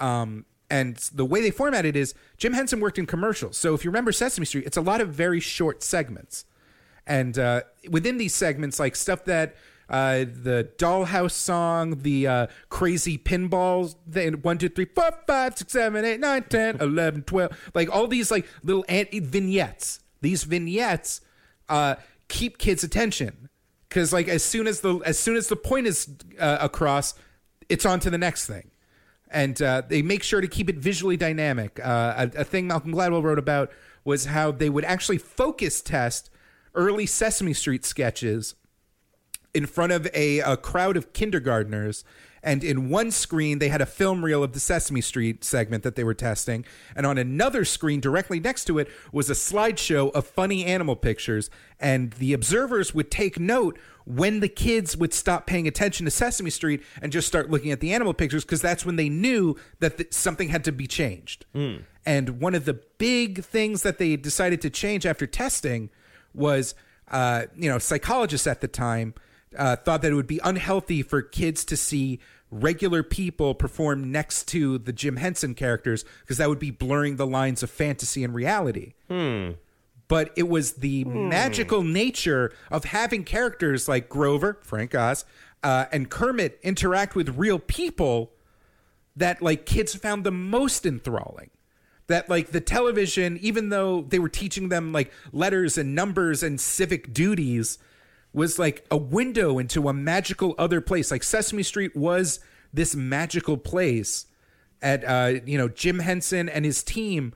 um, 0.00 0.44
and 0.68 0.96
the 1.14 1.24
way 1.24 1.40
they 1.40 1.52
format 1.52 1.86
it 1.86 1.94
is 1.94 2.14
Jim 2.36 2.54
Henson 2.54 2.80
worked 2.80 2.98
in 2.98 3.06
commercials. 3.06 3.56
So 3.56 3.72
if 3.72 3.84
you 3.84 3.90
remember 3.90 4.10
Sesame 4.10 4.44
Street, 4.44 4.66
it's 4.66 4.76
a 4.76 4.80
lot 4.80 5.00
of 5.00 5.10
very 5.10 5.38
short 5.38 5.84
segments. 5.84 6.46
And 7.06 7.38
uh, 7.38 7.60
within 7.88 8.18
these 8.18 8.34
segments, 8.34 8.80
like 8.80 8.96
stuff 8.96 9.24
that 9.26 9.54
uh, 9.88 10.18
the 10.18 10.70
Dollhouse 10.78 11.32
song, 11.32 12.00
the 12.00 12.26
uh, 12.26 12.46
crazy 12.68 13.18
pinballs, 13.18 13.96
the 14.06 14.30
one, 14.30 14.58
two, 14.58 14.68
three, 14.68 14.86
four, 14.86 15.10
five, 15.26 15.56
six, 15.56 15.72
seven, 15.72 16.04
eight, 16.04 16.20
nine, 16.20 16.44
ten, 16.44 16.76
eleven, 16.80 17.22
twelve, 17.22 17.52
like 17.74 17.90
all 17.90 18.06
these 18.06 18.30
like 18.30 18.46
little 18.62 18.84
ant- 18.88 19.12
vignettes. 19.12 20.00
These 20.20 20.44
vignettes 20.44 21.20
uh, 21.68 21.96
keep 22.28 22.58
kids' 22.58 22.84
attention 22.84 23.48
because 23.88 24.12
like 24.12 24.28
as 24.28 24.42
soon 24.42 24.66
as 24.66 24.80
the 24.80 24.98
as 25.00 25.18
soon 25.18 25.36
as 25.36 25.48
the 25.48 25.56
point 25.56 25.86
is 25.86 26.08
uh, 26.38 26.58
across, 26.60 27.14
it's 27.68 27.84
on 27.84 28.00
to 28.00 28.10
the 28.10 28.18
next 28.18 28.46
thing 28.46 28.70
and 29.32 29.60
uh, 29.62 29.82
they 29.88 30.02
make 30.02 30.22
sure 30.22 30.40
to 30.40 30.46
keep 30.46 30.68
it 30.68 30.76
visually 30.76 31.16
dynamic. 31.16 31.80
Uh, 31.82 32.28
a, 32.34 32.40
a 32.40 32.44
thing 32.44 32.66
Malcolm 32.66 32.92
Gladwell 32.92 33.22
wrote 33.22 33.38
about 33.38 33.70
was 34.04 34.26
how 34.26 34.52
they 34.52 34.68
would 34.68 34.84
actually 34.84 35.18
focus 35.18 35.80
test 35.80 36.30
early 36.74 37.06
Sesame 37.06 37.52
Street 37.52 37.84
sketches 37.84 38.54
in 39.54 39.66
front 39.66 39.92
of 39.92 40.08
a, 40.14 40.38
a 40.40 40.56
crowd 40.56 40.96
of 40.96 41.12
kindergartners. 41.12 42.04
And 42.44 42.64
in 42.64 42.88
one 42.88 43.12
screen, 43.12 43.60
they 43.60 43.68
had 43.68 43.80
a 43.80 43.86
film 43.86 44.24
reel 44.24 44.42
of 44.42 44.52
the 44.52 44.58
Sesame 44.58 45.00
Street 45.00 45.44
segment 45.44 45.84
that 45.84 45.94
they 45.94 46.02
were 46.02 46.14
testing. 46.14 46.64
And 46.96 47.06
on 47.06 47.16
another 47.16 47.64
screen, 47.64 48.00
directly 48.00 48.40
next 48.40 48.64
to 48.64 48.80
it, 48.80 48.88
was 49.12 49.30
a 49.30 49.34
slideshow 49.34 50.10
of 50.12 50.26
funny 50.26 50.64
animal 50.64 50.96
pictures. 50.96 51.50
And 51.78 52.12
the 52.14 52.32
observers 52.32 52.92
would 52.94 53.12
take 53.12 53.38
note 53.38 53.78
when 54.04 54.40
the 54.40 54.48
kids 54.48 54.96
would 54.96 55.14
stop 55.14 55.46
paying 55.46 55.68
attention 55.68 56.04
to 56.06 56.10
Sesame 56.10 56.50
Street 56.50 56.82
and 57.00 57.12
just 57.12 57.28
start 57.28 57.48
looking 57.48 57.70
at 57.70 57.78
the 57.78 57.92
animal 57.92 58.12
pictures, 58.12 58.44
because 58.44 58.60
that's 58.60 58.84
when 58.84 58.96
they 58.96 59.08
knew 59.08 59.54
that 59.78 59.98
th- 59.98 60.12
something 60.12 60.48
had 60.48 60.64
to 60.64 60.72
be 60.72 60.88
changed. 60.88 61.46
And 62.04 62.40
one 62.40 62.56
of 62.56 62.64
the 62.64 62.80
big 62.98 63.44
things 63.44 63.82
that 63.82 63.98
they 63.98 64.16
decided 64.16 64.60
to 64.62 64.70
change 64.70 65.06
after 65.06 65.28
testing 65.28 65.90
was, 66.34 66.74
uh, 67.12 67.44
you 67.54 67.70
know, 67.70 67.78
psychologists 67.78 68.48
at 68.48 68.60
the 68.60 68.66
time 68.66 69.14
uh, 69.56 69.76
thought 69.76 70.02
that 70.02 70.12
it 70.12 70.14
would 70.14 70.26
be 70.26 70.40
unhealthy 70.44 71.02
for 71.02 71.22
kids 71.22 71.64
to 71.66 71.76
see 71.76 72.20
regular 72.50 73.02
people 73.02 73.54
perform 73.54 74.12
next 74.12 74.46
to 74.48 74.78
the 74.78 74.92
Jim 74.92 75.16
Henson 75.16 75.54
characters 75.54 76.04
because 76.20 76.36
that 76.38 76.48
would 76.48 76.58
be 76.58 76.70
blurring 76.70 77.16
the 77.16 77.26
lines 77.26 77.62
of 77.62 77.70
fantasy 77.70 78.22
and 78.22 78.34
reality. 78.34 78.92
But 80.08 80.32
it 80.36 80.48
was 80.48 80.74
the 80.74 81.04
magical 81.04 81.82
nature 81.82 82.52
of 82.70 82.84
having 82.84 83.24
characters 83.24 83.88
like 83.88 84.10
Grover, 84.10 84.58
Frank 84.62 84.94
Oz, 84.94 85.24
uh, 85.62 85.86
and 85.90 86.10
Kermit 86.10 86.58
interact 86.62 87.14
with 87.14 87.30
real 87.38 87.58
people 87.58 88.32
that 89.16 89.40
like 89.40 89.64
kids 89.64 89.94
found 89.94 90.24
the 90.24 90.30
most 90.30 90.84
enthralling. 90.84 91.50
That 92.08 92.28
like 92.28 92.50
the 92.50 92.60
television 92.60 93.38
even 93.40 93.70
though 93.70 94.02
they 94.02 94.18
were 94.18 94.28
teaching 94.28 94.68
them 94.68 94.92
like 94.92 95.10
letters 95.32 95.78
and 95.78 95.94
numbers 95.94 96.42
and 96.42 96.60
civic 96.60 97.14
duties 97.14 97.78
was 98.32 98.58
like 98.58 98.84
a 98.90 98.96
window 98.96 99.58
into 99.58 99.88
a 99.88 99.92
magical 99.92 100.54
other 100.58 100.80
place 100.80 101.10
like 101.10 101.22
sesame 101.22 101.62
street 101.62 101.94
was 101.96 102.40
this 102.72 102.94
magical 102.94 103.56
place 103.56 104.26
at 104.80 105.04
uh 105.04 105.40
you 105.44 105.58
know 105.58 105.68
jim 105.68 105.98
henson 105.98 106.48
and 106.48 106.64
his 106.64 106.82
team 106.82 107.34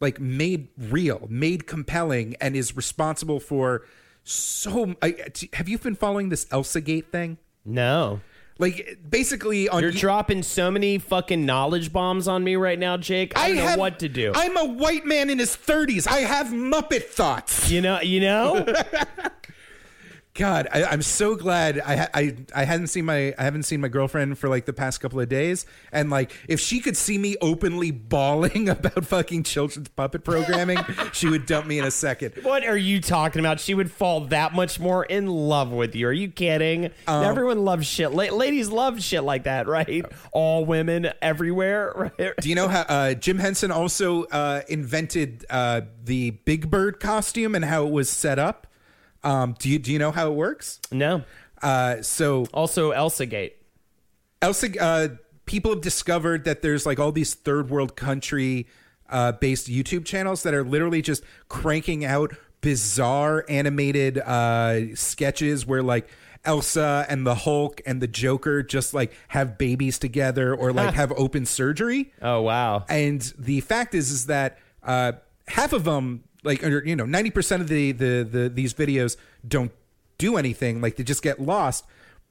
like 0.00 0.20
made 0.20 0.68
real 0.76 1.26
made 1.30 1.66
compelling 1.66 2.36
and 2.40 2.56
is 2.56 2.76
responsible 2.76 3.40
for 3.40 3.84
so 4.22 4.94
I, 5.02 5.16
have 5.54 5.68
you 5.68 5.78
been 5.78 5.94
following 5.94 6.28
this 6.28 6.46
elsa 6.50 6.80
gate 6.80 7.10
thing 7.10 7.38
no. 7.64 8.20
like 8.58 8.98
basically 9.08 9.68
on 9.68 9.82
You're 9.82 9.90
y- 9.90 9.96
dropping 9.96 10.42
so 10.42 10.70
many 10.70 10.98
fucking 10.98 11.44
knowledge 11.46 11.92
bombs 11.92 12.28
on 12.28 12.44
me 12.44 12.56
right 12.56 12.78
now, 12.78 12.98
Jake. 12.98 13.32
I 13.38 13.48
don't 13.48 13.56
know 13.64 13.76
what 13.78 13.98
to 14.00 14.08
do. 14.08 14.32
I'm 14.34 14.56
a 14.58 14.64
white 14.66 15.06
man 15.06 15.30
in 15.30 15.38
his 15.38 15.56
30s. 15.56 16.06
I 16.06 16.18
have 16.18 16.48
Muppet 16.48 17.04
thoughts. 17.04 17.70
you 17.70 17.80
know, 17.80 18.00
you 18.02 18.20
know. 18.20 18.66
God, 20.34 20.66
I, 20.72 20.82
I'm 20.82 21.02
so 21.02 21.36
glad 21.36 21.80
I, 21.80 22.08
I 22.12 22.36
I 22.52 22.64
hadn't 22.64 22.88
seen 22.88 23.04
my 23.04 23.32
I 23.38 23.44
haven't 23.44 23.62
seen 23.62 23.80
my 23.80 23.86
girlfriend 23.86 24.36
for 24.36 24.48
like 24.48 24.64
the 24.64 24.72
past 24.72 25.00
couple 25.00 25.20
of 25.20 25.28
days, 25.28 25.64
and 25.92 26.10
like 26.10 26.32
if 26.48 26.58
she 26.58 26.80
could 26.80 26.96
see 26.96 27.18
me 27.18 27.36
openly 27.40 27.92
bawling 27.92 28.68
about 28.68 29.04
fucking 29.04 29.44
children's 29.44 29.88
puppet 29.90 30.24
programming, 30.24 30.78
she 31.12 31.28
would 31.28 31.46
dump 31.46 31.68
me 31.68 31.78
in 31.78 31.84
a 31.84 31.90
second. 31.90 32.32
what 32.42 32.64
are 32.66 32.76
you 32.76 33.00
talking 33.00 33.38
about? 33.38 33.60
She 33.60 33.74
would 33.74 33.92
fall 33.92 34.22
that 34.22 34.52
much 34.52 34.80
more 34.80 35.04
in 35.04 35.28
love 35.28 35.70
with 35.70 35.94
you. 35.94 36.08
Are 36.08 36.12
you 36.12 36.28
kidding? 36.28 36.90
Everyone 37.06 37.64
loves 37.64 37.86
shit. 37.86 38.10
La- 38.10 38.34
ladies 38.34 38.68
love 38.68 39.00
shit 39.00 39.22
like 39.22 39.44
that, 39.44 39.68
right? 39.68 40.04
All 40.32 40.64
women 40.64 41.12
everywhere, 41.22 42.12
right? 42.18 42.36
Do 42.40 42.48
you 42.48 42.56
know 42.56 42.66
how 42.66 42.80
uh, 42.80 43.14
Jim 43.14 43.38
Henson 43.38 43.70
also 43.70 44.24
uh, 44.24 44.62
invented 44.68 45.46
uh, 45.48 45.82
the 46.02 46.30
Big 46.30 46.70
Bird 46.70 46.98
costume 46.98 47.54
and 47.54 47.64
how 47.64 47.86
it 47.86 47.92
was 47.92 48.10
set 48.10 48.40
up? 48.40 48.66
Um, 49.24 49.56
do 49.58 49.68
you 49.68 49.78
do 49.78 49.92
you 49.92 49.98
know 49.98 50.12
how 50.12 50.30
it 50.30 50.34
works? 50.34 50.80
No. 50.92 51.22
Uh, 51.62 52.02
so 52.02 52.46
Also, 52.52 52.90
Elsa 52.90 53.26
Gate. 53.26 53.56
Elsa, 54.42 54.68
uh, 54.80 55.08
people 55.46 55.72
have 55.72 55.80
discovered 55.80 56.44
that 56.44 56.62
there's 56.62 56.84
like 56.84 56.98
all 57.00 57.10
these 57.10 57.34
third 57.34 57.70
world 57.70 57.96
country 57.96 58.66
uh, 59.08 59.32
based 59.32 59.68
YouTube 59.68 60.04
channels 60.04 60.42
that 60.42 60.54
are 60.54 60.64
literally 60.64 61.00
just 61.02 61.24
cranking 61.48 62.04
out 62.04 62.34
bizarre 62.60 63.44
animated 63.48 64.18
uh, 64.18 64.94
sketches 64.94 65.66
where 65.66 65.82
like 65.82 66.08
Elsa 66.44 67.06
and 67.08 67.26
the 67.26 67.34
Hulk 67.34 67.80
and 67.86 68.02
the 68.02 68.06
Joker 68.06 68.62
just 68.62 68.92
like 68.92 69.14
have 69.28 69.56
babies 69.56 69.98
together 69.98 70.54
or 70.54 70.72
like 70.72 70.94
have 70.94 71.12
open 71.16 71.46
surgery. 71.46 72.12
Oh 72.20 72.42
wow. 72.42 72.84
And 72.88 73.20
the 73.38 73.60
fact 73.60 73.94
is, 73.94 74.10
is 74.10 74.26
that 74.26 74.58
uh, 74.82 75.12
half 75.48 75.72
of 75.72 75.84
them, 75.84 76.24
like 76.44 76.62
or, 76.62 76.84
you 76.84 76.94
know, 76.96 77.06
ninety 77.06 77.30
percent 77.30 77.62
of 77.62 77.68
the, 77.68 77.92
the 77.92 78.28
the 78.30 78.48
these 78.48 78.74
videos 78.74 79.16
don't 79.46 79.72
do 80.18 80.36
anything. 80.36 80.80
Like 80.80 80.96
they 80.96 81.02
just 81.04 81.22
get 81.22 81.40
lost. 81.40 81.84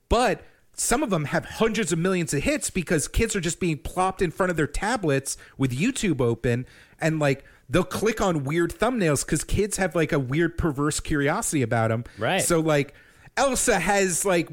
But 0.09 0.41
some 0.75 1.03
of 1.03 1.09
them 1.09 1.25
have 1.25 1.45
hundreds 1.45 1.91
of 1.91 1.99
millions 1.99 2.33
of 2.33 2.43
hits 2.43 2.69
because 2.69 3.07
kids 3.07 3.35
are 3.35 3.41
just 3.41 3.59
being 3.59 3.77
plopped 3.77 4.21
in 4.21 4.31
front 4.31 4.49
of 4.49 4.57
their 4.57 4.67
tablets 4.67 5.37
with 5.57 5.71
YouTube 5.77 6.19
open 6.21 6.65
and 6.99 7.19
like 7.19 7.43
they'll 7.69 7.83
click 7.83 8.19
on 8.21 8.43
weird 8.43 8.73
thumbnails 8.73 9.23
because 9.25 9.43
kids 9.43 9.77
have 9.77 9.95
like 9.95 10.11
a 10.11 10.19
weird 10.19 10.57
perverse 10.57 10.99
curiosity 10.99 11.61
about 11.61 11.89
them. 11.89 12.03
Right. 12.17 12.41
So 12.41 12.59
like 12.59 12.93
Elsa 13.37 13.79
has 13.79 14.25
like 14.25 14.49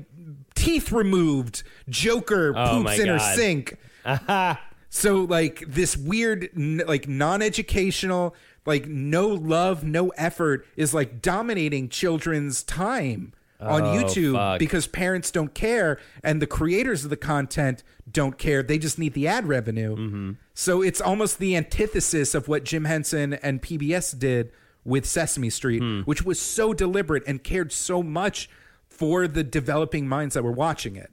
teeth 0.55 0.93
removed. 0.93 1.63
Joker 1.89 2.53
Oh, 2.57 2.83
poops 2.83 2.99
in 2.99 3.09
her 3.09 3.19
God. 3.19 3.37
sink. 3.37 3.77
So 4.93 5.19
like 5.23 5.63
this 5.69 5.97
weird, 5.97 6.49
like 6.57 7.07
non-educational, 7.07 8.35
like 8.67 8.87
no 8.87 9.29
love, 9.29 9.85
no 9.85 10.09
effort 10.11 10.67
is 10.77 10.93
like 10.95 11.23
dominating 11.23 11.89
children's 11.89 12.63
time 12.63 13.33
on 13.61 13.83
YouTube 13.83 14.33
fuck. 14.33 14.59
because 14.59 14.87
parents 14.87 15.31
don't 15.31 15.53
care 15.53 15.99
and 16.25 16.41
the 16.41 16.47
creators 16.47 17.05
of 17.05 17.11
the 17.11 17.17
content 17.17 17.83
don't 18.11 18.39
care. 18.39 18.63
They 18.63 18.79
just 18.79 18.99
need 18.99 19.13
the 19.13 19.29
ad 19.29 19.47
revenue. 19.47 20.35
So 20.55 20.81
it's 20.83 21.01
almost 21.01 21.39
the 21.39 21.57
antithesis 21.57 22.35
of 22.35 22.49
what 22.49 22.65
Jim 22.65 22.85
Henson 22.87 23.35
and 23.35 23.61
PBS 23.61 24.19
did 24.19 24.51
with 24.85 25.05
Sesame 25.05 25.51
Street, 25.51 25.83
which 26.07 26.23
was 26.25 26.41
so 26.41 26.73
deliberate 26.73 27.23
and 27.27 27.43
cared 27.45 27.71
so 27.73 28.03
much 28.03 28.49
for 28.89 29.29
the 29.29 29.45
developing 29.45 30.09
minds 30.09 30.35
that 30.35 30.43
were 30.43 30.53
watching 30.53 30.97
it. 30.97 31.13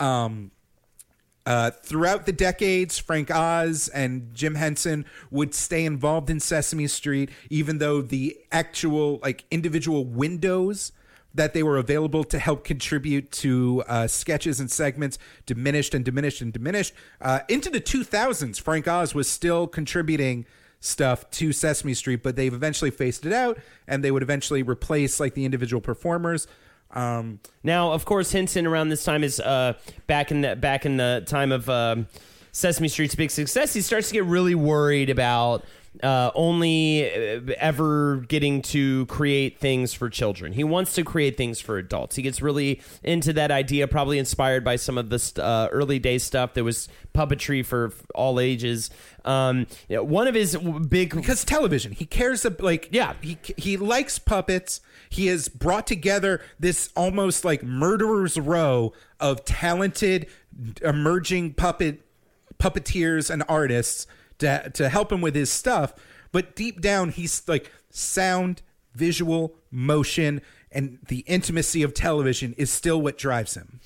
Um, 0.00 0.50
uh, 1.46 1.70
throughout 1.70 2.26
the 2.26 2.32
decades, 2.32 2.98
Frank 2.98 3.30
Oz 3.30 3.88
and 3.88 4.34
Jim 4.34 4.54
Henson 4.54 5.04
would 5.30 5.54
stay 5.54 5.84
involved 5.84 6.30
in 6.30 6.40
Sesame 6.40 6.86
Street, 6.86 7.30
even 7.50 7.78
though 7.78 8.00
the 8.00 8.38
actual 8.50 9.18
like 9.22 9.44
individual 9.50 10.04
windows 10.04 10.92
that 11.34 11.52
they 11.52 11.62
were 11.62 11.76
available 11.76 12.24
to 12.24 12.38
help 12.38 12.64
contribute 12.64 13.30
to 13.32 13.82
uh, 13.88 14.06
sketches 14.06 14.60
and 14.60 14.70
segments 14.70 15.18
diminished 15.46 15.92
and 15.92 16.04
diminished 16.04 16.40
and 16.40 16.52
diminished. 16.52 16.94
Uh, 17.20 17.40
into 17.48 17.68
the 17.68 17.80
2000s, 17.80 18.60
Frank 18.60 18.86
Oz 18.86 19.14
was 19.14 19.28
still 19.28 19.66
contributing 19.66 20.46
stuff 20.78 21.28
to 21.30 21.52
Sesame 21.52 21.94
Street, 21.94 22.22
but 22.22 22.36
they've 22.36 22.54
eventually 22.54 22.90
phased 22.90 23.26
it 23.26 23.32
out, 23.32 23.58
and 23.88 24.04
they 24.04 24.10
would 24.10 24.22
eventually 24.22 24.62
replace 24.62 25.18
like 25.18 25.34
the 25.34 25.44
individual 25.44 25.80
performers. 25.80 26.46
Um, 26.94 27.40
Now, 27.62 27.92
of 27.92 28.04
course, 28.04 28.32
Henson 28.32 28.66
around 28.66 28.88
this 28.88 29.04
time 29.04 29.22
is 29.24 29.40
uh, 29.40 29.74
back 30.06 30.30
in 30.30 30.40
the 30.42 30.56
back 30.56 30.86
in 30.86 30.96
the 30.96 31.22
time 31.26 31.52
of 31.52 31.68
um, 31.68 32.06
Sesame 32.52 32.88
Street's 32.88 33.14
big 33.14 33.30
success. 33.30 33.74
He 33.74 33.80
starts 33.80 34.08
to 34.08 34.14
get 34.14 34.24
really 34.24 34.54
worried 34.54 35.10
about 35.10 35.64
uh, 36.02 36.30
only 36.34 37.08
uh, 37.08 37.40
ever 37.58 38.24
getting 38.28 38.62
to 38.62 39.06
create 39.06 39.58
things 39.60 39.92
for 39.94 40.08
children. 40.10 40.52
He 40.52 40.64
wants 40.64 40.94
to 40.94 41.04
create 41.04 41.36
things 41.36 41.60
for 41.60 41.78
adults. 41.78 42.16
He 42.16 42.22
gets 42.22 42.42
really 42.42 42.80
into 43.04 43.32
that 43.34 43.50
idea, 43.52 43.86
probably 43.86 44.18
inspired 44.18 44.64
by 44.64 44.74
some 44.76 44.98
of 44.98 45.08
the 45.10 45.42
uh, 45.42 45.68
early 45.70 45.98
day 46.00 46.18
stuff 46.18 46.54
that 46.54 46.64
was 46.64 46.88
puppetry 47.14 47.64
for 47.64 47.92
all 48.14 48.40
ages. 48.40 48.90
Um, 49.24 49.66
you 49.88 49.96
know, 49.96 50.02
one 50.04 50.26
of 50.26 50.34
his 50.34 50.56
big 50.88 51.14
because 51.14 51.44
television 51.44 51.92
he 51.92 52.06
cares 52.06 52.44
ab- 52.44 52.60
like 52.60 52.88
Yeah. 52.92 53.14
he 53.20 53.38
he 53.56 53.76
likes 53.76 54.18
puppets 54.18 54.80
he 55.14 55.28
has 55.28 55.48
brought 55.48 55.86
together 55.86 56.40
this 56.58 56.90
almost 56.96 57.44
like 57.44 57.62
murderers 57.62 58.36
row 58.36 58.92
of 59.20 59.44
talented 59.44 60.26
emerging 60.82 61.54
puppet 61.54 62.00
puppeteers 62.58 63.30
and 63.30 63.44
artists 63.48 64.08
to 64.38 64.70
to 64.70 64.88
help 64.88 65.12
him 65.12 65.20
with 65.20 65.36
his 65.36 65.50
stuff. 65.50 65.94
But 66.32 66.56
deep 66.56 66.80
down 66.80 67.10
he's 67.10 67.46
like 67.46 67.70
sound 67.90 68.62
visual 68.94 69.54
motion 69.70 70.42
and 70.72 70.98
the 71.06 71.20
intimacy 71.20 71.84
of 71.84 71.94
television 71.94 72.52
is 72.58 72.70
still 72.70 73.00
what 73.00 73.16
drives 73.16 73.54
him. 73.54 73.78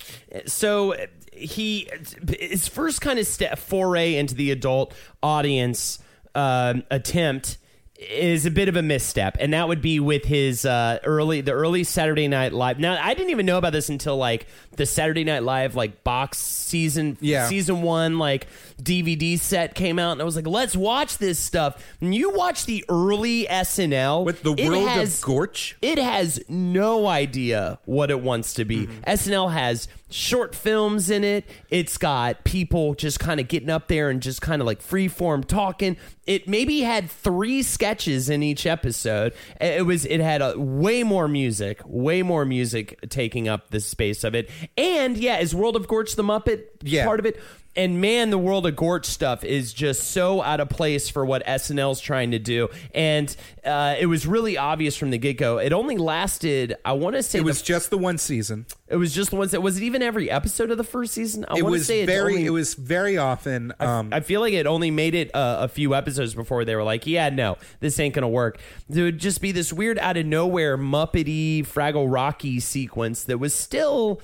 So 0.47 0.97
he 1.31 1.91
his 2.39 2.69
first 2.69 3.03
kind 3.03 3.19
of 3.19 3.27
step 3.27 3.59
foray 3.59 4.17
into 4.17 4.35
the 4.35 4.51
adult 4.51 4.95
audience 5.23 5.99
um 6.35 6.85
attempt 6.91 7.59
is 7.99 8.47
a 8.47 8.51
bit 8.53 8.69
of 8.69 8.77
a 8.77 8.83
misstep 8.83 9.37
and 9.41 9.53
that 9.53 9.67
would 9.67 9.83
be 9.83 9.99
with 9.99 10.25
his 10.25 10.65
uh, 10.65 11.01
early 11.03 11.41
the 11.41 11.51
early 11.51 11.83
saturday 11.83 12.29
night 12.29 12.53
live 12.53 12.79
now 12.79 12.97
i 13.03 13.13
didn't 13.13 13.31
even 13.31 13.45
know 13.45 13.59
about 13.59 13.73
this 13.73 13.89
until 13.89 14.17
like 14.17 14.47
the 14.77 14.87
saturday 14.87 15.25
night 15.25 15.43
live 15.43 15.75
like 15.75 16.05
box 16.05 16.39
season 16.39 17.19
Yeah. 17.21 17.49
season 17.49 17.83
one 17.83 18.19
like 18.19 18.47
dvd 18.81 19.41
set 19.41 19.75
came 19.75 19.99
out 19.99 20.13
and 20.13 20.21
i 20.21 20.25
was 20.25 20.37
like 20.37 20.47
let's 20.47 20.77
watch 20.77 21.19
this 21.19 21.41
stuff 21.41 21.85
and 22.01 22.15
you 22.15 22.31
watch 22.31 22.67
the 22.67 22.85
early 22.89 23.47
snl 23.51 24.25
with 24.25 24.45
the 24.45 24.53
world 24.53 24.89
has- 24.89 25.19
of 25.19 25.25
gorch 25.25 25.77
it 25.83 25.99
has 25.99 26.41
no 26.49 27.09
idea 27.09 27.81
what 27.85 28.13
it 28.13 28.21
wants 28.21 28.55
to 28.55 28.65
be. 28.65 28.87
SNL 29.07 29.53
has 29.53 29.89
short 30.11 30.55
films 30.55 31.11
in 31.11 31.25
it. 31.25 31.45
It's 31.71 31.99
got 31.99 32.45
people 32.45 32.95
just 32.95 33.21
kind 33.21 33.41
of 33.41 33.49
getting 33.49 33.71
up 33.71 33.89
there 33.89 34.11
and 34.11 34.21
just 34.23 34.41
kind 34.41 34.63
of 34.63 34.67
like 34.67 34.81
freeform 34.83 35.45
talking. 35.45 35.97
It 36.27 36.49
maybe 36.49 36.81
had 36.81 37.11
three 37.11 37.63
sketches 37.63 38.29
in 38.29 38.43
each 38.43 38.67
episode. 38.67 39.33
It 39.61 39.87
was 39.87 40.05
it 40.05 40.21
had 40.21 40.43
a, 40.43 40.59
way 40.59 41.03
more 41.03 41.29
music, 41.29 41.81
way 41.85 42.23
more 42.23 42.45
music 42.45 42.99
taking 43.09 43.49
up 43.49 43.71
the 43.71 43.81
space 43.81 44.25
of 44.25 44.35
it. 44.35 44.51
And 44.77 45.17
yeah, 45.17 45.39
is 45.39 45.55
World 45.55 45.77
of 45.77 45.89
Gorch 45.89 46.17
the 46.17 46.25
Muppet 46.25 46.65
Yeah. 46.83 47.05
part 47.05 47.21
of 47.21 47.27
it? 47.27 47.41
And 47.79 48.01
man, 48.01 48.31
the 48.31 48.39
world 48.39 48.67
of 48.67 48.75
Gorch 48.75 49.07
stuff 49.07 49.45
is 49.45 49.73
just 49.73 50.11
so 50.11 50.43
out 50.43 50.59
of 50.59 50.69
place 50.69 51.09
for 51.09 51.25
what 51.25 51.47
SNL's 51.47 52.01
trying 52.01 52.33
to 52.33 52.39
do. 52.41 52.69
And 52.93 53.35
uh, 53.65 53.95
it 54.01 54.07
was 54.07 54.27
really 54.27 54.59
obvious 54.59 54.97
from 54.97 55.11
the 55.11 55.19
get 55.19 55.35
go. 55.39 55.59
It 55.59 55.73
only 55.73 55.97
lasted, 55.97 56.75
I 56.85 56.95
want 56.95 57.15
to 57.15 57.23
say, 57.23 57.39
it 57.39 57.43
the- 57.43 57.47
was 57.47 57.63
just 57.63 57.91
the 57.91 57.97
one 57.99 58.19
season 58.19 58.67
it 58.89 58.97
was 58.97 59.15
just 59.15 59.31
the 59.31 59.37
ones 59.37 59.51
that 59.53 59.61
was 59.61 59.77
it 59.77 59.83
even 59.85 60.01
every 60.03 60.31
episode 60.31 60.71
of 60.71 60.79
the 60.79 60.83
first 60.83 61.13
season. 61.13 61.45
I 61.47 61.59
it 61.59 61.63
want 61.63 61.67
to 61.75 61.79
was 61.79 61.87
say 61.87 62.05
very 62.07 62.33
only- 62.35 62.47
it 62.47 62.51
was 62.51 62.73
very 62.75 63.17
often 63.19 63.73
um 63.81 64.09
I 64.13 64.21
feel 64.21 64.41
like 64.41 64.55
it 64.55 64.67
only 64.67 64.91
made 64.91 65.15
it 65.15 65.31
uh, 65.35 65.59
a 65.61 65.69
few 65.69 65.95
episodes 65.95 66.35
before 66.35 66.65
they 66.65 66.75
were 66.75 66.83
like, 66.83 67.07
yeah, 67.07 67.29
no, 67.29 67.59
this 67.81 68.01
ain't 68.01 68.15
gonna 68.15 68.29
work. 68.29 68.59
There 68.89 69.05
would 69.05 69.19
just 69.19 69.41
be 69.41 69.53
this 69.53 69.73
weird 69.73 69.99
out 70.01 70.17
of 70.17 70.27
nowhere 70.27 70.77
Muppety 70.77 71.61
Fraggle 71.67 72.11
Rocky 72.13 72.59
sequence 72.61 73.23
that 73.25 73.39
was 73.39 73.55
still 73.55 74.21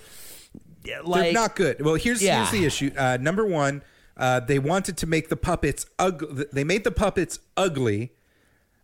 yeah, 0.85 1.01
They're 1.07 1.33
not 1.33 1.57
good. 1.57 1.81
Well, 1.81 1.95
here's 1.95 2.23
Yeah. 2.23 2.37
here's 2.39 2.51
the 2.51 2.65
issue. 2.67 2.91
Uh, 2.97 3.17
number 3.21 3.45
one, 3.47 3.83
uh, 4.17 4.41
they 4.41 4.59
wanted 4.59 4.97
to 4.99 5.07
make 5.07 5.29
the 5.29 5.37
puppets 5.37 5.87
ugly. 5.99 6.45
They 6.53 6.65
made 6.65 6.85
the 6.85 6.91
puppets 6.93 7.39
ugly 7.57 8.13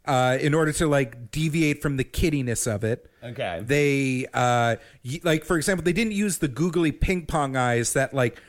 uh, 0.07 0.39
in 0.41 0.55
order 0.55 0.73
to 0.73 0.87
like 0.87 1.31
deviate 1.31 1.83
from 1.83 1.97
the 1.97 2.05
kiddiness 2.05 2.67
of 2.67 2.83
it. 2.85 3.09
Okay. 3.23 3.61
They 3.65 4.27
uh, 4.33 4.77
y- 5.05 5.21
like, 5.23 5.45
for 5.45 5.57
example, 5.57 5.85
they 5.85 5.93
didn't 5.93 6.13
use 6.15 6.39
the 6.39 6.49
googly 6.49 6.91
ping 6.91 7.27
pong 7.27 7.57
eyes 7.57 7.93
that 7.93 8.15
like 8.15 8.41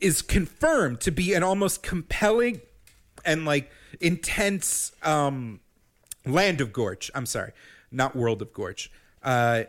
is 0.00 0.20
confirmed 0.22 1.00
to 1.00 1.12
be 1.12 1.32
an 1.32 1.42
almost 1.44 1.82
compelling 1.82 2.60
and 3.24 3.44
like 3.44 3.70
intense 4.00 4.92
um, 5.04 5.60
land 6.26 6.60
of 6.60 6.72
Gorch. 6.72 7.10
I'm 7.14 7.26
sorry, 7.26 7.52
not 7.90 8.16
world 8.16 8.42
of 8.42 8.52
Gorch. 8.52 8.90
Uh, 9.22 9.64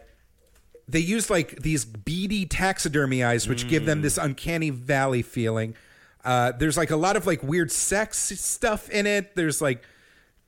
they 0.88 1.00
use 1.00 1.30
like 1.30 1.62
these 1.62 1.86
beady 1.86 2.46
taxidermy 2.46 3.24
eyes, 3.24 3.48
which 3.48 3.68
give 3.68 3.86
them 3.86 4.02
this 4.02 4.18
uncanny 4.18 4.70
valley 4.70 5.22
feeling. 5.22 5.76
Uh, 6.24 6.52
there's 6.52 6.78
like 6.78 6.92
a 6.92 6.96
lot 6.96 7.16
of 7.16 7.26
like 7.28 7.44
weird 7.44 7.72
sex 7.72 8.18
stuff 8.18 8.90
in 8.90 9.06
it. 9.06 9.36
There's 9.36 9.62
like, 9.62 9.84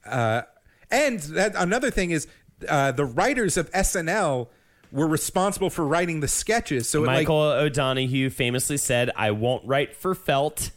uh, 0.06 0.44
and 0.92 1.20
that 1.20 1.54
another 1.56 1.92
thing 1.92 2.12
is 2.12 2.28
uh, 2.68 2.92
the 2.92 3.06
writers 3.06 3.58
of 3.58 3.72
SNL 3.72 4.48
were 4.92 5.08
responsible 5.08 5.70
for 5.70 5.86
writing 5.86 6.20
the 6.20 6.28
sketches. 6.28 6.88
So 6.88 7.04
it, 7.04 7.08
like, 7.08 7.16
Michael 7.20 7.42
O'Donoghue 7.42 8.30
famously 8.30 8.78
said, 8.78 9.12
"I 9.16 9.32
won't 9.32 9.66
write 9.66 9.96
for 9.96 10.16
felt." 10.16 10.72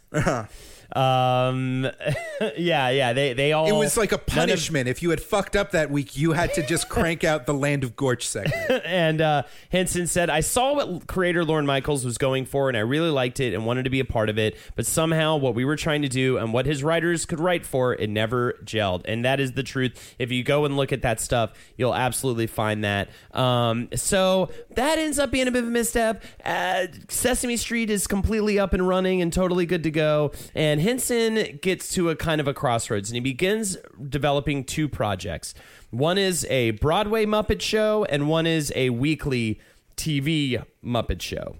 Um, 0.96 1.82
yeah, 2.56 2.88
yeah, 2.88 3.12
they 3.12 3.34
they 3.34 3.52
all 3.52 3.68
it 3.68 3.72
was 3.72 3.96
like 3.96 4.12
a 4.12 4.16
none 4.16 4.22
of- 4.22 4.34
punishment. 4.34 4.88
if 4.88 5.02
you 5.02 5.10
had 5.10 5.20
fucked 5.20 5.54
up 5.56 5.72
that 5.72 5.90
week, 5.90 6.16
you 6.16 6.32
had 6.32 6.54
to 6.54 6.66
just 6.66 6.88
crank 6.88 7.24
out 7.24 7.46
the 7.46 7.54
Land 7.54 7.84
of 7.84 7.94
Gorch 7.96 8.26
segment. 8.26 8.82
and 8.84 9.20
uh, 9.20 9.42
Henson 9.70 10.06
said, 10.06 10.30
I 10.30 10.40
saw 10.40 10.74
what 10.74 11.06
creator 11.06 11.44
Lorne 11.44 11.66
Michaels 11.66 12.04
was 12.04 12.16
going 12.16 12.46
for, 12.46 12.68
and 12.68 12.76
I 12.76 12.80
really 12.80 13.10
liked 13.10 13.40
it 13.40 13.54
and 13.54 13.66
wanted 13.66 13.84
to 13.84 13.90
be 13.90 14.00
a 14.00 14.04
part 14.04 14.28
of 14.28 14.38
it. 14.38 14.56
But 14.76 14.86
somehow, 14.86 15.36
what 15.36 15.54
we 15.54 15.64
were 15.64 15.76
trying 15.76 16.02
to 16.02 16.08
do 16.08 16.38
and 16.38 16.52
what 16.52 16.66
his 16.66 16.82
writers 16.82 17.26
could 17.26 17.40
write 17.40 17.66
for, 17.66 17.94
it 17.94 18.08
never 18.08 18.54
gelled. 18.64 19.02
And 19.04 19.24
that 19.24 19.40
is 19.40 19.52
the 19.52 19.62
truth. 19.62 20.14
If 20.18 20.32
you 20.32 20.42
go 20.42 20.64
and 20.64 20.76
look 20.76 20.92
at 20.92 21.02
that 21.02 21.20
stuff, 21.20 21.52
you'll 21.76 21.94
absolutely 21.94 22.46
find 22.46 22.82
that. 22.84 23.08
Um, 23.32 23.88
so 23.94 24.50
that 24.70 24.98
ends 24.98 25.18
up 25.18 25.30
being 25.30 25.48
a 25.48 25.50
bit 25.50 25.62
of 25.64 25.68
a 25.68 25.72
misstep. 25.72 26.22
Uh, 26.44 26.86
Sesame 27.08 27.56
Street 27.56 27.90
is 27.90 28.06
completely 28.06 28.58
up 28.58 28.72
and 28.72 28.86
running 28.88 29.20
and 29.20 29.32
totally 29.32 29.66
good 29.66 29.82
to 29.82 29.90
go. 29.90 30.32
And 30.54 30.77
Henson 30.78 31.58
gets 31.62 31.92
to 31.94 32.10
a 32.10 32.16
kind 32.16 32.40
of 32.40 32.48
a 32.48 32.54
crossroads, 32.54 33.10
and 33.10 33.16
he 33.16 33.20
begins 33.20 33.76
developing 34.08 34.64
two 34.64 34.88
projects. 34.88 35.54
One 35.90 36.18
is 36.18 36.44
a 36.46 36.72
Broadway 36.72 37.24
Muppet 37.26 37.60
show, 37.60 38.04
and 38.04 38.28
one 38.28 38.46
is 38.46 38.72
a 38.76 38.90
weekly 38.90 39.60
TV 39.96 40.62
Muppet 40.84 41.20
Show. 41.20 41.56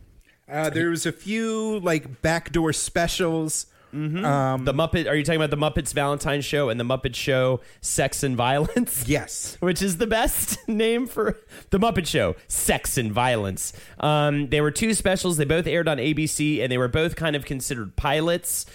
Uh, 0.50 0.70
there 0.70 0.90
was 0.90 1.04
a 1.04 1.12
few 1.12 1.80
like 1.80 2.22
backdoor 2.22 2.72
specials. 2.72 3.66
Um, 3.92 4.64
The 4.66 4.74
Muppet. 4.74 5.08
Are 5.08 5.14
you 5.14 5.24
talking 5.24 5.40
about 5.40 5.50
the 5.50 5.56
Muppets 5.56 5.94
Valentine 5.94 6.42
Show 6.42 6.68
and 6.68 6.78
the 6.78 6.84
Muppet 6.84 7.14
Show 7.14 7.60
Sex 7.80 8.22
and 8.22 8.36
Violence? 8.36 9.04
yes. 9.08 9.56
which 9.60 9.80
is 9.80 9.96
the 9.96 10.06
best 10.06 10.58
name 10.68 11.06
for 11.06 11.38
the 11.70 11.78
Muppet 11.78 12.06
Show, 12.06 12.36
Sex 12.48 12.98
and 12.98 13.10
Violence. 13.12 13.72
Um, 14.00 14.48
they 14.50 14.60
were 14.60 14.70
two 14.70 14.92
specials. 14.92 15.38
They 15.38 15.46
both 15.46 15.66
aired 15.66 15.88
on 15.88 15.96
ABC, 15.96 16.62
and 16.62 16.70
they 16.70 16.78
were 16.78 16.88
both 16.88 17.16
kind 17.16 17.34
of 17.34 17.46
considered 17.46 17.96
pilots. 17.96 18.66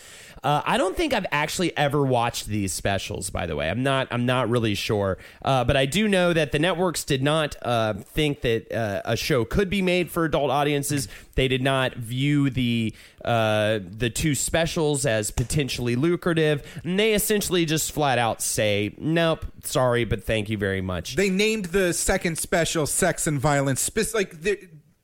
Uh, 0.44 0.62
I 0.66 0.78
don't 0.78 0.98
think 0.98 1.14
I've 1.14 1.26
actually 1.32 1.76
ever 1.78 2.04
watched 2.04 2.48
these 2.48 2.74
specials. 2.74 3.30
By 3.30 3.46
the 3.46 3.56
way, 3.56 3.70
I'm 3.70 3.82
not. 3.82 4.08
I'm 4.12 4.26
not 4.26 4.50
really 4.50 4.76
sure, 4.76 5.18
uh, 5.44 5.64
but 5.64 5.78
I 5.78 5.86
do 5.86 6.08
know 6.08 6.34
that 6.34 6.52
the 6.52 6.60
networks 6.60 7.04
did 7.06 7.24
not 7.24 7.56
uh, 7.62 7.94
think 7.94 8.42
that 8.42 8.72
uh, 8.72 9.02
a 9.06 9.16
show 9.16 9.46
could 9.46 9.70
be 9.70 9.82
made 9.82 10.12
for 10.12 10.26
adult 10.26 10.52
audiences. 10.52 11.08
They 11.36 11.48
did 11.48 11.62
not 11.62 11.96
view 11.96 12.50
the 12.50 12.94
uh, 13.24 13.80
the 13.90 14.10
two 14.10 14.36
specials 14.36 15.06
as 15.06 15.32
potentially 15.32 15.96
lucrative, 15.96 16.82
and 16.84 17.00
they 17.00 17.14
essentially 17.14 17.64
just 17.66 17.94
flat 17.94 18.18
out 18.20 18.42
say, 18.42 18.94
"Nope, 18.98 19.46
sorry, 19.64 20.04
but 20.04 20.24
thank 20.26 20.50
you 20.50 20.58
very 20.58 20.82
much." 20.82 21.16
They 21.16 21.30
named 21.30 21.66
the 21.66 21.94
second 21.94 22.38
special 22.38 22.86
"Sex 22.86 23.28
and 23.28 23.40
Violence." 23.40 23.80
Spe- 23.80 24.14
like 24.14 24.36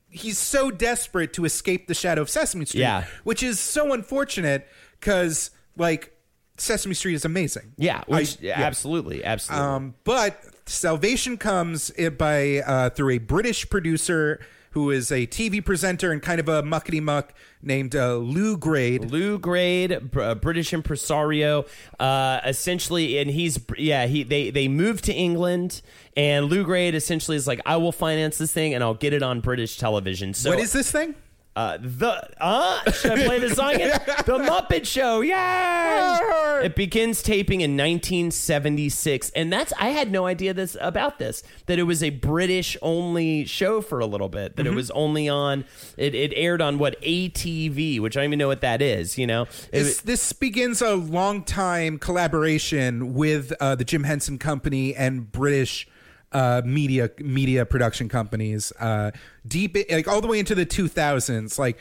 he's 0.10 0.38
so 0.40 0.72
desperate 0.72 1.32
to 1.34 1.46
escape 1.46 1.88
the 1.88 1.94
shadow 1.94 2.22
of 2.22 2.30
Sesame 2.30 2.66
Street, 2.66 2.82
Yeah. 2.82 3.06
which 3.24 3.44
is 3.44 3.60
so 3.60 3.94
unfortunate 3.94 4.68
because 5.00 5.52
like 5.78 6.16
Sesame 6.58 6.93
Street 6.93 7.14
is 7.16 7.26
amazing. 7.26 7.74
Yeah, 7.78 8.04
I- 8.12 8.20
which, 8.20 8.39
yeah, 8.41 8.60
absolutely, 8.60 9.24
absolutely. 9.24 9.66
Um, 9.68 9.95
but 10.04 10.41
salvation 10.66 11.38
comes 11.38 11.91
by 12.18 12.60
uh, 12.60 12.89
through 12.91 13.12
a 13.16 13.18
British 13.20 13.70
producer 13.70 14.39
who 14.72 14.91
is 14.91 15.12
a 15.12 15.26
TV 15.26 15.66
presenter 15.66 16.12
and 16.12 16.22
kind 16.22 16.39
of 16.39 16.47
a 16.47 16.62
muckety 16.62 17.02
muck 17.02 17.34
named 17.60 17.95
uh, 17.95 18.16
Lew 18.18 18.56
Grade. 18.56 19.10
Lew 19.10 19.39
Grade, 19.39 20.12
br- 20.12 20.22
uh, 20.22 20.36
British 20.36 20.74
impresario, 20.74 21.66
uh, 22.00 22.39
essentially, 22.45 23.18
and 23.18 23.32
he's 23.32 23.58
yeah 23.80 24.06
he 24.06 24.22
they 24.22 24.52
they 24.52 24.68
moved 24.68 25.06
to 25.06 25.14
England, 25.14 25.82
and 26.16 26.45
Lew 26.45 26.64
Grade 26.64 26.93
essentially 26.93 27.36
is 27.36 27.47
like, 27.47 27.62
I 27.66 27.78
will 27.78 27.91
finance 27.91 28.38
this 28.38 28.54
thing 28.54 28.76
and 28.76 28.84
I'll 28.84 28.93
get 28.93 29.12
it 29.12 29.24
on 29.24 29.39
British 29.39 29.78
television. 29.78 30.36
So 30.36 30.52
what 30.52 30.60
is 30.60 30.72
this 30.72 30.91
thing? 30.91 31.16
Uh, 31.60 31.78
the 31.82 32.30
uh, 32.41 32.89
should 32.91 33.12
I 33.20 33.26
play 33.26 33.38
the 33.39 33.53
song? 33.53 33.74
again? 33.76 33.99
the 34.05 34.38
Muppet 34.38 34.86
Show, 34.88 35.20
yeah. 35.20 36.62
It 36.62 36.74
begins 36.74 37.22
taping 37.22 37.60
in 37.60 37.72
1976, 37.72 39.30
and 39.32 39.51
that's 39.51 39.74
I 39.78 39.89
had 39.89 40.10
no 40.10 40.26
idea 40.26 40.53
this 40.53 40.78
about 40.80 41.20
this 41.20 41.43
that 41.66 41.78
it 41.78 41.84
was 41.84 42.01
a 42.01 42.12
British 42.12 42.78
only 42.82 43.43
show 43.43 43.82
for 43.82 43.99
a 43.99 44.05
little 44.05 44.30
bit. 44.30 44.55
That 44.55 44.68
it 44.68 44.74
was 44.74 44.89
only 44.91 45.28
on 45.28 45.66
it, 45.97 46.16
it 46.16 46.32
aired 46.34 46.62
on 46.62 46.80
what 46.80 47.01
ATV, 47.01 47.99
which 47.99 48.16
I 48.16 48.22
don't 48.22 48.30
even 48.30 48.39
know 48.39 48.47
what 48.47 48.62
that 48.62 48.82
is. 48.82 49.18
You 49.18 49.28
know, 49.28 49.41
It- 49.74 49.84
This, 49.84 49.99
this 49.99 50.32
begins 50.32 50.82
a 50.82 50.95
long 50.95 51.43
time 51.43 51.99
collaboration 51.99 53.14
with 53.16 53.51
uh, 53.60 53.76
the 53.76 53.84
Jim 53.84 54.03
Henson 54.05 54.38
Company 54.38 54.95
and 54.95 55.30
British 55.30 55.89
uh, 56.32 56.62
media 56.66 57.10
media 57.20 57.66
production 57.66 58.10
companies. 58.10 58.72
Uh, 58.80 59.12
deep, 59.48 59.76
like 59.90 60.08
all 60.08 60.22
the 60.22 60.28
way 60.28 60.40
into 60.40 60.56
the 60.56 60.66
2000s. 60.66 61.58
Like 61.58 61.78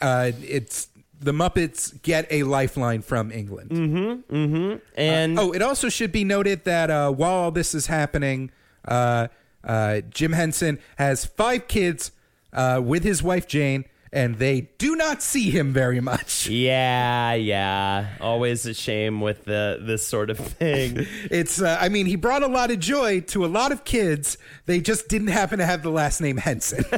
uh, 0.00 0.32
it's 0.42 0.88
the 1.18 1.32
Muppets 1.32 2.00
get 2.02 2.26
a 2.30 2.42
lifeline 2.42 3.02
from 3.02 3.32
England. 3.32 3.70
and 4.96 5.38
Oh, 5.38 5.52
it 5.52 5.62
also 5.62 5.88
should 5.88 6.12
be 6.12 6.24
noted 6.24 6.64
that 6.64 6.90
uh, 6.90 7.10
while 7.10 7.30
all 7.32 7.50
this 7.50 7.74
is 7.74 7.86
happening, 7.86 8.50
uh, 8.86 9.28
uh, 9.64 10.00
Jim 10.10 10.32
Henson 10.32 10.78
has 10.96 11.24
five 11.24 11.68
kids 11.68 12.12
uh, 12.52 12.80
with 12.84 13.02
his 13.02 13.22
wife 13.22 13.46
Jane, 13.46 13.84
and 14.16 14.38
they 14.38 14.62
do 14.78 14.96
not 14.96 15.22
see 15.22 15.50
him 15.50 15.74
very 15.74 16.00
much. 16.00 16.46
yeah, 16.50 17.34
yeah, 17.34 18.16
always 18.18 18.64
a 18.64 18.72
shame 18.72 19.20
with 19.20 19.44
the 19.44 19.78
this 19.80 20.04
sort 20.06 20.30
of 20.30 20.38
thing. 20.38 21.06
It's, 21.28 21.60
uh, 21.60 21.76
I 21.80 21.88
mean, 21.88 22.06
he 22.06 22.16
brought 22.16 22.42
a 22.42 22.46
lot 22.46 22.70
of 22.70 22.78
joy 22.78 23.20
to 23.20 23.44
a 23.44 23.48
lot 23.48 23.72
of 23.72 23.84
kids. 23.84 24.38
They 24.64 24.80
just 24.80 25.08
didn't 25.08 25.28
happen 25.28 25.58
to 25.58 25.66
have 25.66 25.82
the 25.82 25.90
last 25.90 26.20
name 26.20 26.38
Henson. 26.38 26.84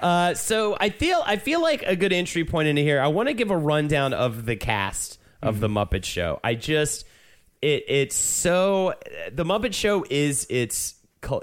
Uh, 0.00 0.34
so 0.34 0.76
I 0.78 0.90
feel 0.90 1.22
I 1.24 1.38
feel 1.38 1.60
like 1.60 1.82
a 1.82 1.96
good 1.96 2.12
entry 2.12 2.44
point 2.44 2.68
into 2.68 2.82
here. 2.82 3.00
I 3.00 3.08
want 3.08 3.28
to 3.28 3.34
give 3.34 3.50
a 3.50 3.56
rundown 3.56 4.12
of 4.12 4.44
the 4.44 4.54
cast 4.54 5.18
of 5.42 5.58
the 5.58 5.68
Muppet 5.68 6.04
Show. 6.04 6.38
I 6.44 6.54
just 6.54 7.04
it 7.62 7.84
it's 7.88 8.14
so 8.14 8.94
the 9.32 9.44
Muppet 9.44 9.74
Show 9.74 10.04
is 10.08 10.46
its 10.50 10.94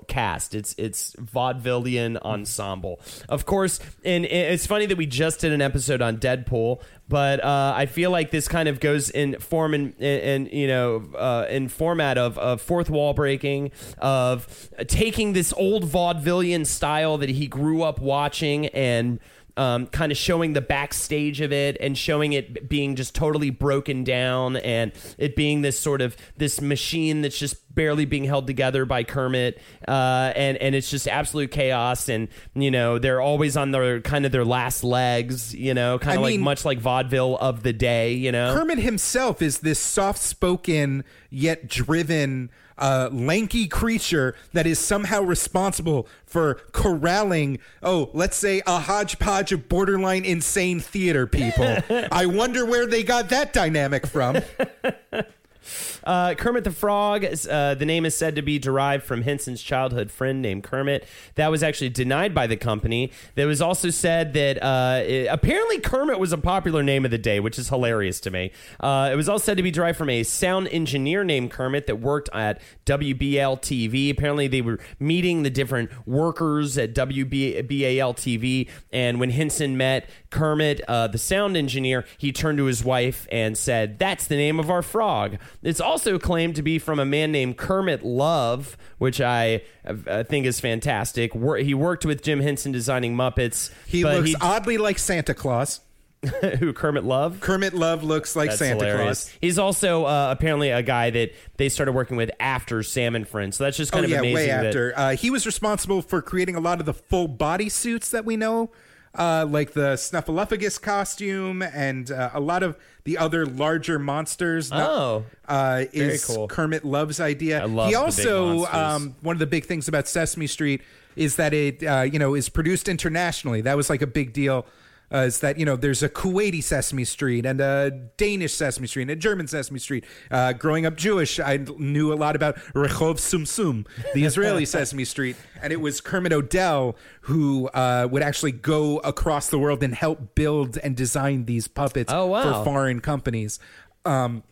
cast. 0.07 0.55
It's 0.55 0.75
it's 0.77 1.13
vaudevillian 1.13 2.17
ensemble. 2.21 2.99
Of 3.29 3.45
course 3.45 3.79
and 4.03 4.25
it's 4.25 4.65
funny 4.65 4.85
that 4.85 4.97
we 4.97 5.05
just 5.05 5.39
did 5.41 5.51
an 5.51 5.61
episode 5.61 6.01
on 6.01 6.17
deadpool 6.17 6.81
but 7.07 7.43
uh, 7.43 7.73
i 7.75 7.85
feel 7.85 8.11
like 8.11 8.31
this 8.31 8.47
kind 8.47 8.67
of 8.67 8.79
goes 8.79 9.09
in 9.09 9.39
form 9.39 9.73
and 9.73 9.93
and 10.01 10.51
you 10.51 10.67
know 10.67 11.03
uh, 11.17 11.45
in 11.49 11.67
format 11.67 12.17
of, 12.17 12.37
of 12.37 12.61
fourth 12.61 12.89
wall 12.89 13.13
breaking 13.13 13.71
of 13.99 14.69
taking 14.87 15.33
this 15.33 15.53
old 15.53 15.85
vaudevillian 15.85 16.65
style 16.65 17.17
that 17.17 17.29
he 17.29 17.47
grew 17.47 17.81
up 17.83 17.99
watching 17.99 18.67
and 18.67 19.19
um, 19.57 19.87
kind 19.87 20.11
of 20.11 20.17
showing 20.17 20.53
the 20.53 20.61
backstage 20.61 21.41
of 21.41 21.51
it 21.51 21.77
and 21.79 21.97
showing 21.97 22.33
it 22.33 22.67
being 22.67 22.95
just 22.95 23.15
totally 23.15 23.49
broken 23.49 24.03
down 24.03 24.57
and 24.57 24.91
it 25.17 25.35
being 25.35 25.61
this 25.61 25.79
sort 25.79 26.01
of 26.01 26.17
this 26.37 26.59
machine 26.61 27.21
that's 27.21 27.37
just 27.37 27.57
barely 27.73 28.05
being 28.05 28.23
held 28.23 28.47
together 28.47 28.85
by 28.85 29.03
Kermit 29.03 29.59
uh, 29.87 30.31
and 30.35 30.57
and 30.57 30.75
it's 30.75 30.89
just 30.89 31.07
absolute 31.07 31.51
chaos 31.51 32.09
and 32.09 32.27
you 32.53 32.71
know 32.71 32.99
they're 32.99 33.21
always 33.21 33.57
on 33.57 33.71
their 33.71 34.01
kind 34.01 34.25
of 34.25 34.31
their 34.31 34.45
last 34.45 34.83
legs 34.83 35.53
you 35.53 35.73
know 35.73 35.99
kind 35.99 36.17
of 36.17 36.23
like 36.23 36.33
mean- 36.35 36.41
much 36.41 36.63
like 36.63 36.79
vaudeville 36.79 37.37
of 37.37 37.63
the 37.63 37.73
day 37.73 38.13
you 38.13 38.31
know? 38.31 38.53
Kermit 38.53 38.79
himself 38.79 39.41
is 39.41 39.59
this 39.59 39.79
soft 39.79 40.19
spoken 40.19 41.03
yet 41.29 41.67
driven, 41.67 42.49
uh, 42.77 43.09
lanky 43.11 43.67
creature 43.67 44.35
that 44.53 44.67
is 44.67 44.79
somehow 44.79 45.21
responsible 45.21 46.07
for 46.25 46.55
corralling, 46.71 47.59
oh, 47.81 48.09
let's 48.13 48.37
say 48.37 48.61
a 48.67 48.79
hodgepodge 48.79 49.51
of 49.51 49.69
borderline 49.69 50.25
insane 50.25 50.79
theater 50.79 51.27
people. 51.27 51.77
I 52.11 52.25
wonder 52.25 52.65
where 52.65 52.85
they 52.85 53.03
got 53.03 53.29
that 53.29 53.53
dynamic 53.53 54.05
from. 54.07 54.39
Uh, 56.05 56.35
Kermit 56.35 56.63
the 56.63 56.71
Frog, 56.71 57.25
uh, 57.25 57.73
the 57.75 57.85
name 57.85 58.05
is 58.05 58.15
said 58.15 58.35
to 58.35 58.41
be 58.41 58.59
derived 58.59 59.03
from 59.03 59.23
Henson's 59.23 59.61
childhood 59.61 60.11
friend 60.11 60.41
named 60.41 60.63
Kermit. 60.63 61.07
That 61.35 61.49
was 61.49 61.63
actually 61.63 61.89
denied 61.89 62.33
by 62.35 62.47
the 62.47 62.57
company. 62.57 63.11
There 63.35 63.47
was 63.47 63.61
also 63.61 63.89
said 63.89 64.33
that 64.33 64.61
uh, 64.61 65.01
it- 65.05 65.27
apparently 65.29 65.79
Kermit 65.79 66.19
was 66.19 66.31
a 66.31 66.37
popular 66.37 66.83
name 66.83 67.05
of 67.05 67.11
the 67.11 67.17
day, 67.17 67.39
which 67.39 67.57
is 67.57 67.69
hilarious 67.69 68.19
to 68.21 68.31
me. 68.31 68.51
Uh, 68.79 69.09
it 69.11 69.15
was 69.15 69.27
also 69.27 69.45
said 69.45 69.57
to 69.57 69.63
be 69.63 69.71
derived 69.71 69.97
from 69.97 70.09
a 70.09 70.23
sound 70.23 70.67
engineer 70.69 71.23
named 71.23 71.51
Kermit 71.51 71.87
that 71.87 71.95
worked 71.99 72.29
at 72.33 72.61
WBAL 72.85 73.59
TV. 73.61 74.11
Apparently, 74.11 74.47
they 74.47 74.61
were 74.61 74.79
meeting 74.99 75.43
the 75.43 75.49
different 75.49 75.89
workers 76.07 76.77
at 76.77 76.93
WBAL 76.93 78.15
TV, 78.15 78.69
and 78.91 79.19
when 79.19 79.31
Henson 79.31 79.75
met 79.77 80.07
Kermit, 80.29 80.81
uh, 80.87 81.07
the 81.07 81.17
sound 81.17 81.55
engineer, 81.57 82.05
he 82.17 82.31
turned 82.31 82.57
to 82.57 82.65
his 82.65 82.83
wife 82.83 83.27
and 83.31 83.57
said, 83.57 83.97
That's 83.99 84.27
the 84.27 84.35
name 84.35 84.59
of 84.59 84.69
our 84.69 84.81
frog. 84.81 85.37
It's 85.63 85.79
also 85.95 86.19
claimed 86.19 86.57
to 86.57 86.61
be 86.61 86.77
from 86.77 86.99
a 86.99 87.05
man 87.05 87.31
named 87.31 87.55
Kermit 87.55 88.03
Love, 88.03 88.75
which 88.97 89.21
I 89.21 89.61
uh, 89.87 90.25
think 90.25 90.45
is 90.45 90.59
fantastic. 90.59 91.31
He 91.33 91.73
worked 91.73 92.05
with 92.05 92.21
Jim 92.21 92.41
Henson 92.41 92.73
designing 92.73 93.15
Muppets. 93.15 93.71
He 93.87 94.03
looks 94.03 94.33
oddly 94.41 94.77
like 94.77 94.99
Santa 94.99 95.33
Claus. 95.33 95.79
who 96.59 96.73
Kermit 96.73 97.05
Love? 97.05 97.39
Kermit 97.39 97.73
Love 97.73 98.03
looks 98.03 98.35
like 98.35 98.49
That's 98.49 98.59
Santa 98.59 98.83
hilarious. 98.85 99.25
Claus. 99.25 99.37
He's 99.39 99.57
also 99.57 100.03
uh, 100.03 100.35
apparently 100.37 100.69
a 100.71 100.81
guy 100.83 101.11
that 101.11 101.31
they 101.55 101.69
started 101.69 101.93
working 101.93 102.17
with 102.17 102.29
after 102.41 102.83
Sam 102.83 103.15
and 103.15 103.25
Friends. 103.25 103.55
So 103.55 103.63
that's 103.63 103.77
just 103.77 103.93
Oh 103.93 103.97
kind 103.97 104.05
of 104.05 104.11
yeah, 104.11 104.19
amazing. 104.19 104.35
way 104.35 104.47
that- 104.47 104.65
after. 104.65 104.93
Uh, 104.97 105.15
he 105.15 105.29
was 105.29 105.45
responsible 105.45 106.01
for 106.01 106.21
creating 106.21 106.57
a 106.57 106.59
lot 106.59 106.81
of 106.81 106.85
the 106.85 106.93
full 106.93 107.29
body 107.29 107.69
suits 107.69 108.09
that 108.09 108.25
we 108.25 108.35
know, 108.35 108.71
uh, 109.17 109.45
like 109.49 109.73
the 109.73 109.93
Snuffleupagus 109.95 110.81
costume 110.81 111.61
and 111.61 112.11
uh, 112.11 112.29
a 112.33 112.39
lot 112.39 112.63
of 112.63 112.77
the 113.03 113.17
other 113.17 113.45
larger 113.45 113.99
monsters. 113.99 114.69
Not- 114.71 114.89
Oh. 114.89 115.25
uh, 115.47 115.85
is 115.93 116.25
cool. 116.25 116.47
Kermit 116.47 116.83
Love's 116.85 117.19
idea. 117.19 117.61
I 117.61 117.65
love 117.65 117.89
he 117.89 117.95
also 117.95 118.65
um, 118.65 119.15
one 119.21 119.35
of 119.35 119.39
the 119.39 119.45
big 119.47 119.65
things 119.65 119.87
about 119.87 120.07
Sesame 120.07 120.47
Street 120.47 120.81
is 121.15 121.35
that 121.37 121.53
it 121.53 121.83
uh, 121.83 122.01
you 122.01 122.19
know 122.19 122.33
is 122.35 122.49
produced 122.49 122.87
internationally. 122.89 123.61
That 123.61 123.77
was 123.77 123.89
like 123.89 124.01
a 124.01 124.07
big 124.07 124.33
deal. 124.33 124.65
Uh, 125.13 125.17
is 125.19 125.39
that 125.39 125.57
you 125.59 125.65
know 125.65 125.75
there's 125.75 126.01
a 126.01 126.09
Kuwaiti 126.09 126.63
Sesame 126.63 127.03
Street 127.05 127.45
and 127.45 127.61
a 127.61 127.91
Danish 128.17 128.53
Sesame 128.53 128.87
Street 128.87 129.03
and 129.03 129.11
a 129.11 129.15
German 129.15 129.47
Sesame 129.47 129.79
Street. 129.79 130.03
Uh, 130.31 130.53
growing 130.53 130.85
up 130.85 130.95
Jewish, 130.97 131.39
I 131.39 131.57
knew 131.77 132.11
a 132.11 132.15
lot 132.15 132.35
about 132.35 132.55
Rehov 132.73 133.19
Sum 133.19 133.45
Sum, 133.45 133.85
the 134.13 134.23
Israeli 134.29 134.65
Sesame 134.65 135.05
Street, 135.05 135.35
and 135.61 135.71
it 135.71 135.79
was 135.79 136.01
Kermit 136.01 136.33
Odell 136.33 136.95
who 137.21 137.67
uh, 137.69 138.07
would 138.11 138.23
actually 138.23 138.51
go 138.51 138.97
across 138.99 139.49
the 139.49 139.59
world 139.59 139.83
and 139.83 139.93
help 139.93 140.35
build 140.35 140.77
and 140.79 140.95
design 140.95 141.45
these 141.45 141.67
puppets 141.67 142.11
Oh, 142.11 142.27
wow. 142.27 142.59
for 142.59 142.63
foreign 142.65 142.99
companies. 142.99 143.59
Um, 144.05 144.43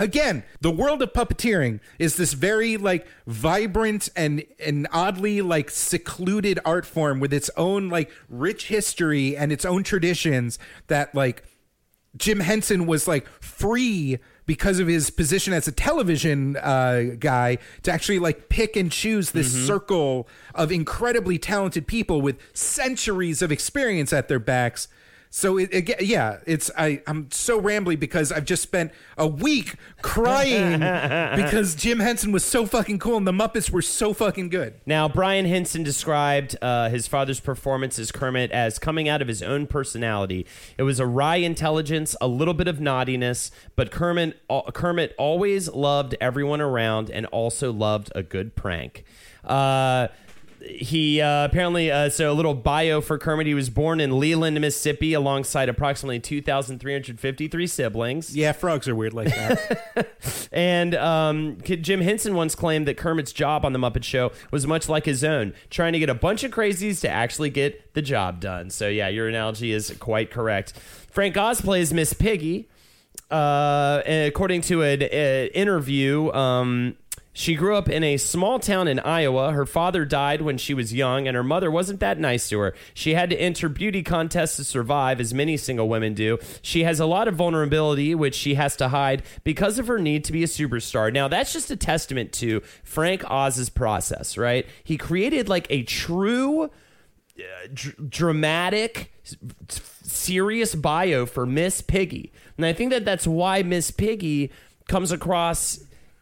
again, 0.00 0.42
the 0.60 0.70
world 0.70 1.02
of 1.02 1.12
puppeteering 1.12 1.78
is 2.00 2.16
this 2.16 2.32
very 2.32 2.76
like 2.76 3.06
vibrant 3.26 4.08
and 4.16 4.44
and 4.58 4.88
oddly 4.90 5.40
like 5.42 5.70
secluded 5.70 6.58
art 6.64 6.86
form 6.86 7.20
with 7.20 7.32
its 7.32 7.50
own 7.56 7.88
like 7.88 8.10
rich 8.28 8.66
history 8.66 9.36
and 9.36 9.52
its 9.52 9.64
own 9.64 9.84
traditions 9.84 10.58
that 10.88 11.14
like 11.14 11.44
Jim 12.16 12.40
Henson 12.40 12.86
was 12.86 13.06
like 13.06 13.28
free 13.40 14.18
because 14.46 14.80
of 14.80 14.88
his 14.88 15.10
position 15.10 15.52
as 15.52 15.68
a 15.68 15.72
television 15.72 16.56
uh, 16.56 17.14
guy 17.20 17.56
to 17.82 17.92
actually 17.92 18.18
like 18.18 18.48
pick 18.48 18.74
and 18.74 18.90
choose 18.90 19.30
this 19.30 19.52
circle 19.66 20.26
of 20.56 20.72
incredibly 20.72 21.38
talented 21.38 21.86
people 21.86 22.20
with 22.20 22.36
centuries 22.52 23.42
of 23.42 23.52
experience 23.52 24.12
at 24.12 24.26
their 24.26 24.40
backs. 24.40 24.88
So 25.32 25.58
it, 25.58 25.72
it 25.72 26.02
yeah, 26.02 26.38
it's 26.44 26.72
I 26.76 27.02
I'm 27.06 27.30
so 27.30 27.60
rambly 27.60 27.98
because 27.98 28.32
I've 28.32 28.44
just 28.44 28.64
spent 28.64 28.90
a 29.16 29.28
week 29.28 29.76
crying 30.02 30.80
because 31.36 31.76
Jim 31.76 32.00
Henson 32.00 32.32
was 32.32 32.44
so 32.44 32.66
fucking 32.66 32.98
cool 32.98 33.16
and 33.16 33.26
the 33.26 33.32
Muppets 33.32 33.70
were 33.70 33.80
so 33.80 34.12
fucking 34.12 34.48
good. 34.48 34.74
Now, 34.86 35.08
Brian 35.08 35.46
Henson 35.46 35.84
described 35.84 36.56
uh, 36.60 36.88
his 36.88 37.06
father's 37.06 37.38
performance 37.38 37.96
as 38.00 38.10
Kermit 38.10 38.50
as 38.50 38.80
coming 38.80 39.08
out 39.08 39.22
of 39.22 39.28
his 39.28 39.40
own 39.40 39.68
personality. 39.68 40.46
It 40.76 40.82
was 40.82 40.98
a 40.98 41.06
wry 41.06 41.36
intelligence, 41.36 42.16
a 42.20 42.26
little 42.26 42.54
bit 42.54 42.66
of 42.66 42.80
naughtiness, 42.80 43.52
but 43.76 43.92
Kermit, 43.92 44.36
al- 44.50 44.72
Kermit 44.72 45.14
always 45.16 45.68
loved 45.68 46.16
everyone 46.20 46.60
around 46.60 47.08
and 47.08 47.26
also 47.26 47.72
loved 47.72 48.10
a 48.16 48.24
good 48.24 48.56
prank. 48.56 49.04
Uh, 49.44 50.08
he 50.62 51.20
uh, 51.20 51.44
apparently 51.44 51.90
uh, 51.90 52.10
so 52.10 52.30
a 52.30 52.34
little 52.34 52.54
bio 52.54 53.00
for 53.00 53.18
Kermit. 53.18 53.46
He 53.46 53.54
was 53.54 53.70
born 53.70 54.00
in 54.00 54.18
Leland, 54.18 54.60
Mississippi, 54.60 55.14
alongside 55.14 55.68
approximately 55.68 56.20
two 56.20 56.42
thousand 56.42 56.78
three 56.80 56.92
hundred 56.92 57.18
fifty-three 57.20 57.66
siblings. 57.66 58.36
Yeah, 58.36 58.52
frogs 58.52 58.88
are 58.88 58.94
weird 58.94 59.14
like 59.14 59.28
that. 59.28 60.16
And 60.52 60.94
um, 60.96 61.58
Jim 61.62 62.00
Henson 62.00 62.34
once 62.34 62.54
claimed 62.54 62.88
that 62.88 62.96
Kermit's 62.96 63.32
job 63.32 63.64
on 63.64 63.72
The 63.72 63.78
Muppet 63.78 64.02
Show 64.02 64.32
was 64.50 64.66
much 64.66 64.88
like 64.88 65.04
his 65.04 65.22
own, 65.22 65.54
trying 65.70 65.92
to 65.92 65.98
get 65.98 66.10
a 66.10 66.14
bunch 66.14 66.42
of 66.42 66.50
crazies 66.50 67.00
to 67.02 67.08
actually 67.08 67.50
get 67.50 67.94
the 67.94 68.02
job 68.02 68.40
done. 68.40 68.70
So, 68.70 68.88
yeah, 68.88 69.08
your 69.08 69.28
analogy 69.28 69.72
is 69.72 69.96
quite 70.00 70.30
correct. 70.30 70.72
Frank 71.10 71.36
Oz 71.36 71.60
plays 71.60 71.92
Miss 71.92 72.12
Piggy. 72.12 72.68
Uh, 73.30 74.02
according 74.04 74.60
to 74.62 74.82
an 74.82 75.02
uh, 75.02 75.48
interview, 75.54 76.32
um, 76.32 76.96
she 77.32 77.54
grew 77.54 77.76
up 77.76 77.88
in 77.88 78.02
a 78.02 78.16
small 78.16 78.58
town 78.58 78.88
in 78.88 78.98
Iowa. 78.98 79.52
Her 79.52 79.64
father 79.64 80.04
died 80.04 80.42
when 80.42 80.58
she 80.58 80.74
was 80.74 80.92
young, 80.92 81.28
and 81.28 81.36
her 81.36 81.44
mother 81.44 81.70
wasn't 81.70 82.00
that 82.00 82.18
nice 82.18 82.48
to 82.48 82.58
her. 82.58 82.74
She 82.92 83.14
had 83.14 83.30
to 83.30 83.36
enter 83.36 83.68
beauty 83.68 84.02
contests 84.02 84.56
to 84.56 84.64
survive, 84.64 85.20
as 85.20 85.32
many 85.32 85.56
single 85.56 85.88
women 85.88 86.14
do. 86.14 86.38
She 86.60 86.82
has 86.82 86.98
a 86.98 87.06
lot 87.06 87.28
of 87.28 87.36
vulnerability, 87.36 88.14
which 88.16 88.34
she 88.34 88.54
has 88.54 88.74
to 88.76 88.88
hide 88.88 89.22
because 89.44 89.78
of 89.78 89.86
her 89.86 89.98
need 89.98 90.24
to 90.24 90.32
be 90.32 90.42
a 90.42 90.48
superstar. 90.48 91.12
Now, 91.12 91.28
that's 91.28 91.52
just 91.52 91.70
a 91.70 91.76
testament 91.76 92.32
to 92.34 92.62
Frank 92.82 93.22
Oz's 93.30 93.70
process, 93.70 94.36
right? 94.36 94.66
He 94.82 94.96
created 94.96 95.48
like 95.48 95.68
a 95.70 95.84
true 95.84 96.64
uh, 96.64 96.68
dr- 97.72 98.10
dramatic, 98.10 99.12
serious 100.02 100.74
bio 100.74 101.26
for 101.26 101.46
Miss 101.46 101.80
Piggy. 101.80 102.32
And 102.56 102.66
I 102.66 102.72
think 102.72 102.90
that 102.90 103.04
that's 103.04 103.26
why 103.26 103.62
Miss 103.62 103.92
Piggy 103.92 104.50
comes 104.88 105.12
across 105.12 105.78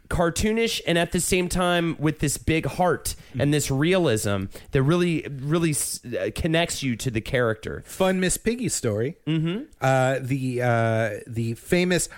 cartoonish 0.09 0.81
and 0.87 0.97
at 0.99 1.13
the 1.13 1.21
same 1.21 1.49
time 1.49 1.97
with 1.99 2.21
this 2.21 2.37
big 2.39 2.65
heart 2.67 3.15
and 3.39 3.53
this 3.53 3.71
realism 3.71 4.45
that 4.73 4.83
really 4.83 5.27
really 5.31 5.71
s- 5.71 6.01
uh, 6.05 6.31
connects 6.35 6.83
you 6.83 6.97
to 6.97 7.11
the 7.11 7.21
character. 7.21 7.83
Fun 7.87 8.19
Miss 8.21 8.37
Piggy 8.37 8.69
story. 8.69 9.17
Mm-hmm. 9.27 9.65
Uh, 9.81 10.19
the 10.21 10.63
uh, 10.63 11.11
the 11.27 11.55
famous! 11.55 12.09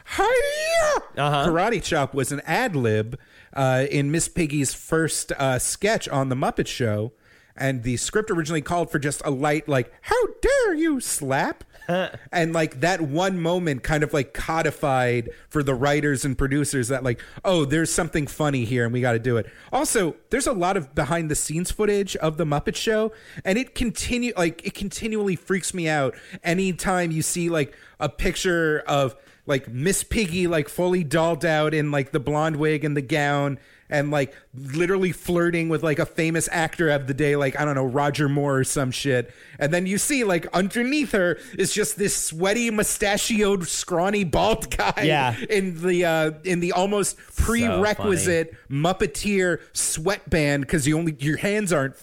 Uh-huh. 1.16 1.46
karate 1.48 1.82
chop 1.82 2.14
was 2.14 2.32
an 2.32 2.40
ad 2.46 2.76
lib 2.76 3.18
uh, 3.54 3.86
in 3.90 4.10
Miss 4.10 4.28
Piggy's 4.28 4.72
first 4.72 5.32
uh, 5.32 5.58
sketch 5.58 6.08
on 6.08 6.28
the 6.28 6.36
Muppet 6.36 6.66
Show, 6.68 7.12
and 7.56 7.82
the 7.82 7.96
script 7.96 8.30
originally 8.30 8.62
called 8.62 8.90
for 8.90 8.98
just 8.98 9.20
a 9.24 9.30
light 9.30 9.68
like 9.68 9.92
"How 10.02 10.26
dare 10.40 10.74
you!" 10.74 11.00
slap. 11.00 11.64
and 12.32 12.52
like 12.52 12.80
that 12.80 13.00
one 13.00 13.40
moment 13.40 13.82
kind 13.82 14.02
of 14.02 14.12
like 14.12 14.32
codified 14.32 15.28
for 15.48 15.62
the 15.62 15.74
writers 15.74 16.24
and 16.24 16.36
producers 16.36 16.88
that 16.88 17.02
like 17.02 17.20
oh 17.44 17.64
there's 17.64 17.92
something 17.92 18.26
funny 18.26 18.64
here 18.64 18.84
and 18.84 18.92
we 18.92 19.00
got 19.00 19.12
to 19.12 19.18
do 19.18 19.36
it. 19.36 19.46
Also 19.72 20.16
there's 20.30 20.46
a 20.46 20.52
lot 20.52 20.76
of 20.76 20.94
behind 20.94 21.30
the 21.30 21.34
scenes 21.34 21.70
footage 21.70 22.16
of 22.16 22.36
the 22.36 22.44
muppet 22.44 22.76
show 22.76 23.12
and 23.44 23.58
it 23.58 23.74
continue 23.74 24.32
like 24.36 24.64
it 24.64 24.74
continually 24.74 25.36
freaks 25.36 25.74
me 25.74 25.88
out 25.88 26.14
anytime 26.44 27.10
you 27.10 27.22
see 27.22 27.48
like 27.48 27.74
a 27.98 28.08
picture 28.08 28.80
of 28.86 29.16
like 29.46 29.68
miss 29.68 30.04
piggy 30.04 30.46
like 30.46 30.68
fully 30.68 31.02
dolled 31.02 31.44
out 31.44 31.74
in 31.74 31.90
like 31.90 32.12
the 32.12 32.20
blonde 32.20 32.56
wig 32.56 32.84
and 32.84 32.96
the 32.96 33.02
gown 33.02 33.58
and 33.90 34.10
like 34.10 34.34
literally 34.54 35.12
flirting 35.12 35.68
with 35.68 35.82
like 35.82 35.98
a 35.98 36.06
famous 36.06 36.48
actor 36.52 36.88
of 36.88 37.06
the 37.06 37.14
day, 37.14 37.36
like 37.36 37.58
I 37.58 37.64
don't 37.64 37.74
know, 37.74 37.84
Roger 37.84 38.28
Moore 38.28 38.58
or 38.58 38.64
some 38.64 38.90
shit. 38.90 39.32
And 39.58 39.72
then 39.72 39.86
you 39.86 39.98
see 39.98 40.24
like 40.24 40.46
underneath 40.54 41.12
her 41.12 41.38
is 41.58 41.72
just 41.72 41.98
this 41.98 42.16
sweaty, 42.16 42.70
mustachioed, 42.70 43.66
scrawny, 43.68 44.24
bald 44.24 44.76
guy. 44.76 45.02
Yeah. 45.02 45.36
In 45.48 45.82
the 45.82 46.04
uh 46.04 46.32
in 46.44 46.60
the 46.60 46.72
almost 46.72 47.16
prerequisite 47.36 48.54
Muppeteer 48.70 49.60
sweatband 49.72 50.62
because 50.62 50.86
you 50.86 50.96
only 50.96 51.16
your 51.18 51.38
hands 51.38 51.72
aren't 51.72 51.96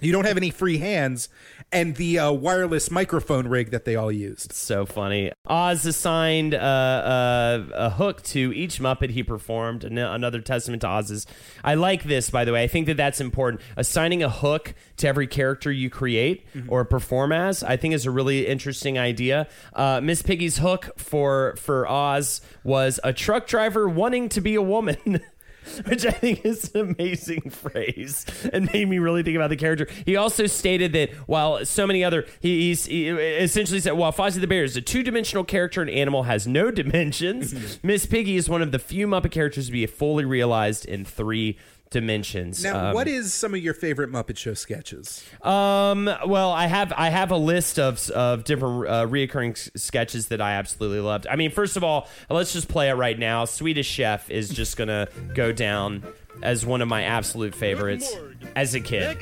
you 0.00 0.12
don't 0.12 0.26
have 0.26 0.36
any 0.36 0.50
free 0.50 0.78
hands, 0.78 1.28
and 1.72 1.96
the 1.96 2.18
uh, 2.18 2.32
wireless 2.32 2.90
microphone 2.90 3.48
rig 3.48 3.70
that 3.70 3.84
they 3.84 3.96
all 3.96 4.12
used. 4.12 4.52
So 4.52 4.86
funny. 4.86 5.32
Oz 5.46 5.84
assigned 5.86 6.54
uh, 6.54 6.58
uh, 6.58 7.66
a 7.74 7.90
hook 7.90 8.22
to 8.24 8.52
each 8.54 8.80
Muppet 8.80 9.10
he 9.10 9.22
performed. 9.22 9.84
An- 9.84 9.98
Another 9.98 10.40
testament 10.40 10.82
to 10.82 10.88
Oz's. 10.88 11.26
I 11.64 11.74
like 11.74 12.04
this, 12.04 12.30
by 12.30 12.44
the 12.44 12.52
way. 12.52 12.62
I 12.62 12.68
think 12.68 12.86
that 12.86 12.96
that's 12.96 13.20
important. 13.20 13.62
Assigning 13.76 14.22
a 14.22 14.28
hook 14.30 14.74
to 14.98 15.08
every 15.08 15.26
character 15.26 15.70
you 15.72 15.90
create 15.90 16.46
or 16.68 16.84
perform 16.84 17.32
as, 17.32 17.62
I 17.62 17.76
think, 17.76 17.94
is 17.94 18.06
a 18.06 18.10
really 18.10 18.46
interesting 18.46 18.98
idea. 18.98 19.46
Uh, 19.72 20.00
Miss 20.02 20.22
Piggy's 20.22 20.58
hook 20.58 20.90
for 20.96 21.54
for 21.56 21.86
Oz 21.88 22.40
was 22.64 23.00
a 23.04 23.12
truck 23.12 23.46
driver 23.46 23.88
wanting 23.88 24.28
to 24.30 24.40
be 24.40 24.54
a 24.54 24.62
woman. 24.62 25.20
which 25.86 26.06
I 26.06 26.10
think 26.10 26.44
is 26.44 26.74
an 26.74 26.94
amazing 26.98 27.50
phrase 27.50 28.26
and 28.52 28.72
made 28.72 28.88
me 28.88 28.98
really 28.98 29.22
think 29.22 29.36
about 29.36 29.50
the 29.50 29.56
character. 29.56 29.86
He 30.04 30.16
also 30.16 30.46
stated 30.46 30.92
that 30.92 31.10
while 31.26 31.64
so 31.64 31.86
many 31.86 32.04
other, 32.04 32.26
he, 32.40 32.68
he's 32.68 32.86
he 32.86 33.08
essentially 33.08 33.80
said, 33.80 33.92
while 33.92 34.12
Fozzie 34.12 34.40
the 34.40 34.46
Bear 34.46 34.64
is 34.64 34.76
a 34.76 34.80
two 34.80 35.02
dimensional 35.02 35.44
character 35.44 35.80
and 35.80 35.90
animal 35.90 36.24
has 36.24 36.46
no 36.46 36.70
dimensions, 36.78 37.78
Miss 37.82 38.06
Piggy 38.06 38.36
is 38.36 38.48
one 38.48 38.62
of 38.62 38.72
the 38.72 38.78
few 38.78 39.06
Muppet 39.06 39.30
characters 39.30 39.66
to 39.66 39.72
be 39.72 39.86
fully 39.86 40.24
realized 40.24 40.84
in 40.86 41.04
three 41.04 41.58
dimensions. 41.90 42.62
Now, 42.62 42.88
Um, 42.88 42.94
what 42.94 43.08
is 43.08 43.32
some 43.32 43.54
of 43.54 43.60
your 43.60 43.74
favorite 43.74 44.10
Muppet 44.10 44.36
Show 44.36 44.54
sketches? 44.54 45.24
um. 45.42 46.08
Well, 46.26 46.50
I 46.52 46.66
have 46.66 46.92
I 46.96 47.08
have 47.10 47.30
a 47.30 47.36
list 47.36 47.78
of 47.78 48.08
of 48.10 48.44
different 48.44 48.88
uh, 48.88 49.06
reoccurring 49.06 49.52
s- 49.52 49.70
sketches 49.76 50.28
that 50.28 50.40
I 50.40 50.52
absolutely 50.52 51.00
loved. 51.00 51.26
I 51.26 51.36
mean, 51.36 51.50
first 51.50 51.76
of 51.76 51.84
all, 51.84 52.08
let's 52.30 52.52
just 52.52 52.68
play 52.68 52.88
it 52.90 52.94
right 52.94 53.18
now. 53.18 53.44
Swedish 53.44 53.88
Chef 53.88 54.30
is 54.30 54.48
just 54.50 54.76
gonna 54.76 55.08
go 55.34 55.52
down 55.52 56.02
as 56.42 56.64
one 56.64 56.80
of 56.82 56.88
my 56.88 57.02
absolute 57.02 57.54
favorites 57.54 58.12
as 58.54 58.74
a 58.74 58.80
kid. 58.80 59.18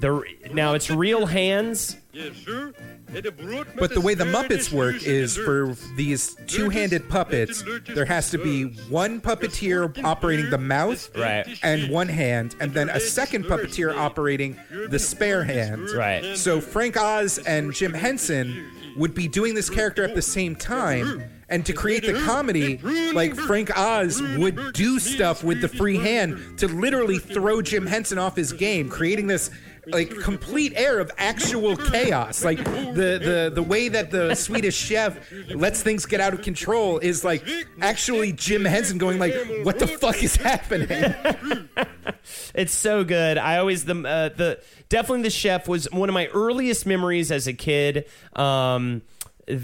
The 0.00 0.22
now 0.52 0.74
it's 0.74 0.90
real 0.90 1.26
hands. 1.26 1.96
But 3.78 3.94
the 3.94 4.00
way 4.02 4.14
the 4.14 4.24
Muppets 4.24 4.72
work 4.72 5.02
is 5.02 5.36
for 5.36 5.74
these 5.96 6.36
two-handed 6.46 7.08
puppets, 7.08 7.64
there 7.94 8.04
has 8.04 8.30
to 8.30 8.38
be 8.38 8.64
one 8.88 9.20
puppeteer 9.20 10.02
operating 10.04 10.50
the 10.50 10.58
mouth 10.58 11.10
Right. 11.16 11.46
and 11.62 11.90
one 11.90 12.08
hand, 12.08 12.54
and 12.60 12.72
then 12.74 12.90
a 12.90 13.00
second 13.00 13.44
puppeteer 13.44 13.96
operating 13.96 14.56
the 14.90 14.98
spare 14.98 15.44
hand. 15.44 15.90
Right. 15.90 16.36
So 16.36 16.60
Frank 16.60 16.96
Oz 16.96 17.38
and 17.38 17.72
Jim 17.72 17.94
Henson 17.94 18.70
would 18.96 19.14
be 19.14 19.28
doing 19.28 19.54
this 19.54 19.70
character 19.70 20.04
at 20.04 20.14
the 20.14 20.22
same 20.22 20.54
time. 20.56 21.22
And 21.50 21.64
to 21.64 21.72
create 21.72 22.04
the 22.04 22.12
comedy, 22.26 22.76
like 23.14 23.34
Frank 23.34 23.74
Oz 23.78 24.20
would 24.36 24.74
do 24.74 24.98
stuff 24.98 25.42
with 25.42 25.62
the 25.62 25.68
free 25.68 25.96
hand 25.96 26.58
to 26.58 26.68
literally 26.68 27.18
throw 27.18 27.62
Jim 27.62 27.86
Henson 27.86 28.18
off 28.18 28.36
his 28.36 28.52
game, 28.52 28.90
creating 28.90 29.28
this 29.28 29.50
like 29.90 30.10
complete 30.20 30.72
air 30.76 30.98
of 30.98 31.10
actual 31.18 31.76
chaos. 31.76 32.44
Like 32.44 32.58
the 32.64 33.18
the 33.22 33.52
the 33.54 33.62
way 33.62 33.88
that 33.88 34.10
the 34.10 34.34
Swedish 34.34 34.76
chef 34.76 35.18
lets 35.54 35.82
things 35.82 36.06
get 36.06 36.20
out 36.20 36.34
of 36.34 36.42
control 36.42 36.98
is 36.98 37.24
like 37.24 37.44
actually 37.80 38.32
Jim 38.32 38.64
Henson 38.64 38.98
going 38.98 39.18
like, 39.18 39.34
"What 39.62 39.78
the 39.78 39.86
fuck 39.86 40.22
is 40.22 40.36
happening?" 40.36 41.24
It's 42.54 42.74
so 42.74 43.04
good. 43.04 43.38
I 43.38 43.58
always 43.58 43.84
the 43.84 43.94
uh, 43.94 44.28
the 44.36 44.60
definitely 44.88 45.22
the 45.22 45.30
chef 45.30 45.66
was 45.68 45.90
one 45.90 46.08
of 46.08 46.12
my 46.12 46.26
earliest 46.26 46.84
memories 46.86 47.30
as 47.30 47.46
a 47.46 47.52
kid. 47.54 48.06
Um, 48.34 49.02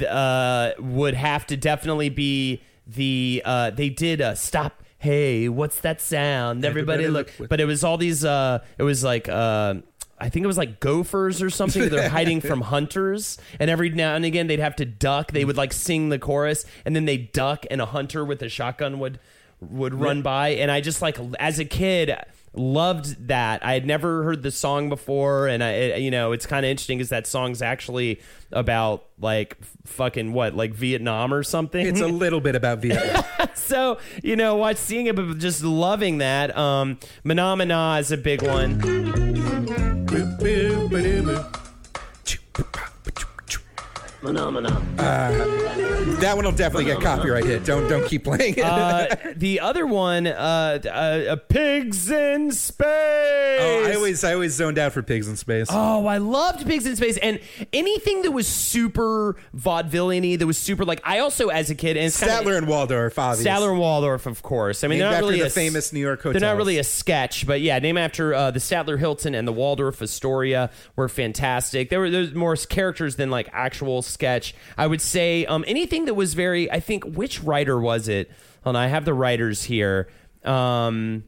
uh, 0.09 0.71
would 0.79 1.15
have 1.15 1.47
to 1.49 1.57
definitely 1.57 2.09
be 2.09 2.63
the 2.87 3.43
uh, 3.45 3.71
they 3.71 3.91
did 3.91 4.21
a 4.21 4.35
stop. 4.37 4.83
Hey, 4.97 5.51
what's 5.51 5.81
that 5.81 6.01
sound? 6.01 6.65
Everybody, 6.65 7.05
Everybody 7.05 7.09
look. 7.29 7.39
look 7.39 7.51
But 7.51 7.61
it 7.61 7.67
was 7.67 7.85
all 7.85 7.99
these. 7.99 8.25
Uh, 8.25 8.61
it 8.79 8.83
was 8.83 9.05
like. 9.05 9.29
Uh, 9.29 9.75
I 10.19 10.29
think 10.29 10.45
it 10.45 10.47
was 10.47 10.59
like 10.59 10.81
gophers 10.81 11.43
or 11.43 11.51
something. 11.51 11.89
They're 11.89 12.09
hiding 12.09 12.41
from 12.41 12.61
hunters, 12.73 13.39
and 13.59 13.69
every 13.69 13.91
now 13.91 14.15
and 14.15 14.25
again 14.25 14.47
they'd 14.47 14.61
have 14.61 14.77
to 14.77 14.85
duck. 14.85 15.33
They 15.33 15.45
would 15.45 15.57
like 15.57 15.73
sing 15.73 16.09
the 16.09 16.19
chorus, 16.19 16.65
and 16.85 16.95
then 16.95 17.05
they 17.05 17.17
duck, 17.17 17.67
and 17.71 17.81
a 17.81 17.87
hunter 17.87 18.25
with 18.25 18.43
a 18.43 18.49
shotgun 18.49 18.99
would 19.01 19.19
would 19.61 19.95
run 19.95 20.23
by. 20.23 20.51
And 20.51 20.71
I 20.71 20.81
just 20.81 21.03
like 21.03 21.19
as 21.39 21.59
a 21.59 21.65
kid 21.65 22.15
loved 22.55 23.29
that. 23.29 23.65
I 23.65 23.75
had 23.75 23.87
never 23.87 24.23
heard 24.25 24.43
the 24.43 24.51
song 24.51 24.89
before, 24.89 25.49
and 25.49 25.63
I 25.63 25.71
it- 25.71 26.01
you 26.03 26.11
know 26.11 26.33
it's 26.33 26.47
kind 26.47 26.65
of 26.65 26.71
interesting 26.71 26.99
because 26.99 27.11
that 27.11 27.27
song's 27.27 27.63
actually 27.63 28.21
about 28.53 29.05
like 29.19 29.57
fucking 29.85 30.33
what 30.33 30.55
like 30.55 30.75
Vietnam 30.75 31.33
or 31.35 31.43
something. 31.43 31.85
It's 31.87 32.01
a 32.01 32.07
little 32.07 32.41
bit 32.41 32.55
about 32.55 32.79
Vietnam. 32.79 33.25
so 33.55 33.99
you 34.23 34.37
know 34.37 34.57
watch 34.57 34.77
seeing 34.77 35.07
it 35.07 35.17
but 35.17 35.39
just 35.39 35.63
loving 35.65 36.19
that 36.19 36.57
um 36.57 36.99
Mahna 37.25 37.57
Mahna 37.57 38.01
is 38.01 38.13
a 38.13 38.17
big 38.17 38.43
one 38.43 38.81
Uh, 44.99 45.31
that 46.21 46.37
one 46.37 46.45
will 46.45 46.53
definitely 46.53 46.85
get 46.85 47.01
copyright 47.01 47.45
hit. 47.45 47.65
Don't 47.65 47.89
don't 47.89 48.07
keep 48.07 48.25
playing 48.25 48.55
it. 48.57 48.65
uh 48.65 49.15
the 49.37 49.61
other 49.61 49.87
one 49.87 50.27
uh, 50.27 50.79
uh, 50.85 50.89
uh 50.89 51.37
pigs 51.37 52.11
in 52.11 52.51
space 52.53 52.85
oh, 53.61 53.87
I 53.89 53.95
always 53.95 54.25
I 54.25 54.35
always 54.35 54.55
zoned 54.55 54.79
out 54.79 54.93
for 54.93 55.03
pigs 55.03 55.29
in 55.29 55.37
space. 55.37 55.69
Oh, 55.71 56.07
I 56.07 56.19
loved 56.19 56.67
Pigs 56.67 56.87
in 56.87 56.97
Space 56.97 57.17
and 57.19 57.41
anything 57.73 58.23
that 58.23 58.31
was 58.33 58.47
super 58.47 59.37
vaudevillian 59.57 60.39
that 60.39 60.47
was 60.47 60.59
super 60.59 60.85
like 60.85 61.01
I 61.05 61.19
also 61.21 61.49
as 61.49 61.71
a 61.71 61.75
kid 61.75 61.97
and 61.97 62.07
it's 62.07 62.19
kinda- 62.19 62.57
and 62.57 62.69
Waldorf, 62.69 63.19
obviously. 63.19 63.51
Statler 63.51 63.71
and 63.71 63.79
Waldorf, 63.79 64.27
of 64.27 64.43
course. 64.43 64.85
I 64.85 64.89
mean, 64.89 64.99
Named 64.99 65.03
they're 65.03 65.11
not 65.11 65.15
after 65.17 65.27
really 65.27 65.39
the 65.39 65.45
a 65.45 65.47
s- 65.47 65.55
famous 65.55 65.93
New 65.93 66.01
York 66.01 66.21
hotels. 66.23 66.41
They're 66.41 66.49
not 66.51 66.57
really 66.57 66.79
a 66.79 66.85
sketch, 66.85 67.47
but 67.47 67.61
yeah, 67.61 67.79
named 67.79 67.99
after 67.99 68.35
uh, 68.35 68.51
the 68.51 68.61
Statler 68.61 68.99
Hilton 68.99 69.35
and 69.35 69.47
the 69.47 69.53
Waldorf 69.53 70.01
Astoria 70.03 70.71
were 70.97 71.09
fantastic. 71.09 71.91
There 71.91 72.01
were 72.01 72.11
there's 72.11 72.35
more 72.35 72.55
characters 72.57 73.17
than 73.17 73.31
like 73.31 73.49
actual 73.53 74.03
sketch. 74.15 74.55
I 74.79 74.87
would 74.87 75.03
say 75.03 75.45
um, 75.45 75.65
anything 75.67 76.07
that 76.07 76.15
was 76.15 76.33
very. 76.33 76.71
I 76.71 76.81
think 76.81 77.05
which 77.05 77.43
writer 77.43 77.79
was 77.79 78.09
it? 78.09 78.31
Hold 78.63 78.77
on, 78.77 78.83
I 78.83 78.87
have 78.87 79.05
the 79.05 79.13
writers 79.13 79.65
here. 79.65 80.09
Um, 80.45 81.25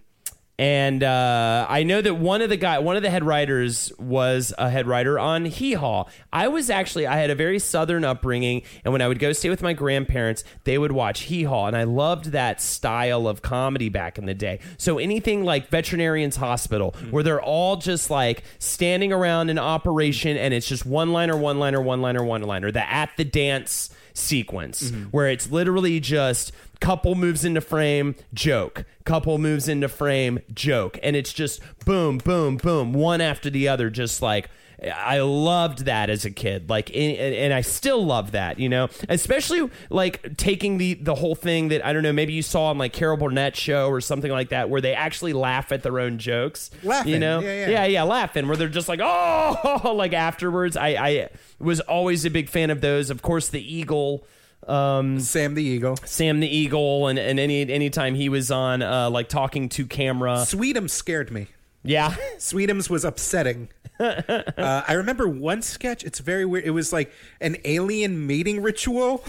and 0.59 1.03
uh, 1.03 1.67
I 1.69 1.83
know 1.83 2.01
that 2.01 2.15
one 2.15 2.41
of 2.41 2.49
the 2.49 2.57
guy, 2.57 2.79
one 2.79 2.97
of 2.97 3.03
the 3.03 3.11
head 3.11 3.25
writers 3.25 3.93
was 3.99 4.55
a 4.57 4.71
head 4.71 4.87
writer 4.87 5.19
on 5.19 5.45
Hee 5.45 5.75
Haw. 5.75 6.05
I 6.33 6.49
was 6.49 6.71
actually, 6.71 7.07
I 7.07 7.17
had 7.19 7.29
a 7.29 7.35
very 7.35 7.59
southern 7.59 8.05
upbringing, 8.05 8.63
and 8.83 8.93
when 8.93 9.03
I 9.03 9.09
would 9.09 9.19
go 9.19 9.33
stay 9.33 9.51
with 9.51 9.61
my 9.61 9.75
grandparents, 9.75 10.45
they 10.65 10.79
would 10.79 10.93
watch 10.93 11.23
Hee 11.23 11.45
Haw, 11.45 11.67
and 11.67 11.77
I 11.77 11.85
loved 11.85 12.27
that 12.27 12.63
style 12.63 13.29
of 13.29 13.43
comedy 13.43 13.91
back 13.91 14.17
in 14.17 14.25
the 14.25 14.35
day. 14.35 14.61
So 14.79 14.99
anything 14.99 15.45
like 15.45 15.69
Veterinarians 15.69 16.37
Hospital, 16.37 16.95
where 17.11 17.23
they're 17.23 17.43
all 17.43 17.77
just 17.77 18.09
like 18.09 18.43
standing 18.59 19.13
around 19.13 19.51
an 19.51 19.59
operation, 19.59 20.39
and 20.39 20.55
it's 20.55 20.67
just 20.67 20.87
one 20.87 21.13
liner, 21.13 21.37
one 21.37 21.59
liner, 21.59 21.83
one 21.83 22.01
liner, 22.01 22.25
one 22.25 22.43
liner. 22.43 22.71
The 22.71 22.91
at 22.91 23.11
the 23.19 23.25
dance 23.25 23.91
sequence 24.15 24.91
where 25.11 25.29
it's 25.29 25.51
literally 25.51 26.01
just 26.01 26.51
couple 26.81 27.15
moves 27.15 27.45
into 27.45 27.61
frame 27.61 28.15
joke 28.35 28.85
couple 29.05 29.39
moves 29.39 29.69
into 29.69 29.89
frame 29.89 30.39
joke 30.53 30.99
and 31.03 31.17
it's 31.17 31.33
just 31.33 31.61
boom 31.85 32.19
boom 32.19 32.57
boom 32.57 32.93
one 32.93 33.21
after 33.21 33.49
the 33.51 33.67
other 33.69 33.89
just 33.91 34.21
like 34.21 34.49
I 34.83 35.21
loved 35.21 35.87
that 35.87 36.11
as 36.11 36.27
a 36.27 36.31
kid, 36.31 36.69
like, 36.69 36.95
and, 36.95 37.17
and 37.17 37.55
I 37.55 37.63
still 37.63 38.05
love 38.05 38.33
that, 38.33 38.59
you 38.59 38.69
know, 38.69 38.89
especially 39.09 39.71
like 39.89 40.37
taking 40.37 40.77
the 40.77 40.95
the 40.95 41.15
whole 41.15 41.35
thing 41.35 41.69
that 41.69 41.85
I 41.85 41.95
don't 41.95 42.03
know, 42.03 42.13
maybe 42.13 42.35
you 42.35 42.43
saw 42.43 42.67
on 42.67 42.79
like 42.79 42.93
Carol 42.93 43.17
Burnett 43.17 43.57
show 43.57 43.89
or 43.89 44.03
something 44.03 44.31
like 44.31 44.51
that, 44.51 44.69
where 44.69 44.83
they 44.83 44.95
actually 44.95 45.33
laugh 45.33 45.73
at 45.73 45.83
their 45.83 45.99
own 45.99 46.19
jokes, 46.19 46.71
Laughing, 46.83 47.13
you 47.13 47.19
know, 47.19 47.41
yeah, 47.41 47.49
yeah. 47.49 47.69
yeah, 47.69 47.85
yeah, 47.87 48.03
laughing, 48.03 48.47
where 48.49 48.57
they're 48.57 48.69
just 48.69 48.89
like, 48.89 49.01
oh, 49.03 49.95
like 49.97 50.13
afterwards. 50.13 50.77
I 50.77 50.89
I 50.89 51.29
was 51.59 51.81
always 51.81 52.27
a 52.27 52.31
big 52.31 52.51
fan 52.51 52.71
of 52.71 52.83
those. 52.83 53.09
Of 53.09 53.23
course, 53.23 53.49
the 53.49 53.75
Eagle. 53.75 54.27
Um, 54.67 55.21
Sam 55.21 55.55
the 55.55 55.63
Eagle. 55.63 55.97
Sam 56.05 56.41
the 56.41 56.49
Eagle, 56.49 57.07
and, 57.07 57.19
and 57.19 57.39
any 57.39 57.71
anytime 57.71 58.15
he 58.15 58.29
was 58.29 58.51
on, 58.51 58.83
uh, 58.83 59.11
like 59.11 59.29
talking 59.29 59.69
to 59.71 59.87
camera. 59.87 60.37
Sweetums 60.39 60.91
scared 60.91 61.31
me. 61.31 61.47
Yeah, 61.83 62.11
Sweetums 62.39 62.91
was 62.91 63.05
upsetting. 63.05 63.69
uh, 64.01 64.43
I 64.59 64.95
remember 64.95 65.29
one 65.29 65.63
sketch. 65.63 66.05
It's 66.05 66.19
very 66.19 66.45
weird. 66.45 66.65
It 66.65 66.71
was 66.71 66.93
like 66.93 67.13
an 67.41 67.57
alien 67.65 68.27
mating 68.27 68.61
ritual, 68.63 69.25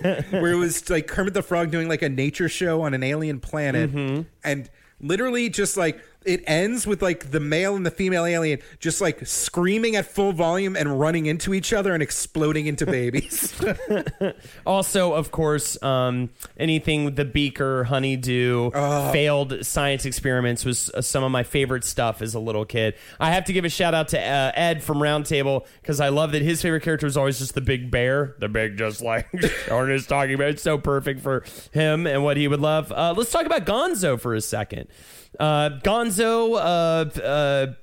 where 0.00 0.52
it 0.52 0.56
was 0.56 0.88
like 0.88 1.06
Kermit 1.06 1.34
the 1.34 1.42
Frog 1.42 1.70
doing 1.70 1.88
like 1.88 2.02
a 2.02 2.08
nature 2.08 2.48
show 2.48 2.82
on 2.82 2.94
an 2.94 3.02
alien 3.02 3.40
planet, 3.40 3.90
and 4.44 4.70
literally 5.00 5.48
just 5.48 5.76
like 5.76 6.00
it 6.26 6.42
ends 6.46 6.86
with 6.86 7.02
like 7.02 7.30
the 7.30 7.40
male 7.40 7.76
and 7.76 7.86
the 7.86 7.90
female 7.90 8.24
alien 8.24 8.58
just 8.80 9.00
like 9.00 9.26
screaming 9.26 9.96
at 9.96 10.06
full 10.06 10.32
volume 10.32 10.76
and 10.76 10.98
running 10.98 11.26
into 11.26 11.54
each 11.54 11.72
other 11.72 11.94
and 11.94 12.02
exploding 12.02 12.66
into 12.66 12.86
babies. 12.86 13.54
Also, 14.66 15.12
of 15.12 15.30
course, 15.30 15.80
um, 15.82 16.30
anything 16.58 17.14
the 17.14 17.24
Beaker, 17.24 17.84
Honeydew, 17.84 18.70
failed 18.70 19.64
science 19.64 20.04
experiments 20.04 20.64
was 20.64 20.90
uh, 20.90 21.00
some 21.00 21.22
of 21.22 21.30
my 21.30 21.42
favorite 21.42 21.84
stuff 21.84 22.20
as 22.20 22.34
a 22.34 22.40
little 22.40 22.64
kid. 22.64 22.94
I 23.20 23.30
have 23.32 23.44
to 23.44 23.52
give 23.52 23.64
a 23.64 23.68
shout 23.68 23.94
out 23.94 24.08
to 24.08 24.20
uh, 24.20 24.52
Ed 24.54 24.82
from 24.82 24.98
Roundtable 24.98 25.66
because 25.80 26.00
I 26.00 26.08
love 26.08 26.32
that 26.32 26.42
his 26.42 26.62
favorite 26.62 26.82
character 26.82 27.06
was 27.06 27.16
always 27.16 27.38
just 27.38 27.54
the 27.54 27.60
big 27.60 27.90
bear, 27.90 28.34
the 28.38 28.48
big 28.48 28.76
just 28.76 29.00
like 29.00 29.28
is 29.32 30.06
talking 30.06 30.34
about. 30.34 30.48
It's 30.48 30.62
so 30.62 30.78
perfect 30.78 31.20
for 31.20 31.44
him 31.72 32.06
and 32.06 32.24
what 32.24 32.36
he 32.36 32.48
would 32.48 32.60
love. 32.60 32.92
Uh, 32.92 33.14
let's 33.16 33.30
talk 33.30 33.46
about 33.46 33.64
Gonzo 33.66 34.18
for 34.18 34.34
a 34.34 34.40
second. 34.40 34.88
Uh, 35.38 35.70
Gonzo. 35.82 36.54
Uh, 36.54 37.20
uh, 37.20 37.74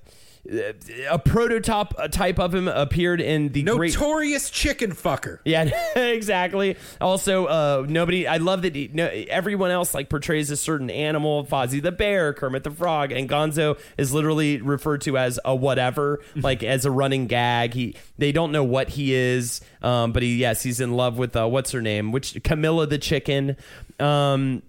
a 1.10 1.18
prototype 1.20 1.94
type 2.12 2.38
of 2.38 2.54
him 2.54 2.68
appeared 2.68 3.22
in 3.22 3.50
the 3.54 3.64
great 3.64 3.94
Notorious 3.94 4.50
chicken 4.50 4.92
fucker. 4.92 5.40
yeah, 5.46 5.70
exactly. 5.96 6.76
Also, 7.00 7.46
uh, 7.46 7.86
nobody. 7.88 8.28
I 8.28 8.38
love 8.38 8.64
that 8.64 8.76
he, 8.76 8.90
no, 8.92 9.08
everyone 9.08 9.72
else 9.72 9.94
like 9.94 10.10
portrays 10.10 10.52
a 10.52 10.58
certain 10.58 10.90
animal. 10.90 11.46
Fozzie 11.46 11.82
the 11.82 11.94
bear, 11.94 12.34
Kermit 12.34 12.66
the 12.66 12.72
frog, 12.72 13.14
and 13.14 13.30
Gonzo 13.30 13.80
is 13.98 14.14
literally 14.14 14.60
referred 14.62 15.02
to 15.02 15.18
as 15.18 15.40
a 15.46 15.56
whatever, 15.56 16.20
like 16.36 16.62
as 16.62 16.84
a 16.84 16.92
running 16.92 17.28
gag. 17.28 17.74
He 17.74 17.96
they 18.18 18.34
don't 18.34 18.52
know 18.52 18.66
what 18.66 18.90
he 18.90 19.14
is, 19.14 19.62
um, 19.82 20.12
but 20.12 20.24
he 20.24 20.36
yes, 20.36 20.62
he's 20.62 20.82
in 20.82 20.92
love 20.92 21.18
with 21.18 21.38
uh, 21.38 21.48
what's 21.48 21.72
her 21.72 21.82
name, 21.82 22.12
which 22.12 22.44
Camilla 22.44 22.86
the 22.86 22.98
chicken. 22.98 23.56
Um, 23.98 24.62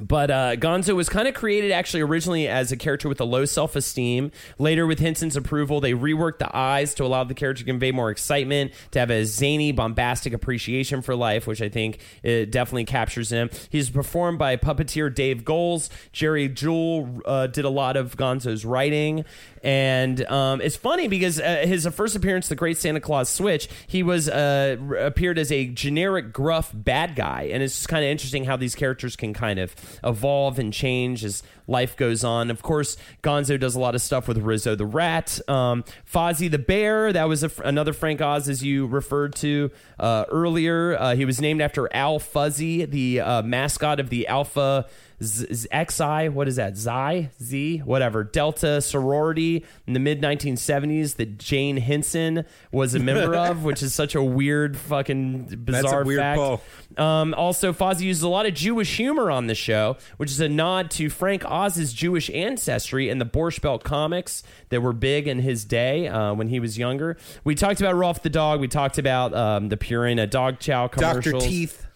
but 0.00 0.30
uh, 0.30 0.56
Gonzo 0.56 0.96
was 0.96 1.08
kind 1.08 1.28
of 1.28 1.34
created 1.34 1.72
actually 1.72 2.00
originally 2.00 2.48
as 2.48 2.72
a 2.72 2.76
character 2.76 3.08
with 3.08 3.20
a 3.20 3.24
low 3.24 3.44
self 3.44 3.76
esteem. 3.76 4.32
Later, 4.58 4.86
with 4.86 4.98
Henson's 4.98 5.36
approval, 5.36 5.80
they 5.80 5.92
reworked 5.92 6.38
the 6.38 6.54
eyes 6.56 6.94
to 6.94 7.04
allow 7.04 7.24
the 7.24 7.34
character 7.34 7.62
to 7.62 7.66
convey 7.66 7.92
more 7.92 8.10
excitement, 8.10 8.72
to 8.92 8.98
have 8.98 9.10
a 9.10 9.24
zany, 9.24 9.72
bombastic 9.72 10.32
appreciation 10.32 11.02
for 11.02 11.14
life, 11.14 11.46
which 11.46 11.60
I 11.60 11.68
think 11.68 12.00
it 12.22 12.50
definitely 12.50 12.86
captures 12.86 13.30
him. 13.30 13.50
He's 13.68 13.90
performed 13.90 14.38
by 14.38 14.56
puppeteer 14.56 15.14
Dave 15.14 15.44
Goelz. 15.44 15.90
Jerry 16.12 16.48
Juhl 16.48 17.20
uh, 17.24 17.46
did 17.46 17.64
a 17.64 17.70
lot 17.70 17.96
of 17.96 18.16
Gonzo's 18.16 18.64
writing. 18.64 19.24
And 19.62 20.24
um, 20.26 20.60
it's 20.60 20.76
funny 20.76 21.08
because 21.08 21.38
uh, 21.38 21.64
his 21.66 21.86
first 21.88 22.16
appearance, 22.16 22.48
The 22.48 22.56
Great 22.56 22.78
Santa 22.78 23.00
Claus 23.00 23.28
Switch, 23.28 23.68
he 23.86 24.02
was 24.02 24.28
uh, 24.28 24.76
appeared 24.98 25.38
as 25.38 25.52
a 25.52 25.66
generic 25.66 26.32
gruff 26.32 26.70
bad 26.74 27.14
guy, 27.14 27.50
and 27.52 27.62
it's 27.62 27.86
kind 27.86 28.04
of 28.04 28.10
interesting 28.10 28.44
how 28.44 28.56
these 28.56 28.74
characters 28.74 29.16
can 29.16 29.34
kind 29.34 29.58
of 29.58 29.74
evolve 30.02 30.58
and 30.58 30.72
change 30.72 31.24
as 31.24 31.42
life 31.66 31.96
goes 31.96 32.24
on. 32.24 32.50
Of 32.50 32.62
course, 32.62 32.96
Gonzo 33.22 33.58
does 33.60 33.74
a 33.74 33.80
lot 33.80 33.94
of 33.94 34.00
stuff 34.00 34.26
with 34.26 34.38
Rizzo 34.38 34.74
the 34.74 34.86
Rat, 34.86 35.40
um, 35.48 35.84
Fozzie 36.10 36.50
the 36.50 36.58
Bear. 36.58 37.12
That 37.12 37.28
was 37.28 37.42
another 37.60 37.92
Frank 37.92 38.20
Oz, 38.20 38.48
as 38.48 38.64
you 38.64 38.86
referred 38.86 39.34
to 39.36 39.70
uh, 39.98 40.24
earlier. 40.30 40.96
Uh, 40.98 41.14
he 41.14 41.24
was 41.24 41.40
named 41.40 41.60
after 41.60 41.92
Al 41.94 42.18
Fuzzy, 42.18 42.86
the 42.86 43.20
uh, 43.20 43.42
mascot 43.42 44.00
of 44.00 44.08
the 44.08 44.26
Alpha. 44.26 44.86
Z- 45.22 45.52
Z- 45.52 45.68
XI, 45.90 46.28
what 46.30 46.48
is 46.48 46.56
that? 46.56 46.76
Xi, 46.78 47.28
Z, 47.42 47.78
whatever. 47.78 48.24
Delta 48.24 48.80
sorority 48.80 49.64
in 49.86 49.92
the 49.92 50.00
mid 50.00 50.22
1970s 50.22 51.16
that 51.16 51.38
Jane 51.38 51.76
Henson 51.76 52.44
was 52.72 52.94
a 52.94 52.98
member 52.98 53.34
of, 53.34 53.64
which 53.64 53.82
is 53.82 53.92
such 53.94 54.14
a 54.14 54.22
weird, 54.22 54.76
fucking 54.78 55.62
bizarre 55.64 56.04
weird 56.04 56.20
fact. 56.20 56.98
Um, 56.98 57.34
also, 57.34 57.72
Fozzie 57.72 58.02
uses 58.02 58.22
a 58.22 58.28
lot 58.28 58.46
of 58.46 58.54
Jewish 58.54 58.96
humor 58.96 59.30
on 59.30 59.46
the 59.46 59.54
show, 59.54 59.96
which 60.16 60.30
is 60.30 60.40
a 60.40 60.48
nod 60.48 60.90
to 60.92 61.10
Frank 61.10 61.44
Oz's 61.44 61.92
Jewish 61.92 62.30
ancestry 62.30 63.08
and 63.08 63.20
the 63.20 63.26
Borscht 63.26 63.60
Belt 63.60 63.84
comics 63.84 64.42
that 64.70 64.80
were 64.80 64.92
big 64.92 65.28
in 65.28 65.40
his 65.40 65.64
day 65.64 66.08
uh, 66.08 66.32
when 66.34 66.48
he 66.48 66.60
was 66.60 66.78
younger. 66.78 67.16
We 67.44 67.54
talked 67.54 67.80
about 67.80 67.94
Rolf 67.94 68.22
the 68.22 68.30
dog. 68.30 68.60
We 68.60 68.68
talked 68.68 68.98
about 68.98 69.34
um, 69.34 69.68
the 69.68 69.76
Purina 69.76 70.28
dog 70.28 70.58
chow 70.60 70.88
commercials. 70.88 71.42
Dr. 71.42 71.48
Teeth. 71.48 71.86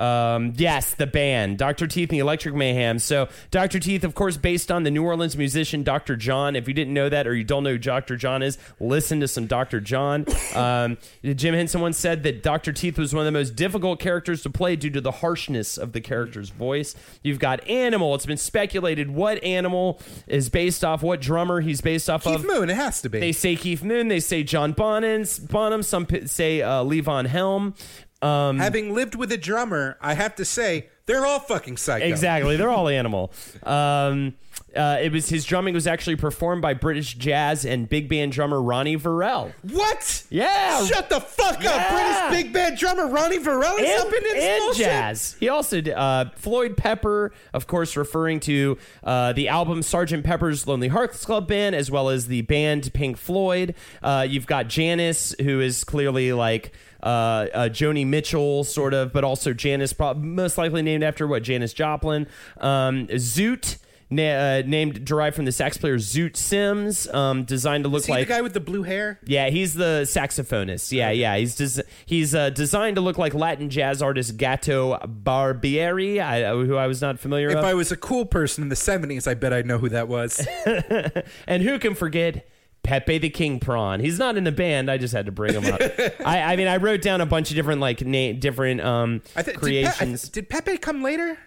Um, 0.00 0.54
yes, 0.56 0.94
the 0.94 1.06
band, 1.06 1.58
Dr. 1.58 1.86
Teeth 1.86 2.08
and 2.08 2.16
the 2.16 2.20
Electric 2.20 2.54
Mayhem. 2.54 2.98
So, 2.98 3.28
Dr. 3.50 3.78
Teeth, 3.78 4.02
of 4.02 4.14
course, 4.14 4.38
based 4.38 4.72
on 4.72 4.82
the 4.82 4.90
New 4.90 5.04
Orleans 5.04 5.36
musician 5.36 5.82
Dr. 5.82 6.16
John. 6.16 6.56
If 6.56 6.66
you 6.66 6.74
didn't 6.74 6.94
know 6.94 7.08
that 7.10 7.26
or 7.26 7.34
you 7.34 7.44
don't 7.44 7.62
know 7.64 7.72
who 7.72 7.78
Dr. 7.78 8.16
John 8.16 8.42
is, 8.42 8.56
listen 8.80 9.20
to 9.20 9.28
some 9.28 9.46
Dr. 9.46 9.80
John. 9.80 10.26
Um, 10.50 10.98
Jim 11.22 11.54
Henson 11.54 11.80
once 11.80 11.96
said 11.96 12.24
that 12.24 12.42
Dr. 12.42 12.72
Teeth 12.72 12.98
was 12.98 13.14
one 13.14 13.20
of 13.20 13.32
the 13.32 13.38
most 13.38 13.54
difficult 13.54 14.00
characters 14.00 14.42
to 14.42 14.50
play 14.50 14.74
due 14.74 14.90
to 14.90 15.00
the 15.00 15.12
harshness 15.12 15.78
of 15.78 15.92
the 15.92 16.00
character's 16.00 16.50
voice. 16.50 16.96
You've 17.22 17.38
got 17.38 17.66
Animal. 17.68 18.14
It's 18.16 18.26
been 18.26 18.36
speculated 18.36 19.10
what 19.10 19.42
Animal 19.44 20.00
is 20.26 20.48
based 20.48 20.84
off, 20.84 21.02
what 21.02 21.20
drummer 21.20 21.60
he's 21.60 21.80
based 21.80 22.10
off 22.10 22.26
of. 22.26 22.32
Keith 22.32 22.44
of. 22.44 22.46
Moon, 22.46 22.68
it 22.68 22.76
has 22.76 23.00
to 23.02 23.08
be. 23.08 23.20
They 23.20 23.32
say 23.32 23.54
Keith 23.54 23.84
Moon. 23.84 24.08
They 24.08 24.20
say 24.20 24.42
John 24.42 24.72
Bonham. 24.72 25.24
Bonham. 25.48 25.82
Some 25.82 26.06
say 26.26 26.62
uh, 26.62 26.82
Levon 26.82 27.26
Helm. 27.26 27.74
Um, 28.22 28.58
Having 28.58 28.94
lived 28.94 29.14
with 29.14 29.32
a 29.32 29.36
drummer, 29.38 29.96
I 30.00 30.14
have 30.14 30.34
to 30.36 30.44
say 30.44 30.88
they're 31.06 31.24
all 31.26 31.40
fucking 31.40 31.76
psycho. 31.78 32.04
Exactly, 32.04 32.56
they're 32.56 32.70
all 32.70 32.88
animal. 32.88 33.32
Um, 33.62 34.34
uh, 34.76 34.98
it 35.02 35.10
was 35.10 35.28
his 35.28 35.44
drumming 35.44 35.74
was 35.74 35.88
actually 35.88 36.14
performed 36.14 36.62
by 36.62 36.74
British 36.74 37.14
jazz 37.14 37.64
and 37.64 37.88
big 37.88 38.08
band 38.08 38.30
drummer 38.30 38.62
Ronnie 38.62 38.96
Verrell. 38.96 39.52
What? 39.62 40.24
Yeah. 40.30 40.84
Shut 40.86 41.08
the 41.08 41.18
fuck 41.20 41.60
Yeah. 41.60 41.70
up, 41.70 41.90
British 42.30 42.42
big 42.44 42.52
band 42.52 42.78
drummer 42.78 43.08
Ronnie 43.08 43.38
Verrell 43.40 43.80
is 43.80 43.90
and, 43.90 44.00
up 44.06 44.12
in 44.14 44.22
this 44.22 44.44
and 44.44 44.60
bullshit. 44.60 44.84
jazz. 44.84 45.36
He 45.40 45.48
also 45.48 45.80
did, 45.80 45.94
uh, 45.94 46.26
Floyd 46.36 46.76
Pepper, 46.76 47.32
of 47.52 47.66
course, 47.66 47.96
referring 47.96 48.38
to 48.40 48.78
uh, 49.02 49.32
the 49.32 49.48
album 49.48 49.82
Sergeant 49.82 50.24
Pepper's 50.24 50.66
Lonely 50.68 50.88
Hearts 50.88 51.24
Club 51.24 51.48
Band, 51.48 51.74
as 51.74 51.90
well 51.90 52.08
as 52.08 52.28
the 52.28 52.42
band 52.42 52.92
Pink 52.92 53.16
Floyd. 53.16 53.74
Uh, 54.02 54.24
you've 54.28 54.46
got 54.46 54.68
Janice, 54.68 55.34
who 55.40 55.60
is 55.60 55.82
clearly 55.82 56.32
like 56.32 56.72
uh, 57.02 57.06
uh, 57.06 57.68
Joni 57.68 58.06
Mitchell, 58.06 58.64
sort 58.64 58.94
of, 58.94 59.12
but 59.12 59.24
also 59.24 59.52
Janice, 59.52 59.92
prob- 59.92 60.22
most 60.22 60.58
likely 60.58 60.82
named 60.82 61.02
after 61.02 61.26
what 61.26 61.42
Janis 61.42 61.72
Joplin. 61.72 62.26
Um, 62.58 63.06
Zoot. 63.08 63.78
Na- 64.12 64.22
uh, 64.58 64.62
named 64.66 65.04
derived 65.04 65.36
from 65.36 65.44
the 65.44 65.52
sax 65.52 65.76
player 65.78 65.96
Zoot 65.96 66.34
Sims, 66.34 67.06
um, 67.14 67.44
designed 67.44 67.84
to 67.84 67.88
look 67.88 68.00
Is 68.00 68.06
he 68.06 68.12
like 68.12 68.26
the 68.26 68.34
guy 68.34 68.40
with 68.40 68.54
the 68.54 68.58
blue 68.58 68.82
hair? 68.82 69.20
yeah, 69.24 69.50
he's 69.50 69.74
the 69.74 70.02
saxophonist. 70.02 70.90
Yeah, 70.90 71.10
yeah. 71.12 71.36
He's 71.36 71.54
des- 71.54 71.84
he's 72.06 72.34
uh, 72.34 72.50
designed 72.50 72.96
to 72.96 73.02
look 73.02 73.18
like 73.18 73.34
Latin 73.34 73.70
jazz 73.70 74.02
artist 74.02 74.36
Gato 74.36 74.98
Barbieri, 75.06 76.20
I, 76.20 76.42
uh, 76.42 76.56
who 76.56 76.74
I 76.74 76.88
was 76.88 77.00
not 77.00 77.20
familiar 77.20 77.50
If 77.50 77.54
with. 77.56 77.64
I 77.64 77.74
was 77.74 77.92
a 77.92 77.96
cool 77.96 78.26
person 78.26 78.62
in 78.62 78.68
the 78.68 78.74
70s, 78.74 79.28
I 79.28 79.34
bet 79.34 79.52
I'd 79.52 79.66
know 79.66 79.78
who 79.78 79.90
that 79.90 80.08
was. 80.08 80.44
and 81.46 81.62
who 81.62 81.78
can 81.78 81.94
forget 81.94 82.48
Pepe 82.82 83.18
the 83.18 83.30
King 83.30 83.60
Prawn? 83.60 84.00
He's 84.00 84.18
not 84.18 84.36
in 84.36 84.44
the 84.44 84.52
band. 84.52 84.90
I 84.90 84.96
just 84.98 85.12
had 85.14 85.26
to 85.26 85.32
bring 85.32 85.54
him 85.54 85.72
up. 85.72 85.80
I, 86.24 86.40
I 86.52 86.56
mean, 86.56 86.66
I 86.66 86.76
wrote 86.78 87.02
down 87.02 87.20
a 87.20 87.26
bunch 87.26 87.50
of 87.50 87.56
different 87.56 87.80
like 87.80 88.04
na- 88.04 88.32
different 88.32 88.80
um, 88.80 89.22
I 89.36 89.42
thi- 89.42 89.52
creations. 89.52 90.28
Did, 90.28 90.48
Pe- 90.48 90.56
did 90.56 90.64
Pepe 90.66 90.78
come 90.78 91.02
later? 91.02 91.38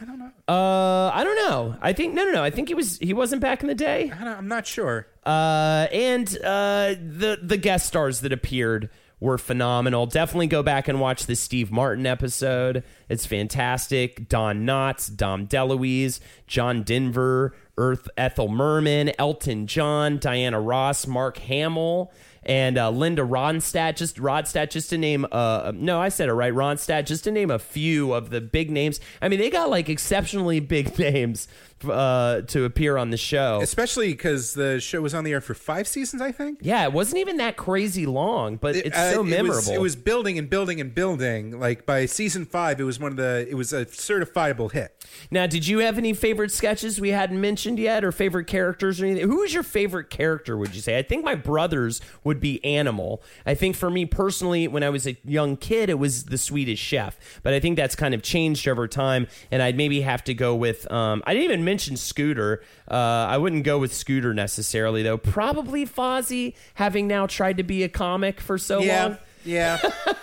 I 0.00 0.04
don't 0.04 0.18
know. 0.18 0.30
uh, 0.48 1.10
I 1.14 1.22
don't 1.24 1.36
know. 1.36 1.76
I 1.80 1.92
think 1.92 2.14
no, 2.14 2.24
no, 2.24 2.32
no. 2.32 2.42
I 2.42 2.50
think 2.50 2.68
he 2.68 2.74
was 2.74 2.98
he 2.98 3.12
wasn't 3.12 3.42
back 3.42 3.62
in 3.62 3.68
the 3.68 3.74
day. 3.74 4.10
I 4.10 4.24
don't, 4.24 4.36
I'm 4.38 4.48
not 4.48 4.66
sure. 4.66 5.06
Uh, 5.24 5.86
and 5.92 6.28
uh, 6.42 6.94
the 6.98 7.38
the 7.42 7.56
guest 7.58 7.86
stars 7.86 8.20
that 8.20 8.32
appeared 8.32 8.88
were 9.20 9.38
phenomenal. 9.38 10.06
Definitely 10.06 10.48
go 10.48 10.62
back 10.64 10.88
and 10.88 10.98
watch 10.98 11.26
the 11.26 11.36
Steve 11.36 11.70
Martin 11.70 12.06
episode. 12.06 12.82
It's 13.08 13.24
fantastic. 13.24 14.28
Don 14.28 14.66
Knotts, 14.66 15.14
Dom 15.14 15.46
DeLuise, 15.46 16.18
John 16.48 16.82
Denver, 16.82 17.54
Earth 17.78 18.08
Ethel 18.16 18.48
Merman, 18.48 19.12
Elton 19.18 19.66
John, 19.66 20.18
Diana 20.18 20.60
Ross, 20.60 21.06
Mark 21.06 21.38
Hamill. 21.38 22.12
And 22.44 22.76
uh, 22.76 22.90
Linda 22.90 23.22
Ronstadt, 23.22 23.94
just 23.96 24.16
Rodstadt, 24.16 24.70
just 24.70 24.90
to 24.90 24.98
name. 24.98 25.26
Uh, 25.30 25.70
no, 25.76 26.00
I 26.00 26.08
said 26.08 26.28
it 26.28 26.32
right, 26.32 26.52
Ronstadt, 26.52 27.06
just 27.06 27.22
to 27.24 27.30
name 27.30 27.52
a 27.52 27.58
few 27.60 28.12
of 28.12 28.30
the 28.30 28.40
big 28.40 28.68
names. 28.68 28.98
I 29.20 29.28
mean, 29.28 29.38
they 29.38 29.48
got 29.48 29.70
like 29.70 29.88
exceptionally 29.88 30.58
big 30.58 30.98
names 30.98 31.46
uh, 31.88 32.42
to 32.48 32.64
appear 32.64 32.96
on 32.96 33.10
the 33.10 33.16
show. 33.16 33.60
Especially 33.62 34.08
because 34.12 34.54
the 34.54 34.80
show 34.80 35.00
was 35.00 35.14
on 35.14 35.24
the 35.24 35.32
air 35.32 35.40
for 35.40 35.54
five 35.54 35.86
seasons, 35.88 36.22
I 36.22 36.32
think. 36.32 36.58
Yeah, 36.62 36.84
it 36.84 36.92
wasn't 36.92 37.18
even 37.20 37.36
that 37.38 37.56
crazy 37.56 38.06
long, 38.06 38.56
but 38.56 38.76
it's 38.76 38.96
Uh, 38.96 39.12
so 39.12 39.20
it 39.20 39.22
was- 39.22 39.30
memorable. 39.30 39.72
It 39.72 39.80
was, 39.80 39.96
building 39.96 40.38
and 40.38 40.48
building 40.50 40.80
and 40.80 40.94
building. 40.94 41.58
Like 41.60 41.86
by 41.86 42.06
season 42.06 42.44
five, 42.44 42.80
it 42.80 42.84
was 42.84 42.98
one 42.98 43.12
of 43.12 43.16
the. 43.16 43.46
It 43.48 43.54
was 43.54 43.72
a 43.72 43.84
certifiable 43.86 44.72
hit. 44.72 44.94
now, 45.30 45.46
did 45.46 45.66
you 45.66 45.78
have 45.80 45.98
any 45.98 46.12
favorite 46.12 46.50
sketches 46.50 47.00
we 47.00 47.10
hadn't 47.10 47.40
mentioned 47.40 47.78
yet, 47.78 48.04
or 48.04 48.12
favorite 48.12 48.46
characters 48.46 49.00
or 49.00 49.06
anything? 49.06 49.28
Who 49.28 49.36
was 49.40 49.52
your 49.54 49.62
favorite 49.62 50.10
character? 50.10 50.56
Would 50.56 50.74
you 50.74 50.80
say? 50.80 50.98
I 50.98 51.02
think 51.02 51.24
my 51.24 51.34
brothers 51.34 52.00
would 52.24 52.40
be 52.40 52.62
Animal. 52.64 53.22
I 53.46 53.54
think 53.54 53.76
for 53.76 53.90
me 53.90 54.04
personally, 54.06 54.66
when 54.68 54.82
I 54.82 54.90
was 54.90 55.06
a 55.06 55.16
young 55.24 55.56
kid, 55.56 55.90
it 55.90 55.98
was 55.98 56.24
the 56.24 56.38
Swedish 56.38 56.78
Chef. 56.80 57.18
But 57.42 57.54
I 57.54 57.60
think 57.60 57.76
that's 57.76 57.94
kind 57.96 58.14
of 58.14 58.22
changed 58.22 58.66
over 58.68 58.86
time, 58.88 59.26
and 59.50 59.62
I'd 59.62 59.76
maybe 59.76 60.00
have 60.02 60.24
to 60.24 60.34
go 60.34 60.54
with. 60.54 60.90
Um, 60.90 61.22
I 61.26 61.32
didn't 61.34 61.44
even 61.44 61.64
mention 61.72 61.96
Scooter. 61.96 62.62
Uh, 62.90 62.94
I 62.94 63.38
wouldn't 63.38 63.64
go 63.64 63.78
with 63.78 63.92
Scooter 63.94 64.34
necessarily, 64.34 65.02
though. 65.02 65.18
Probably 65.18 65.86
Fozzie, 65.86 66.54
having 66.74 67.06
now 67.08 67.26
tried 67.26 67.56
to 67.56 67.62
be 67.62 67.82
a 67.82 67.88
comic 67.88 68.40
for 68.40 68.58
so 68.58 68.80
Yeah, 68.80 69.04
long. 69.04 69.18
yeah, 69.44 69.78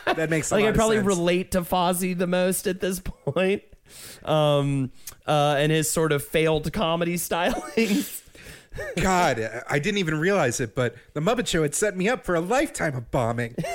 that 0.06 0.30
makes 0.30 0.52
like 0.54 0.66
I 0.66 0.72
probably 0.72 0.98
sense. 0.98 1.08
relate 1.08 1.52
to 1.52 1.62
Fozzie 1.62 2.18
the 2.18 2.28
most 2.28 2.68
at 2.68 2.80
this 2.82 3.00
point, 3.00 3.64
um, 4.24 4.92
uh, 5.28 5.56
and 5.58 5.72
his 5.72 5.90
sort 5.90 6.12
of 6.12 6.24
failed 6.24 6.72
comedy 6.72 7.16
stylings. 7.28 8.22
God, 9.02 9.64
I 9.68 9.80
didn't 9.80 9.98
even 9.98 10.20
realize 10.20 10.60
it, 10.60 10.76
but 10.76 10.96
the 11.14 11.20
Muppet 11.20 11.48
Show 11.48 11.64
had 11.64 11.74
set 11.76 11.98
me 11.98 12.08
up 12.08 12.24
for 12.24 12.36
a 12.36 12.40
lifetime 12.40 12.96
of 12.96 13.10
bombing. 13.12 13.56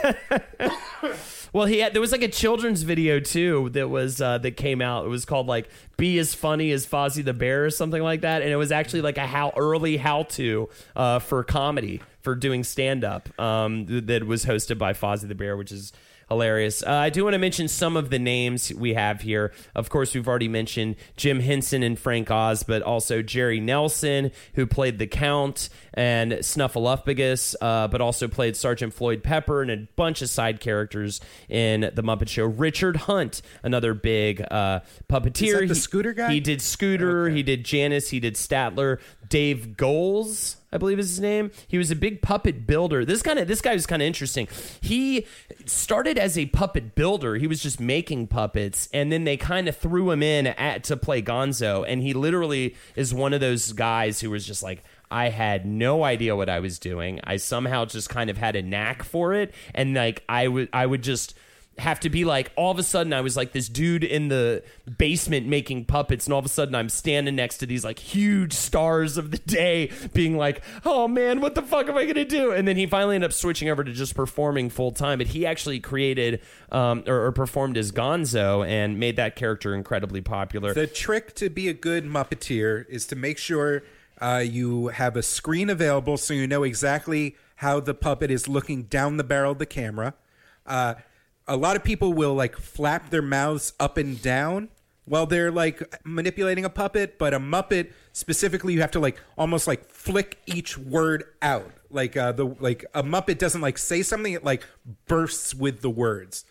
well, 1.55 1.67
he 1.67 1.79
had 1.79 1.95
there 1.95 2.01
was 2.01 2.11
like 2.11 2.23
a 2.23 2.29
children's 2.29 2.83
video 2.83 3.21
too 3.21 3.71
that 3.71 3.89
was 3.89 4.21
uh, 4.21 4.39
that 4.39 4.57
came 4.57 4.83
out. 4.83 5.07
It 5.07 5.09
was 5.09 5.25
called 5.25 5.47
like 5.47 5.71
"Be 5.97 6.19
as 6.19 6.35
Funny 6.35 6.73
as 6.73 6.85
Fozzie 6.85 7.25
the 7.25 7.33
Bear" 7.33 7.65
or 7.65 7.71
something 7.71 8.03
like 8.03 8.23
that, 8.23 8.43
and 8.43 8.51
it 8.51 8.57
was 8.57 8.73
actually 8.73 9.03
like 9.03 9.19
a 9.19 9.27
how 9.27 9.53
early 9.57 9.97
how 9.97 10.25
to 10.25 10.69
uh, 10.97 11.21
for 11.21 11.45
comedy 11.45 12.03
for 12.23 12.35
doing 12.35 12.65
stand 12.65 13.05
up 13.05 13.29
um, 13.41 13.87
that 14.07 14.27
was 14.27 14.45
hosted 14.45 14.79
by 14.79 14.95
Fozzie 14.95 15.29
the 15.29 15.37
Bear, 15.37 15.57
which 15.57 15.71
is 15.71 15.93
hilarious. 16.29 16.83
Uh, 16.83 16.91
I 16.93 17.11
do 17.11 17.25
want 17.25 17.35
to 17.35 17.39
mention 17.39 17.69
some 17.69 17.97
of 17.97 18.11
the 18.11 18.19
names 18.19 18.73
we 18.75 18.95
have 18.95 19.21
here. 19.23 19.53
Of 19.75 19.91
course, 19.91 20.15
we've 20.15 20.27
already 20.29 20.49
mentioned 20.49 20.97
Jim 21.17 21.41
Henson 21.41 21.83
and 21.83 21.99
Frank 21.99 22.31
Oz, 22.31 22.63
but 22.63 22.83
also 22.83 23.23
Jerry 23.23 23.61
Nelson, 23.61 24.31
who 24.55 24.67
played 24.67 24.99
the 24.99 25.07
Count, 25.07 25.69
and 25.95 26.33
Snuffleupagus, 26.33 27.55
uh, 27.61 27.89
but 27.89 28.01
also 28.01 28.29
played 28.29 28.57
Sergeant 28.57 28.93
Floyd 28.95 29.23
Pepper 29.23 29.63
and 29.63 29.71
a 29.71 29.77
bunch 29.97 30.23
of 30.23 30.29
side 30.29 30.61
characters 30.61 31.21
in 31.49 31.91
The 31.95 32.03
Muppet 32.03 32.29
Show. 32.29 32.45
Richard 32.47 32.97
Hunt, 32.97 33.43
another 33.63 33.95
big 33.95 34.41
uh, 34.51 34.81
puppeteer. 35.09 35.61
The 35.61 35.75
He- 35.75 35.81
Scooter 35.81 36.13
guy? 36.13 36.33
He 36.33 36.41
did 36.41 36.61
Scooter, 36.61 37.29
he 37.29 37.43
did 37.43 37.65
Janice, 37.65 38.11
he 38.11 38.21
did 38.21 38.35
Statler. 38.35 38.99
Dave 39.29 39.77
Goelz, 39.77 40.57
I 40.75 40.79
believe 40.79 40.99
is 40.99 41.09
his 41.09 41.21
name. 41.21 41.53
He 41.69 41.79
was 41.79 41.91
a 41.93 41.97
big 41.97 42.21
puppet 42.21 42.67
builder. 42.67 43.05
This 43.05 43.23
kind 43.23 43.39
of 43.39 43.47
this 43.47 43.61
guy 43.61 43.75
was 43.75 43.87
kind 43.87 44.03
of 44.03 44.07
interesting. 44.07 44.49
He 44.81 45.27
started 45.65 46.19
as 46.19 46.37
a 46.37 46.47
puppet 46.47 46.97
builder. 46.97 47.37
He 47.37 47.47
was 47.47 47.63
just 47.63 47.81
making 47.81 48.27
puppets, 48.27 48.89
and 48.93 49.13
then 49.13 49.25
they 49.25 49.37
kind 49.37 49.69
of 49.69 49.77
threw 49.77 50.11
him 50.11 50.23
in 50.23 50.49
at 50.49 50.83
to 50.85 50.97
play 50.97 51.23
Gonzo. 51.23 51.85
And 51.87 52.03
he 52.03 52.13
literally 52.13 52.75
is 52.97 53.15
one 53.15 53.33
of 53.33 53.41
those 53.41 53.73
guys 53.73 54.21
who 54.21 54.31
was 54.31 54.47
just 54.47 54.63
like. 54.63 54.83
I 55.11 55.29
had 55.29 55.65
no 55.65 56.03
idea 56.03 56.35
what 56.35 56.49
I 56.49 56.59
was 56.59 56.81
doing. 56.81 57.21
I 57.23 57.37
somehow 57.37 57.85
just 57.85 58.09
kind 58.09 58.31
of 58.31 58.39
had 58.39 58.57
a 58.57 58.63
knack 58.63 59.05
for 59.05 59.33
it, 59.33 59.55
and 59.73 59.95
like 59.95 60.25
I 60.29 60.49
would, 60.49 60.69
I 60.73 60.87
would 60.87 61.05
just 61.05 61.35
have 61.79 62.01
to 62.01 62.11
be 62.11 62.25
like 62.25 62.53
all 62.57 62.71
of 62.71 62.79
a 62.79 62.83
sudden 62.83 63.13
I 63.13 63.21
was 63.21 63.37
like 63.37 63.53
this 63.53 63.69
dude 63.69 64.05
in 64.05 64.29
the 64.29 64.63
basement 64.99 65.47
making 65.47 65.87
puppets 65.87 66.27
and 66.27 66.33
all 66.33 66.39
of 66.39 66.45
a 66.45 66.49
sudden 66.49 66.75
I'm 66.75 66.89
standing 66.89 67.35
next 67.35 67.59
to 67.59 67.67
these 67.67 67.85
like 67.85 67.99
huge 67.99 68.53
stars 68.53 69.17
of 69.17 69.31
the 69.31 69.39
day 69.39 69.91
being 70.13 70.37
like 70.37 70.63
oh 70.85 71.09
man 71.09 71.41
what 71.41 71.55
the 71.55 71.63
fuck 71.63 71.89
am 71.89 71.97
I 71.97 72.07
gonna 72.07 72.25
do 72.25 72.53
and 72.53 72.69
then 72.69 72.77
he 72.77 72.87
finally 72.87 73.17
ended 73.17 73.31
up 73.31 73.35
switching 73.35 73.69
over 73.69 73.83
to 73.83 73.93
just 73.93 74.15
performing 74.15 74.71
full 74.71 74.93
time 74.93 75.19
but 75.19 75.29
he 75.29 75.47
actually 75.47 75.81
created 75.81 76.41
um, 76.71 77.03
or, 77.07 77.27
or 77.27 77.33
performed 77.33 77.77
as 77.77 77.91
Gonzo 77.91 78.67
and 78.67 78.99
made 78.99 79.17
that 79.17 79.35
character 79.35 79.75
incredibly 79.75 80.21
popular 80.21 80.75
The 80.75 80.87
trick 80.87 81.35
to 81.37 81.51
be 81.51 81.69
a 81.69 81.75
good 81.75 82.05
Muppeteer 82.05 82.89
is 82.89 83.07
to 83.07 83.17
make 83.17 83.39
sure 83.39 83.83
uh, 84.21 84.43
you 84.45 84.89
have 84.89 85.17
a 85.17 85.23
screen 85.23 85.69
available 85.69 86.17
so 86.17 86.35
you 86.35 86.47
know 86.47 86.63
exactly 86.63 87.37
how 87.57 87.81
the 87.81 87.95
puppet 87.95 88.31
is 88.31 88.49
looking 88.49 88.85
down 88.85 89.17
the 89.17 89.25
barrel 89.25 89.53
of 89.53 89.59
the 89.59 89.67
camera. 89.67 90.15
Uh, 90.67 90.95
a 91.47 91.57
lot 91.57 91.77
of 91.77 91.85
people 91.85 92.13
will 92.13 92.35
like 92.35 92.57
flap 92.57 93.11
their 93.11 93.23
mouths 93.23 93.73
up 93.79 93.97
and 93.97 94.21
down 94.21 94.69
while 95.07 95.27
they're 95.27 95.51
like 95.51 95.83
manipulating 96.05 96.65
a 96.65 96.71
puppet, 96.71 97.19
but 97.19 97.35
a 97.35 97.39
Muppet 97.39 97.93
specifically, 98.13 98.73
you 98.73 98.81
have 98.81 98.91
to 98.93 99.01
like 99.01 99.19
almost 99.37 99.67
like 99.67 99.89
flick 99.91 100.39
each 100.47 100.79
word 100.79 101.25
out. 101.43 101.71
Like 101.91 102.17
uh, 102.17 102.33
the 102.33 102.47
like 102.47 102.85
a 102.95 103.03
Muppet 103.03 103.39
doesn't 103.39 103.61
like 103.61 103.79
say 103.79 104.03
something; 104.03 104.33
it 104.33 104.45
like 104.45 104.65
bursts 105.07 105.55
with 105.55 105.83
the 105.83 105.91
words. 105.91 106.45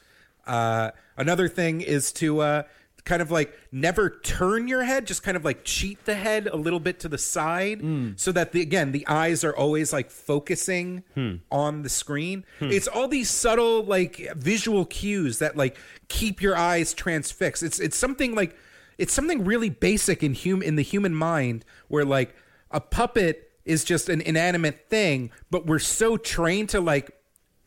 Uh, 0.45 0.91
another 1.17 1.47
thing 1.47 1.81
is 1.81 2.11
to 2.13 2.41
uh, 2.41 2.63
kind 3.05 3.21
of 3.21 3.31
like 3.31 3.53
never 3.71 4.09
turn 4.09 4.67
your 4.67 4.83
head, 4.83 5.05
just 5.05 5.23
kind 5.23 5.35
of 5.35 5.43
like 5.43 5.63
cheat 5.63 6.05
the 6.05 6.15
head 6.15 6.47
a 6.47 6.55
little 6.55 6.79
bit 6.79 6.99
to 7.01 7.09
the 7.09 7.17
side 7.17 7.81
mm. 7.81 8.17
so 8.19 8.31
that 8.31 8.51
the 8.51 8.61
again 8.61 8.91
the 8.91 9.05
eyes 9.07 9.43
are 9.43 9.55
always 9.55 9.91
like 9.91 10.09
focusing 10.09 11.03
hmm. 11.13 11.35
on 11.51 11.83
the 11.83 11.89
screen. 11.89 12.45
Hmm. 12.59 12.71
It's 12.71 12.87
all 12.87 13.07
these 13.07 13.29
subtle 13.29 13.83
like 13.83 14.31
visual 14.35 14.85
cues 14.85 15.39
that 15.39 15.57
like 15.57 15.77
keep 16.07 16.41
your 16.41 16.55
eyes 16.55 16.93
transfixed. 16.93 17.63
It's 17.63 17.79
it's 17.79 17.97
something 17.97 18.35
like 18.35 18.55
it's 18.97 19.13
something 19.13 19.43
really 19.43 19.69
basic 19.69 20.23
in 20.23 20.33
hum 20.35 20.61
in 20.61 20.75
the 20.75 20.83
human 20.83 21.13
mind 21.13 21.65
where 21.87 22.05
like 22.05 22.35
a 22.71 22.79
puppet 22.79 23.51
is 23.65 23.83
just 23.83 24.09
an 24.09 24.21
inanimate 24.21 24.89
thing, 24.89 25.31
but 25.49 25.65
we're 25.65 25.79
so 25.79 26.17
trained 26.17 26.69
to 26.69 26.81
like 26.81 27.11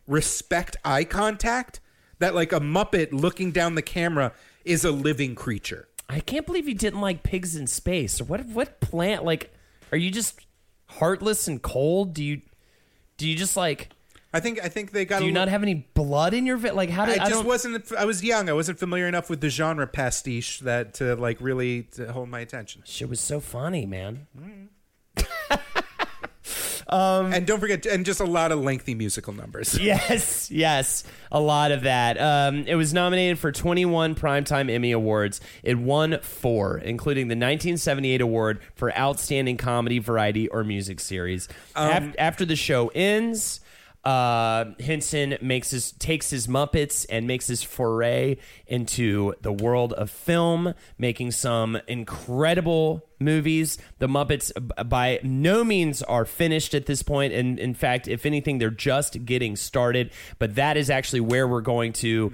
respect 0.07 0.77
eye 0.85 1.05
contact 1.05 1.81
that 2.19 2.35
like 2.35 2.53
a 2.53 2.61
muppet 2.61 3.09
looking 3.13 3.53
down 3.53 3.75
the 3.75 3.83
camera 3.83 4.33
is 4.67 4.85
a 4.85 4.91
living 4.91 5.35
creature. 5.35 5.89
I 6.09 6.21
can't 6.21 6.45
believe 6.47 6.69
you 6.69 6.75
didn't 6.75 7.01
like 7.01 7.23
pigs 7.23 7.57
in 7.57 7.67
space. 7.67 8.21
What 8.21 8.45
what 8.47 8.81
plant 8.81 9.25
like 9.25 9.53
are 9.93 9.99
you 9.99 10.11
just 10.11 10.41
heartless 10.87 11.49
and 11.49 11.63
cold? 11.63 12.15
Do 12.15 12.23
you 12.23 12.43
do 13.17 13.29
you 13.29 13.37
just 13.37 13.57
like 13.57 13.91
I 14.33 14.41
think 14.41 14.63
I 14.63 14.69
think 14.69 14.93
they 14.93 15.05
got. 15.05 15.19
do 15.19 15.25
a 15.25 15.27
you 15.29 15.33
li- 15.33 15.35
not 15.35 15.49
have 15.49 15.63
any 15.63 15.87
blood 15.95 16.35
in 16.35 16.45
your 16.45 16.59
vi- 16.59 16.71
like 16.71 16.91
how 16.91 17.07
did 17.07 17.15
I, 17.19 17.19
just 17.21 17.31
don't 17.31 17.47
wasn't. 17.47 17.93
I 17.93 18.05
was 18.05 18.23
young. 18.23 18.49
I 18.49 18.53
wasn't 18.53 18.79
familiar 18.79 19.07
enough 19.09 19.31
with 19.31 19.41
the 19.41 19.49
genre 19.49 19.87
pastiche 19.87 20.61
that 20.61 20.95
to 20.95 21.17
like 21.17 21.41
really 21.41 21.85
to 21.95 22.13
hold 22.13 22.29
my 22.29 22.41
attention. 22.41 22.83
shit 22.85 23.09
was 23.09 23.21
so 23.21 23.41
funny, 23.41 23.87
man. 23.87 24.27
Mm. 24.39 24.69
and 26.89 27.47
don't 27.47 27.61
forget, 27.61 27.85
and 27.87 28.05
just 28.07 28.21
a 28.21 28.25
lot 28.25 28.53
of 28.53 28.61
lengthy 28.61 28.95
musical 28.95 29.33
numbers. 29.33 29.79
Yes, 29.87 30.51
yes, 30.51 31.05
a 31.31 31.41
lot 31.41 31.71
of 31.73 31.83
that. 31.83 32.21
Um, 32.21 32.65
it 32.67 32.75
was 32.75 32.93
nominated 32.93 33.39
for 33.39 33.53
21 33.53 34.15
Primetime 34.15 34.71
Emmy 34.71 34.93
Awards. 34.93 35.41
It 35.63 35.79
won 35.79 36.19
four, 36.23 36.79
including 36.79 37.29
the 37.29 37.33
1978 37.35 38.21
award 38.21 38.61
for 38.75 38.97
Outstanding 38.97 39.57
Comedy, 39.57 39.99
Variety, 39.99 40.49
or 40.49 40.65
Music 40.65 41.01
Series. 41.01 41.49
Af- 41.75 42.15
after 42.19 42.45
the 42.45 42.57
show 42.57 42.89
ends, 42.95 43.61
uh, 44.07 44.67
Henson 44.79 45.37
makes 45.43 45.71
his 45.71 45.91
takes 45.91 46.31
his 46.31 46.47
Muppets 46.47 47.07
and 47.11 47.27
makes 47.27 47.49
his 47.49 47.65
foray 47.65 48.37
into 48.69 49.35
the 49.41 49.51
world 49.51 49.93
of 49.95 50.11
film, 50.11 50.75
making 50.97 51.33
some 51.33 51.77
incredible 51.89 53.05
movies. 53.19 53.79
The 53.99 54.07
Muppets, 54.07 54.53
by 54.89 55.19
no 55.25 55.65
means, 55.65 56.05
are 56.05 56.25
finished 56.25 56.73
at 56.73 56.87
this 56.87 57.03
point, 57.03 57.33
and 57.33 57.59
in 57.59 57.75
fact, 57.75 58.07
if 58.07 58.25
anything, 58.25 58.59
they're 58.59 58.71
just 58.71 59.25
getting 59.25 59.57
started. 59.57 60.13
But 60.39 60.55
that 60.55 60.77
is 60.77 60.89
actually 60.89 61.21
where 61.23 61.49
we're 61.49 61.61
going 61.61 61.93
to 61.95 62.33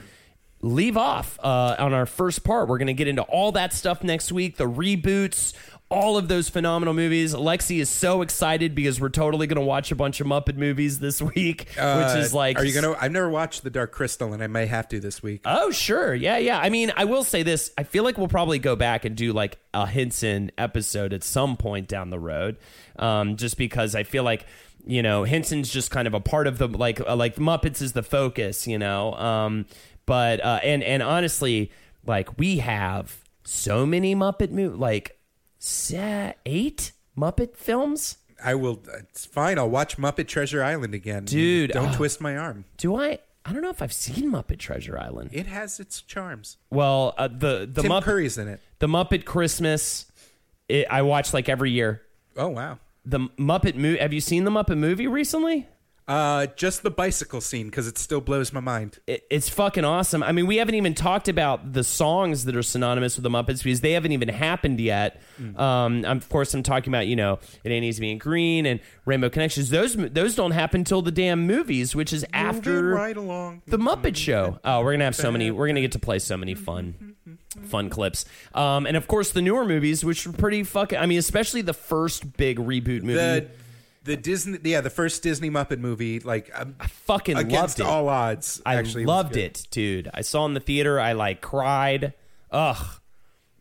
leave 0.60 0.96
off 0.98 1.38
uh, 1.42 1.76
on 1.78 1.94
our 1.94 2.06
first 2.06 2.44
part. 2.44 2.68
We're 2.68 2.78
going 2.78 2.86
to 2.86 2.94
get 2.94 3.08
into 3.08 3.22
all 3.22 3.52
that 3.52 3.72
stuff 3.72 4.04
next 4.04 4.30
week, 4.30 4.58
the 4.58 4.68
reboots, 4.68 5.54
all 5.92 6.16
of 6.16 6.28
those 6.28 6.48
phenomenal 6.48 6.94
movies. 6.94 7.34
Lexi 7.34 7.78
is 7.80 7.88
so 7.88 8.22
excited 8.22 8.74
because 8.74 9.00
we're 9.00 9.08
totally 9.10 9.46
going 9.46 9.60
to 9.60 9.66
watch 9.66 9.92
a 9.92 9.94
bunch 9.94 10.20
of 10.20 10.26
Muppet 10.26 10.56
movies 10.56 10.98
this 10.98 11.20
week, 11.22 11.68
which 11.68 11.76
is 12.16 12.32
Uh, 12.32 12.36
like, 12.36 12.58
are 12.58 12.64
you 12.64 12.72
gonna? 12.74 12.96
I've 13.00 13.12
never 13.12 13.28
watched 13.28 13.62
The 13.62 13.70
Dark 13.70 13.92
Crystal, 13.92 14.32
and 14.32 14.42
I 14.42 14.46
may 14.46 14.66
have 14.66 14.88
to 14.88 15.00
this 15.00 15.22
week. 15.22 15.42
Oh, 15.44 15.70
sure. 15.70 16.14
Yeah, 16.14 16.38
yeah. 16.38 16.58
I 16.58 16.70
mean, 16.70 16.92
I 16.96 17.04
will 17.04 17.24
say 17.24 17.42
this. 17.42 17.70
I 17.76 17.82
feel 17.84 18.04
like 18.04 18.16
we'll 18.18 18.28
probably 18.28 18.58
go 18.58 18.74
back 18.76 19.04
and 19.04 19.14
do 19.16 19.32
like 19.32 19.58
a 19.74 19.86
Henson 19.86 20.50
episode 20.58 21.12
at 21.12 21.22
some 21.22 21.56
point 21.56 21.88
down 21.88 22.10
the 22.10 22.18
road. 22.18 22.56
Um, 22.98 23.36
just 23.36 23.56
because 23.56 23.94
I 23.94 24.02
feel 24.02 24.22
like, 24.24 24.46
you 24.86 25.02
know, 25.02 25.24
Henson's 25.24 25.70
just 25.70 25.90
kind 25.90 26.06
of 26.08 26.14
a 26.14 26.20
part 26.20 26.46
of 26.46 26.58
the 26.58 26.68
like 26.68 27.00
uh, 27.00 27.14
like 27.16 27.36
Muppets 27.36 27.80
is 27.82 27.92
the 27.92 28.02
focus, 28.02 28.66
you 28.66 28.78
know. 28.78 29.14
Um, 29.14 29.66
but 30.06 30.44
uh 30.44 30.58
and 30.64 30.82
and 30.82 31.02
honestly, 31.02 31.70
like 32.04 32.38
we 32.38 32.58
have 32.58 33.22
so 33.44 33.86
many 33.86 34.14
Muppet 34.16 34.50
mo- 34.50 34.74
like 34.76 35.16
eight 36.46 36.92
Muppet 37.16 37.56
films. 37.56 38.18
I 38.44 38.54
will. 38.54 38.82
It's 38.98 39.24
fine. 39.24 39.58
I'll 39.58 39.70
watch 39.70 39.96
Muppet 39.96 40.26
Treasure 40.26 40.64
Island 40.64 40.94
again, 40.94 41.24
Dude, 41.24 41.70
Don't 41.70 41.90
oh. 41.90 41.96
twist 41.96 42.20
my 42.20 42.36
arm. 42.36 42.64
Do 42.76 42.96
I 42.96 43.20
I 43.44 43.52
don't 43.52 43.62
know 43.62 43.70
if 43.70 43.82
I've 43.82 43.92
seen 43.92 44.30
Muppet 44.30 44.58
Treasure 44.58 44.98
Island. 44.98 45.30
It 45.32 45.46
has 45.46 45.80
its 45.80 46.00
charms. 46.02 46.58
Well, 46.70 47.14
uh, 47.18 47.28
the 47.28 47.68
the 47.72 47.82
Tim 47.82 47.90
Muppet 47.90 48.02
Curry's 48.02 48.38
in 48.38 48.48
it. 48.48 48.60
the 48.78 48.86
Muppet 48.86 49.24
Christmas. 49.24 50.06
It, 50.68 50.86
I 50.90 51.02
watch 51.02 51.34
like 51.34 51.48
every 51.48 51.70
year. 51.70 52.02
Oh 52.36 52.48
wow. 52.48 52.78
The 53.04 53.18
Muppet 53.38 53.74
movie. 53.74 53.98
Have 53.98 54.12
you 54.12 54.20
seen 54.20 54.44
the 54.44 54.50
Muppet 54.50 54.78
movie 54.78 55.06
recently? 55.06 55.66
Uh, 56.08 56.46
just 56.56 56.82
the 56.82 56.90
bicycle 56.90 57.40
scene 57.40 57.66
because 57.66 57.86
it 57.86 57.96
still 57.96 58.20
blows 58.20 58.52
my 58.52 58.58
mind. 58.60 58.98
It, 59.06 59.24
it's 59.30 59.48
fucking 59.48 59.84
awesome. 59.84 60.22
I 60.22 60.32
mean, 60.32 60.46
we 60.48 60.56
haven't 60.56 60.74
even 60.74 60.94
talked 60.94 61.28
about 61.28 61.72
the 61.72 61.84
songs 61.84 62.44
that 62.46 62.56
are 62.56 62.62
synonymous 62.62 63.16
with 63.16 63.22
the 63.22 63.30
Muppets 63.30 63.62
because 63.62 63.80
they 63.82 63.92
haven't 63.92 64.10
even 64.12 64.28
happened 64.28 64.80
yet. 64.80 65.22
Um, 65.56 66.04
of 66.04 66.28
course, 66.28 66.54
I'm 66.54 66.62
talking 66.64 66.92
about 66.92 67.06
you 67.06 67.14
know 67.16 67.38
it 67.62 67.70
ain't 67.70 67.84
easy 67.84 68.00
being 68.00 68.18
green 68.18 68.66
and 68.66 68.80
Rainbow 69.06 69.30
Connections. 69.30 69.70
Those 69.70 69.94
those 69.94 70.34
don't 70.34 70.50
happen 70.50 70.80
until 70.80 71.02
the 71.02 71.12
damn 71.12 71.46
movies, 71.46 71.94
which 71.94 72.12
is 72.12 72.24
after 72.32 72.88
right 72.90 73.16
along. 73.16 73.62
the 73.66 73.78
Muppet 73.78 74.16
Show. 74.16 74.58
Oh, 74.64 74.82
we're 74.82 74.92
gonna 74.92 75.04
have 75.04 75.16
so 75.16 75.30
many. 75.30 75.50
We're 75.50 75.66
gonna 75.66 75.80
get 75.80 75.92
to 75.92 75.98
play 75.98 76.18
so 76.18 76.36
many 76.36 76.54
fun, 76.54 77.14
fun 77.64 77.90
clips. 77.90 78.24
Um, 78.54 78.86
and 78.86 78.96
of 78.96 79.06
course 79.06 79.30
the 79.32 79.42
newer 79.42 79.64
movies, 79.64 80.04
which 80.04 80.26
were 80.26 80.32
pretty 80.32 80.62
fucking. 80.64 80.98
I 80.98 81.06
mean, 81.06 81.18
especially 81.18 81.62
the 81.62 81.74
first 81.74 82.36
big 82.36 82.58
reboot 82.58 83.02
movie. 83.02 83.14
the 83.14 83.46
the 84.04 84.16
Disney, 84.16 84.58
yeah, 84.64 84.80
the 84.80 84.90
first 84.90 85.22
Disney 85.22 85.50
Muppet 85.50 85.78
movie, 85.78 86.20
like 86.20 86.50
um, 86.54 86.74
fucking 86.80 87.36
against 87.36 87.78
loved 87.78 87.80
it. 87.80 87.86
all 87.86 88.08
odds. 88.08 88.60
I 88.66 88.76
actually 88.76 89.06
loved 89.06 89.36
it, 89.36 89.66
dude. 89.70 90.10
I 90.12 90.22
saw 90.22 90.44
in 90.46 90.54
the 90.54 90.60
theater. 90.60 90.98
I 90.98 91.12
like 91.12 91.40
cried. 91.40 92.14
Ugh. 92.50 92.86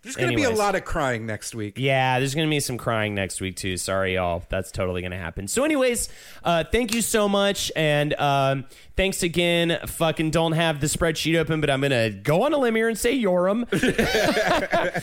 There's 0.04 0.16
gonna 0.16 0.36
be 0.36 0.44
a 0.44 0.50
lot 0.50 0.74
of 0.74 0.84
crying 0.84 1.28
next 1.28 1.54
week. 1.54 1.76
Yeah, 1.78 2.18
there's 2.18 2.34
going 2.34 2.48
to 2.48 2.50
be 2.50 2.60
some 2.60 2.80
crying 2.80 3.14
next 3.14 3.39
week 3.39 3.56
too. 3.56 3.78
Sorry, 3.78 4.16
y'all. 4.16 4.42
That's 4.50 4.72
totally 4.72 5.02
going 5.02 5.12
to 5.12 5.18
happen. 5.18 5.48
So, 5.48 5.64
anyways, 5.64 6.10
uh, 6.44 6.64
thank 6.64 6.96
you 6.96 7.04
so 7.04 7.30
much, 7.30 7.72
and 7.76 8.16
um, 8.16 8.66
thanks 9.02 9.24
again. 9.24 9.80
Fucking 9.88 10.30
don't 10.30 10.52
have 10.52 10.80
the 10.80 10.86
spreadsheet 10.86 11.36
open, 11.36 11.60
but 11.60 11.72
I'm 11.72 11.82
going 11.82 11.89
to 11.89 12.16
go 12.16 12.43
on 12.43 12.54
a 12.54 12.58
limb 12.60 12.76
here 12.76 12.88
and 12.88 12.95
say 12.95 13.20
Yoram, 13.20 13.66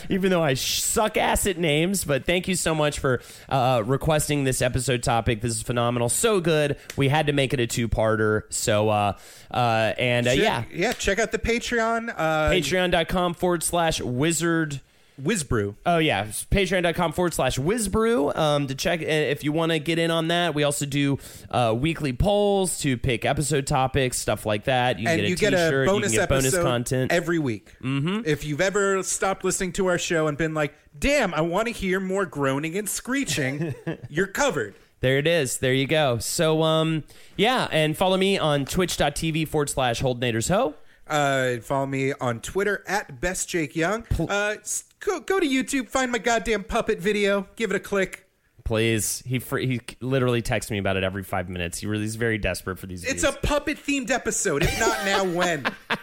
even 0.09 0.31
though 0.31 0.41
I 0.41 0.53
suck 0.53 1.17
ass 1.17 1.45
at 1.45 1.57
names. 1.57 2.05
But 2.05 2.23
thank 2.23 2.47
you 2.47 2.55
so 2.55 2.73
much 2.73 2.99
for 2.99 3.21
uh, 3.49 3.83
requesting 3.85 4.45
this 4.45 4.61
episode 4.61 5.03
topic. 5.03 5.41
This 5.41 5.51
is 5.51 5.63
phenomenal, 5.63 6.07
so 6.07 6.39
good. 6.39 6.77
We 6.95 7.09
had 7.09 7.27
to 7.27 7.33
make 7.33 7.53
it 7.53 7.59
a 7.59 7.67
two 7.67 7.89
parter. 7.89 8.43
So, 8.53 8.87
uh, 8.87 9.17
uh, 9.51 9.93
and 9.97 10.27
uh, 10.27 10.31
Check- 10.33 10.43
yeah, 10.43 10.63
yeah. 10.71 10.93
Check 10.93 11.19
out 11.19 11.33
the 11.33 11.39
Patreon. 11.39 12.07
Uh, 12.15 12.51
Patreon.com 12.51 13.33
forward 13.33 13.63
slash 13.63 13.99
wizard. 13.99 14.79
Whizbrew. 15.23 15.75
Oh 15.85 15.97
yeah, 15.97 16.25
patreon.com 16.25 17.13
forward 17.13 17.33
slash 17.33 17.57
whizbrew 17.57 18.33
um, 18.35 18.67
to 18.67 18.75
check 18.75 19.01
uh, 19.01 19.05
if 19.05 19.43
you 19.43 19.51
want 19.51 19.71
to 19.71 19.79
get 19.79 19.99
in 19.99 20.11
on 20.11 20.29
that. 20.29 20.53
We 20.53 20.63
also 20.63 20.85
do 20.85 21.17
uh, 21.51 21.75
weekly 21.77 22.13
polls 22.13 22.79
to 22.79 22.97
pick 22.97 23.25
episode 23.25 23.67
topics, 23.67 24.17
stuff 24.17 24.45
like 24.45 24.65
that. 24.65 24.99
You 24.99 25.05
can 25.07 25.19
and 25.19 25.21
get 25.21 25.25
a 25.25 25.29
you 25.29 25.35
get 25.35 25.53
a 25.53 25.57
t-shirt, 25.57 25.87
bonus 25.87 26.13
you 26.13 26.19
can 26.19 26.27
get 26.27 26.29
bonus 26.29 26.57
content. 26.57 27.11
every 27.11 27.39
week. 27.39 27.73
Mm-hmm. 27.81 28.21
If 28.25 28.45
you've 28.45 28.61
ever 28.61 29.03
stopped 29.03 29.43
listening 29.43 29.73
to 29.73 29.87
our 29.87 29.97
show 29.97 30.27
and 30.27 30.37
been 30.37 30.53
like, 30.53 30.73
"Damn, 30.97 31.33
I 31.33 31.41
want 31.41 31.67
to 31.67 31.73
hear 31.73 31.99
more 31.99 32.25
groaning 32.25 32.77
and 32.77 32.87
screeching," 32.89 33.75
you're 34.09 34.27
covered. 34.27 34.75
there 35.01 35.17
it 35.17 35.27
is. 35.27 35.59
There 35.59 35.73
you 35.73 35.87
go. 35.87 36.17
So 36.19 36.63
um 36.63 37.03
yeah, 37.37 37.67
and 37.71 37.95
follow 37.97 38.17
me 38.17 38.37
on 38.37 38.65
twitch.tv 38.65 39.47
forward 39.47 39.69
slash 39.69 40.01
holdnadersho. 40.01 40.73
Uh, 41.07 41.57
follow 41.61 41.87
me 41.87 42.13
on 42.21 42.39
Twitter 42.39 42.83
at 42.87 43.19
best 43.19 43.49
Jake 43.49 43.75
Young. 43.75 44.05
Uh, 44.19 44.57
s- 44.61 44.83
go 44.99 45.19
go 45.19 45.39
to 45.39 45.47
YouTube, 45.47 45.89
find 45.89 46.11
my 46.11 46.17
goddamn 46.17 46.63
puppet 46.63 46.99
video, 46.99 47.47
give 47.55 47.71
it 47.71 47.75
a 47.75 47.79
click. 47.79 48.25
Please, 48.63 49.23
he 49.25 49.39
fr- 49.39 49.57
he 49.59 49.81
literally 49.99 50.41
texts 50.41 50.71
me 50.71 50.77
about 50.77 50.95
it 50.95 51.03
every 51.03 51.23
five 51.23 51.49
minutes. 51.49 51.79
He 51.79 51.87
really 51.87 52.03
is 52.03 52.15
very 52.15 52.37
desperate 52.37 52.77
for 52.77 52.87
these. 52.87 53.03
It's 53.03 53.23
views. 53.23 53.35
a 53.35 53.37
puppet 53.47 53.77
themed 53.77 54.11
episode. 54.11 54.63
If 54.63 54.79
not 54.79 55.05
now, 55.05 55.25
when? 55.25 55.65
uh, 55.89 55.97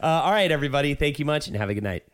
all 0.00 0.30
right, 0.30 0.50
everybody. 0.50 0.94
Thank 0.94 1.18
you 1.18 1.24
much, 1.24 1.48
and 1.48 1.56
have 1.56 1.68
a 1.68 1.74
good 1.74 1.84
night. 1.84 2.04